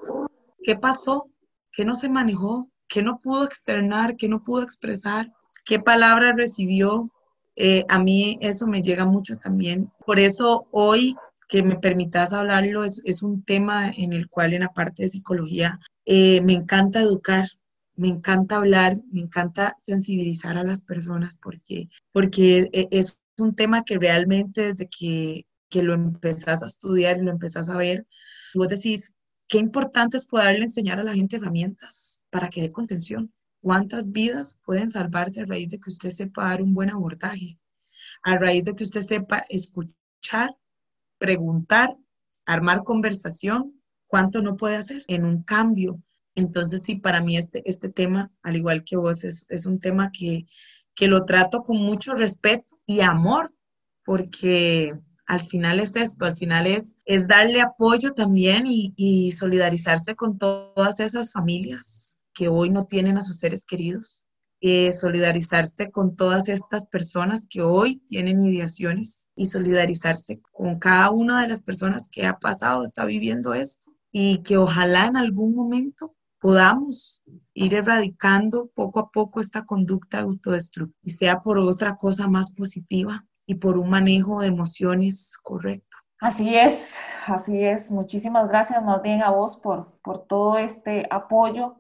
¿qué 0.63 0.77
pasó? 0.77 1.29
¿Qué 1.73 1.85
no 1.85 1.95
se 1.95 2.09
manejó? 2.09 2.69
¿Qué 2.89 3.03
no 3.03 3.21
pudo 3.21 3.45
externar? 3.45 4.17
¿Qué 4.17 4.29
no 4.29 4.43
pudo 4.43 4.63
expresar? 4.63 5.31
¿Qué 5.65 5.79
palabra 5.79 6.33
recibió? 6.35 7.11
Eh, 7.57 7.85
a 7.89 7.99
mí 7.99 8.39
eso 8.41 8.67
me 8.67 8.83
llega 8.83 9.05
mucho 9.05 9.37
también. 9.37 9.91
Por 10.05 10.19
eso 10.19 10.69
hoy 10.71 11.17
que 11.49 11.63
me 11.63 11.77
permitas 11.77 12.33
hablarlo 12.33 12.85
es, 12.85 13.01
es, 13.05 13.23
un 13.23 13.45
tema 13.45 13.89
en 13.89 14.13
el 14.13 14.29
cual 14.29 14.53
en 14.53 14.63
la 14.63 14.73
parte 14.73 15.05
de 15.05 15.09
psicología 15.09 15.79
eh, 16.07 16.41
me 16.41 16.55
encanta 16.55 17.01
educar, 17.01 17.47
me 17.95 18.09
encanta 18.09 18.57
hablar, 18.57 18.97
me 19.11 19.21
encanta 19.21 19.75
sensibilizar 19.79 20.57
a 20.57 20.65
las 20.65 20.81
personas 20.83 21.37
porque, 21.37 21.89
porque 22.13 22.71
e, 22.73 22.89
es 22.91 23.19
un 23.37 23.55
tema 23.55 23.85
que 23.85 23.99
realmente 23.99 24.73
desde 24.73 24.89
que, 24.89 25.47
que 25.69 25.83
lo 25.83 25.95
empezás 25.95 26.63
a 26.63 26.67
estudiar 26.67 27.19
y 27.19 27.23
lo 27.23 27.31
empezás 27.31 27.69
a 27.69 27.77
ver, 27.77 28.07
vos 28.55 28.69
decís, 28.69 29.13
qué 29.49 29.59
importante 29.59 30.17
es 30.17 30.25
poderle 30.25 30.65
enseñar 30.65 31.01
a 31.01 31.05
la 31.05 31.15
gente 31.15 31.37
herramientas 31.37 32.23
para 32.31 32.49
que 32.49 32.63
dé 32.63 32.73
contención. 32.73 33.33
¿Cuántas 33.61 34.13
vidas 34.13 34.59
pueden 34.65 34.91
salvarse 34.91 35.41
a 35.43 35.47
raíz 35.47 35.69
de 35.71 35.81
que 35.81 35.91
usted 35.91 36.11
sepa 36.11 36.49
dar 36.49 36.63
un 36.63 36.73
buen 36.73 36.91
abordaje? 36.91 37.59
A 38.23 38.39
raíz 38.39 38.65
de 38.65 38.75
que 38.75 38.85
usted 38.85 39.03
sepa 39.03 39.45
escuchar 39.49 40.57
preguntar, 41.19 41.97
armar 42.45 42.85
conversación, 42.85 43.76
cuánto 44.07 44.43
no 44.43 44.57
puede 44.57 44.77
hacer 44.77 45.05
en 45.09 45.25
un 45.25 45.43
cambio. 45.43 46.03
Entonces, 46.35 46.83
sí, 46.83 46.97
para 46.97 47.21
mí 47.21 47.37
este, 47.37 47.69
este 47.69 47.89
tema, 47.89 48.31
al 48.43 48.57
igual 48.57 48.85
que 48.85 48.97
vos, 48.97 49.25
es, 49.25 49.47
es 49.49 49.67
un 49.67 49.81
tema 49.81 50.11
que, 50.13 50.47
que 50.95 51.09
lo 51.09 51.25
trato 51.25 51.63
con 51.63 51.79
mucho 51.79 52.15
respeto 52.15 52.67
y 52.87 53.01
amor, 53.01 53.53
porque 54.05 54.95
al 55.27 55.41
final 55.41 55.81
es 55.81 55.97
esto, 55.97 56.25
al 56.25 56.37
final 56.37 56.67
es, 56.67 56.97
es 57.05 57.27
darle 57.27 57.61
apoyo 57.61 58.13
también 58.13 58.67
y, 58.67 58.93
y 58.97 59.33
solidarizarse 59.33 60.15
con 60.15 60.39
todas 60.39 61.01
esas 61.01 61.33
familias 61.33 62.19
que 62.33 62.49
hoy 62.49 62.71
no 62.71 62.85
tienen 62.85 63.19
a 63.19 63.25
sus 63.25 63.39
seres 63.39 63.65
queridos, 63.65 64.25
eh, 64.61 64.93
solidarizarse 64.93 65.91
con 65.91 66.17
todas 66.17 66.49
estas 66.49 66.87
personas 66.87 67.47
que 67.49 67.63
hoy 67.63 68.03
tienen 68.07 68.45
ideaciones 68.45 69.29
y 69.35 69.47
solidarizarse 69.47 70.41
con 70.53 70.79
cada 70.79 71.11
una 71.11 71.43
de 71.43 71.49
las 71.49 71.63
personas 71.63 72.09
que 72.09 72.27
ha 72.27 72.39
pasado, 72.39 72.85
está 72.85 73.05
viviendo 73.05 73.55
esto 73.55 73.96
y 74.13 74.43
que 74.43 74.57
ojalá 74.57 75.07
en 75.07 75.17
algún 75.17 75.55
momento 75.55 76.15
podamos 76.41 77.23
ir 77.55 77.75
erradicando 77.75 78.71
poco 78.75 79.01
a 79.01 79.11
poco 79.11 79.41
esta 79.41 79.65
conducta 79.65 80.21
autodestructiva 80.21 80.99
y 81.03 81.11
sea 81.11 81.43
por 81.43 81.59
otra 81.59 81.97
cosa 81.97 82.29
más 82.29 82.53
positiva 82.53 83.25
y 83.47 83.57
por 83.57 83.79
un 83.79 83.91
manejo 83.91 84.41
de 84.41 84.49
emociones 84.49 85.37
correcto. 85.43 85.97
Así 86.21 86.57
es, 86.57 86.97
así 87.27 87.65
es. 87.65 87.91
Muchísimas 87.91 88.49
gracias 88.49 88.83
más 88.83 89.03
bien 89.03 89.23
a 89.23 89.31
vos 89.31 89.57
por, 89.57 89.99
por 90.03 90.27
todo 90.27 90.59
este 90.59 91.07
apoyo 91.11 91.77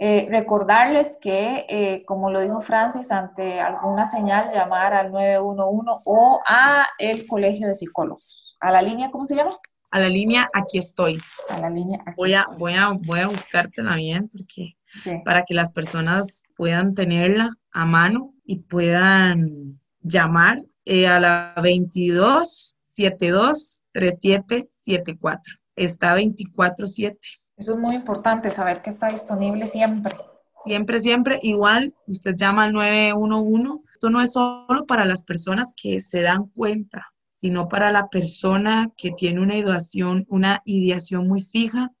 eh, 0.00 0.28
recordarles 0.30 1.18
que, 1.20 1.66
eh, 1.68 2.04
como 2.06 2.30
lo 2.30 2.40
dijo 2.40 2.60
Francis, 2.60 3.10
ante 3.10 3.58
alguna 3.58 4.06
señal 4.06 4.52
llamar 4.52 4.94
al 4.94 5.10
911 5.10 6.02
o 6.04 6.40
a 6.46 6.86
el 6.98 7.26
Colegio 7.26 7.66
de 7.66 7.74
Psicólogos. 7.74 8.56
¿A 8.60 8.70
la 8.70 8.80
línea, 8.80 9.10
cómo 9.10 9.26
se 9.26 9.34
llama? 9.34 9.58
A 9.90 10.00
la 10.00 10.08
línea 10.08 10.48
Aquí 10.52 10.78
estoy. 10.78 11.18
A 11.48 11.58
la 11.58 11.70
línea 11.70 12.00
Aquí 12.04 12.14
voy 12.16 12.34
a, 12.34 12.46
Voy 12.58 12.74
a, 12.74 12.90
voy 13.06 13.20
a 13.20 13.28
buscártela 13.28 13.96
bien 13.96 14.28
porque 14.28 14.76
para 15.24 15.44
que 15.44 15.54
las 15.54 15.72
personas 15.72 16.42
puedan 16.56 16.94
tenerla 16.94 17.56
a 17.72 17.84
mano 17.84 18.34
y 18.44 18.60
puedan 18.60 19.78
llamar 20.00 20.62
eh, 20.84 21.06
a 21.06 21.20
la 21.20 21.54
22 21.62 22.76
72 22.82 23.82
3774. 23.92 25.54
Está 25.76 26.16
24-7. 26.16 27.18
Eso 27.56 27.72
es 27.72 27.78
muy 27.78 27.94
importante, 27.96 28.50
saber 28.50 28.82
que 28.82 28.90
está 28.90 29.08
disponible 29.08 29.66
siempre. 29.66 30.16
Siempre, 30.64 31.00
siempre. 31.00 31.38
Igual, 31.42 31.94
usted 32.06 32.34
llama 32.36 32.64
al 32.64 32.72
911. 32.72 33.84
Esto 33.92 34.10
no 34.10 34.20
es 34.20 34.32
solo 34.32 34.86
para 34.86 35.04
las 35.04 35.22
personas 35.22 35.72
que 35.76 36.00
se 36.00 36.22
dan 36.22 36.46
cuenta, 36.54 37.12
sino 37.40 37.68
para 37.68 37.92
la 37.92 38.08
persona 38.08 38.92
que 38.96 39.12
tiene 39.12 39.40
una 39.40 39.56
ideación, 39.56 40.26
una 40.28 40.60
muy 40.64 41.40
fija 41.40 41.92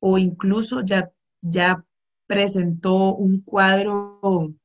o 0.00 0.18
incluso 0.18 0.80
ya, 0.84 1.12
ya 1.40 1.84
presentó 2.26 3.14
un 3.14 3.40
cuadro 3.42 4.56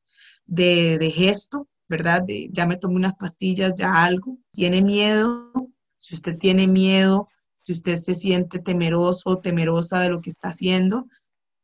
de, 0.48 0.98
de 0.98 1.12
gesto, 1.12 1.68
¿verdad? 1.88 2.26
Ya 2.50 2.66
me 2.66 2.78
tomé 2.78 2.96
unas 2.96 3.16
pastillas, 3.18 3.76
ya 3.76 4.04
algo. 4.04 4.40
Tiene 4.52 4.82
miedo. 4.82 5.52
Si 5.96 6.16
usted 6.16 6.40
tiene 6.40 6.68
miedo, 6.68 7.30
si 7.62 7.74
usted 7.74 7.98
se 7.98 8.16
siente 8.16 8.58
temeroso 8.58 9.38
temerosa 9.38 10.00
de 10.00 10.10
lo 10.10 10.22
que 10.22 10.32
está 10.32 10.50
haciendo, 10.50 11.06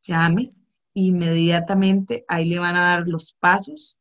llame 0.04 0.54
inmediatamente, 0.94 2.26
ahí 2.28 2.46
le 2.46 2.60
van 2.60 2.76
a 2.76 2.92
dar 2.92 3.08
los 3.08 3.34
pasos 3.34 3.98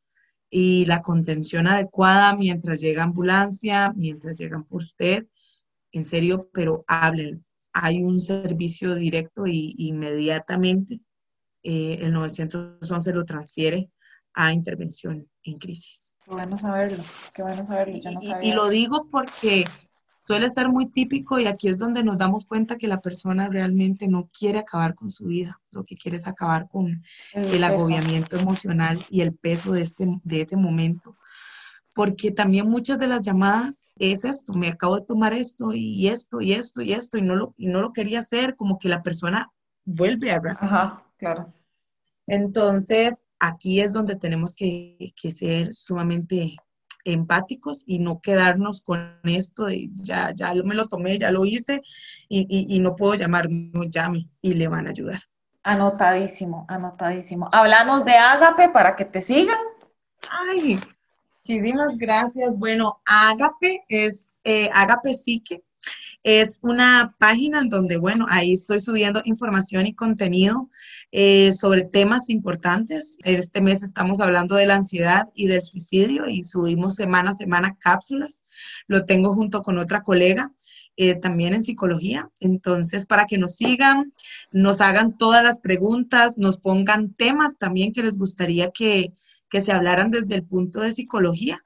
y 0.50 0.86
la 0.86 1.02
contención 1.02 1.66
adecuada 1.66 2.34
mientras 2.34 2.80
llega 2.80 3.02
ambulancia, 3.02 3.92
mientras 3.94 4.38
llegan 4.38 4.64
por 4.64 4.82
usted. 4.82 5.26
En 5.92 6.04
serio, 6.04 6.48
pero 6.52 6.84
hablen. 6.86 7.44
Hay 7.72 8.02
un 8.02 8.20
servicio 8.20 8.94
directo 8.94 9.46
y 9.46 9.74
inmediatamente 9.78 11.00
eh, 11.62 11.98
el 12.00 12.12
911 12.12 13.12
lo 13.12 13.24
transfiere 13.24 13.90
a 14.34 14.52
intervención 14.52 15.28
en 15.42 15.58
crisis. 15.58 16.14
Qué 16.24 16.30
bueno 16.30 16.58
saberlo, 16.58 17.02
qué 17.32 17.42
bueno 17.42 17.64
saberlo. 17.64 17.98
y, 18.42 18.52
lo 18.52 18.68
digo 18.68 19.06
porque 19.10 19.64
suele 20.20 20.50
ser 20.50 20.68
muy 20.68 20.86
típico 20.86 21.38
y 21.38 21.46
aquí 21.46 21.68
es 21.68 21.78
donde 21.78 22.02
nos 22.02 22.18
damos 22.18 22.46
cuenta 22.46 22.76
que 22.76 22.88
la 22.88 23.00
persona 23.00 23.48
realmente 23.48 24.08
no 24.08 24.28
quiere 24.36 24.58
acabar 24.58 24.94
con 24.94 25.10
su 25.10 25.26
vida, 25.26 25.60
lo 25.72 25.84
que 25.84 25.96
quiere 25.96 26.16
es 26.16 26.26
acabar 26.26 26.68
con 26.68 27.02
el, 27.32 27.64
agobiamiento 27.64 28.36
emocional 28.36 28.98
y 29.10 29.20
el 29.22 29.34
peso 29.34 29.72
de, 29.72 29.82
este, 29.82 30.06
de 30.24 30.40
ese 30.40 30.56
momento. 30.56 31.16
Porque 31.94 32.30
también 32.30 32.68
muchas 32.68 32.98
de 32.98 33.08
las 33.08 33.22
llamadas 33.22 33.88
es 33.96 34.24
esto, 34.24 34.52
me 34.52 34.68
acabo 34.68 35.00
de 35.00 35.06
tomar 35.06 35.32
esto 35.32 35.72
y 35.72 36.08
esto 36.08 36.40
y 36.40 36.52
esto 36.52 36.82
y 36.82 36.92
esto 36.92 37.18
y 37.18 37.22
no 37.22 37.34
lo, 37.34 37.54
y 37.56 37.66
no 37.66 37.80
lo 37.80 37.92
quería 37.92 38.20
hacer, 38.20 38.54
como 38.54 38.78
que 38.78 38.88
la 38.88 39.02
persona 39.02 39.50
vuelve 39.84 40.30
a 40.30 40.40
Ajá, 40.60 41.02
claro. 41.16 41.52
Entonces, 42.26 43.24
aquí 43.38 43.80
es 43.80 43.94
donde 43.94 44.14
tenemos 44.14 44.54
que, 44.54 45.14
que 45.20 45.32
ser 45.32 45.72
sumamente 45.72 46.56
empáticos 47.12 47.84
y 47.86 47.98
no 47.98 48.20
quedarnos 48.20 48.80
con 48.80 49.18
esto 49.24 49.66
de 49.66 49.90
ya, 49.96 50.32
ya 50.34 50.52
me 50.54 50.74
lo 50.74 50.86
tomé, 50.86 51.18
ya 51.18 51.30
lo 51.30 51.44
hice 51.44 51.82
y, 52.28 52.46
y, 52.48 52.78
no 52.80 52.96
puedo 52.96 53.14
llamar, 53.14 53.48
no 53.50 53.84
llame 53.84 54.28
y 54.40 54.54
le 54.54 54.68
van 54.68 54.86
a 54.86 54.90
ayudar. 54.90 55.20
Anotadísimo, 55.62 56.64
anotadísimo. 56.68 57.48
Hablamos 57.52 58.04
de 58.04 58.12
Ágape 58.12 58.68
para 58.70 58.96
que 58.96 59.04
te 59.04 59.20
sigan. 59.20 59.58
Ay, 60.30 60.78
Muchísimas 61.48 61.96
gracias. 61.96 62.58
Bueno, 62.58 63.00
Agape 63.06 63.82
es 63.88 64.38
eh, 64.44 64.68
Agape 64.70 65.14
Psique. 65.14 65.64
Es 66.30 66.58
una 66.60 67.14
página 67.18 67.60
en 67.60 67.70
donde, 67.70 67.96
bueno, 67.96 68.26
ahí 68.28 68.52
estoy 68.52 68.80
subiendo 68.80 69.22
información 69.24 69.86
y 69.86 69.94
contenido 69.94 70.68
eh, 71.10 71.54
sobre 71.54 71.84
temas 71.84 72.28
importantes. 72.28 73.16
Este 73.24 73.62
mes 73.62 73.82
estamos 73.82 74.20
hablando 74.20 74.54
de 74.54 74.66
la 74.66 74.74
ansiedad 74.74 75.26
y 75.34 75.46
del 75.46 75.62
suicidio 75.62 76.28
y 76.28 76.44
subimos 76.44 76.96
semana 76.96 77.30
a 77.30 77.34
semana 77.34 77.78
cápsulas. 77.80 78.42
Lo 78.88 79.06
tengo 79.06 79.34
junto 79.34 79.62
con 79.62 79.78
otra 79.78 80.02
colega. 80.02 80.52
Eh, 80.98 81.14
también 81.14 81.54
en 81.54 81.62
psicología. 81.62 82.28
Entonces, 82.40 83.06
para 83.06 83.24
que 83.24 83.38
nos 83.38 83.54
sigan, 83.54 84.12
nos 84.52 84.82
hagan 84.82 85.16
todas 85.16 85.42
las 85.42 85.60
preguntas, 85.60 86.36
nos 86.36 86.58
pongan 86.58 87.14
temas 87.14 87.56
también 87.56 87.94
que 87.94 88.02
les 88.02 88.18
gustaría 88.18 88.70
que, 88.70 89.14
que 89.48 89.62
se 89.62 89.72
hablaran 89.72 90.10
desde 90.10 90.34
el 90.34 90.44
punto 90.44 90.80
de 90.80 90.92
psicología 90.92 91.62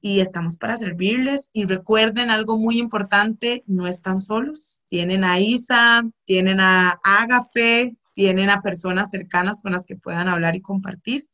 y 0.00 0.20
estamos 0.20 0.56
para 0.56 0.76
servirles. 0.76 1.50
Y 1.52 1.64
recuerden 1.64 2.30
algo 2.30 2.58
muy 2.58 2.78
importante, 2.78 3.64
no 3.66 3.86
están 3.86 4.18
solos. 4.18 4.82
Tienen 4.88 5.24
a 5.24 5.40
Isa, 5.40 6.04
tienen 6.24 6.60
a 6.60 7.00
Agape, 7.02 7.96
tienen 8.14 8.50
a 8.50 8.62
personas 8.62 9.10
cercanas 9.10 9.60
con 9.60 9.72
las 9.72 9.86
que 9.86 9.96
puedan 9.96 10.28
hablar 10.28 10.56
y 10.56 10.62
compartir. 10.62 11.28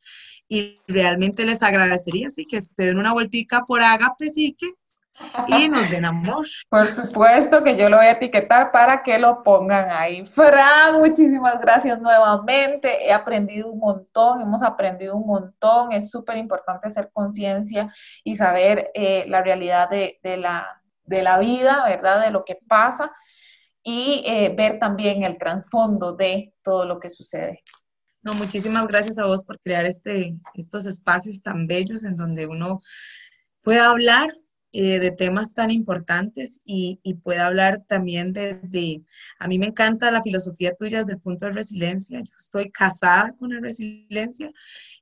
Y 0.48 0.80
realmente 0.86 1.44
les 1.44 1.62
agradecería, 1.62 2.30
sí, 2.30 2.44
que 2.44 2.60
se 2.60 2.74
den 2.76 2.98
una 2.98 3.12
vueltica 3.12 3.64
por 3.66 3.82
Agape, 3.82 4.30
sí 4.30 4.54
que 4.58 4.72
y 5.46 5.68
nos 5.68 5.90
den 5.90 6.04
amor. 6.04 6.46
Por 6.68 6.86
supuesto 6.86 7.62
que 7.62 7.76
yo 7.76 7.88
lo 7.88 7.98
voy 7.98 8.06
a 8.06 8.12
etiquetar 8.12 8.72
para 8.72 9.02
que 9.02 9.18
lo 9.18 9.42
pongan 9.42 9.90
ahí. 9.90 10.26
Fran, 10.26 10.98
muchísimas 10.98 11.60
gracias 11.60 12.00
nuevamente. 12.00 13.06
He 13.06 13.12
aprendido 13.12 13.70
un 13.70 13.78
montón, 13.78 14.40
hemos 14.40 14.62
aprendido 14.62 15.16
un 15.16 15.26
montón. 15.26 15.92
Es 15.92 16.10
súper 16.10 16.36
importante 16.38 16.86
hacer 16.86 17.10
conciencia 17.12 17.92
y 18.24 18.34
saber 18.34 18.90
eh, 18.94 19.24
la 19.28 19.42
realidad 19.42 19.90
de, 19.90 20.18
la, 20.22 20.66
de 21.04 21.22
la 21.22 21.38
vida, 21.38 21.84
¿verdad? 21.84 22.22
De 22.22 22.30
lo 22.30 22.44
que 22.44 22.58
pasa 22.66 23.12
y 23.82 24.22
eh, 24.26 24.54
ver 24.56 24.78
también 24.78 25.24
el 25.24 25.38
trasfondo 25.38 26.14
de 26.14 26.54
todo 26.62 26.84
lo 26.84 27.00
que 27.00 27.10
sucede. 27.10 27.62
No, 28.22 28.32
muchísimas 28.34 28.86
gracias 28.86 29.18
a 29.18 29.26
vos 29.26 29.42
por 29.42 29.58
crear 29.60 29.84
este, 29.84 30.36
estos 30.54 30.86
espacios 30.86 31.42
tan 31.42 31.66
bellos 31.66 32.04
en 32.04 32.16
donde 32.16 32.46
uno 32.46 32.78
puede 33.62 33.80
hablar 33.80 34.30
eh, 34.72 34.98
de 34.98 35.10
temas 35.10 35.54
tan 35.54 35.70
importantes 35.70 36.60
y, 36.64 36.98
y 37.02 37.14
pueda 37.14 37.46
hablar 37.46 37.82
también 37.86 38.32
de, 38.32 39.02
a 39.38 39.46
mí 39.46 39.58
me 39.58 39.66
encanta 39.66 40.10
la 40.10 40.22
filosofía 40.22 40.74
tuya 40.74 41.00
desde 41.00 41.12
el 41.12 41.20
punto 41.20 41.46
de 41.46 41.52
resiliencia, 41.52 42.20
yo 42.20 42.32
estoy 42.38 42.70
casada 42.70 43.34
con 43.38 43.50
la 43.50 43.60
resiliencia 43.60 44.50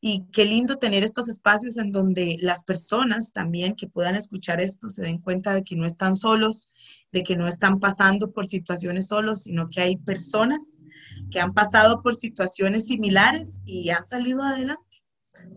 y 0.01 0.25
qué 0.33 0.45
lindo 0.45 0.77
tener 0.77 1.05
estos 1.05 1.29
espacios 1.29 1.79
en 1.79 1.93
donde 1.93 2.37
las 2.41 2.65
personas 2.65 3.33
también 3.33 3.77
que 3.77 3.87
puedan 3.87 4.17
escuchar 4.17 4.61
esto 4.61 4.89
se 4.89 5.03
den 5.03 5.19
cuenta 5.19 5.55
de 5.55 5.63
que 5.63 5.77
no 5.77 5.87
están 5.87 6.17
solos, 6.17 6.73
de 7.13 7.23
que 7.23 7.37
no 7.37 7.47
están 7.47 7.79
pasando 7.79 8.33
por 8.33 8.47
situaciones 8.47 9.09
solos, 9.09 9.45
sino 9.45 9.67
que 9.69 9.83
hay 9.83 9.97
personas 9.97 10.83
que 11.31 11.41
han 11.41 11.55
pasado 11.55 12.03
por 12.03 12.17
situaciones 12.17 12.87
similares 12.87 13.61
y 13.65 13.91
han 13.91 14.05
salido 14.05 14.43
adelante. 14.43 14.83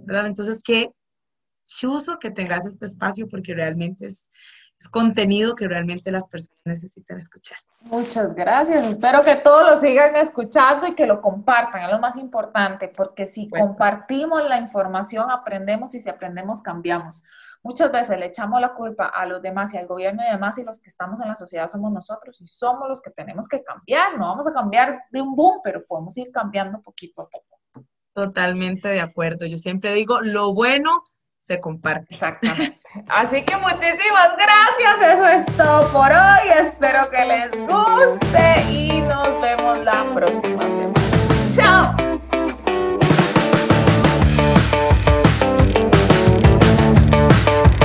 ¿verdad? 0.06 0.28
Entonces, 0.28 0.62
qué, 0.64 0.92
chuso 1.66 2.20
que 2.20 2.32
tengas 2.32 2.66
este 2.66 2.86
espacio 2.86 3.28
porque 3.28 3.54
realmente 3.54 4.08
es, 4.08 4.30
es 4.80 4.90
contenido 4.90 5.56
que 5.56 5.68
realmente 5.68 6.12
las 6.12 6.28
personas 6.28 6.60
necesitan 6.66 7.18
escuchar. 7.18 7.58
Muchas 7.82 8.36
gracias. 8.36 8.86
Espero 8.86 9.24
que 9.24 9.36
todos 9.38 9.70
lo 9.70 9.78
sigan 9.78 10.16
escuchando 10.16 10.88
y 10.88 10.96
que 10.96 11.06
lo 11.06 11.22
compartan. 11.22 11.84
Es 11.84 11.92
lo 11.92 12.00
más 12.00 12.18
importante, 12.18 12.90
porque 12.90 13.26
si 13.26 13.50
compartimos 13.50 14.44
la 14.44 14.58
información, 14.58 15.32
aprendemos 15.32 15.96
y 15.96 16.02
si 16.02 16.10
aprendemos, 16.10 16.62
cambiamos. 16.62 17.24
Muchas 17.64 17.94
veces 17.94 18.20
le 18.20 18.26
echamos 18.26 18.60
la 18.60 18.74
culpa 18.74 19.06
a 19.06 19.26
los 19.26 19.42
demás 19.42 19.74
y 19.74 19.78
al 19.78 19.88
gobierno 19.88 20.22
y 20.22 20.30
demás 20.30 20.58
y 20.58 20.64
los 20.64 20.80
que 20.82 20.90
estamos 20.90 21.22
en 21.22 21.30
la 21.30 21.38
sociedad 21.38 21.68
somos 21.68 21.94
nosotros 21.94 22.42
y 22.42 22.48
somos 22.48 22.90
los 22.90 23.02
que 23.02 23.12
tenemos 23.12 23.48
que 23.48 23.64
cambiar. 23.64 24.18
No 24.18 24.28
vamos 24.28 24.46
a 24.48 24.54
cambiar 24.54 25.04
de 25.12 25.22
un 25.22 25.34
boom, 25.34 25.62
pero 25.64 25.86
podemos 25.86 26.18
ir 26.18 26.30
cambiando 26.30 26.82
poquito 26.82 27.22
a 27.22 27.30
poco. 27.30 27.88
Totalmente 28.14 28.90
de 28.90 29.00
acuerdo. 29.00 29.46
Yo 29.46 29.58
siempre 29.58 29.94
digo, 29.94 30.20
lo 30.20 30.54
bueno 30.54 31.04
se 31.44 31.60
comparte. 31.60 32.14
Exactamente. 32.14 32.80
Así 33.10 33.44
que 33.44 33.56
muchísimas 33.58 34.36
gracias. 34.38 35.14
Eso 35.14 35.28
es 35.28 35.46
todo 35.58 35.88
por 35.92 36.12
hoy. 36.12 36.68
Espero 36.68 37.10
que 37.10 37.26
les 37.26 37.52
guste 37.68 38.62
y 38.70 39.02
nos 39.02 39.42
vemos 39.42 39.80
la 39.80 40.04
próxima 40.14 40.62
semana. 40.62 40.94
Chao. 41.56 42.03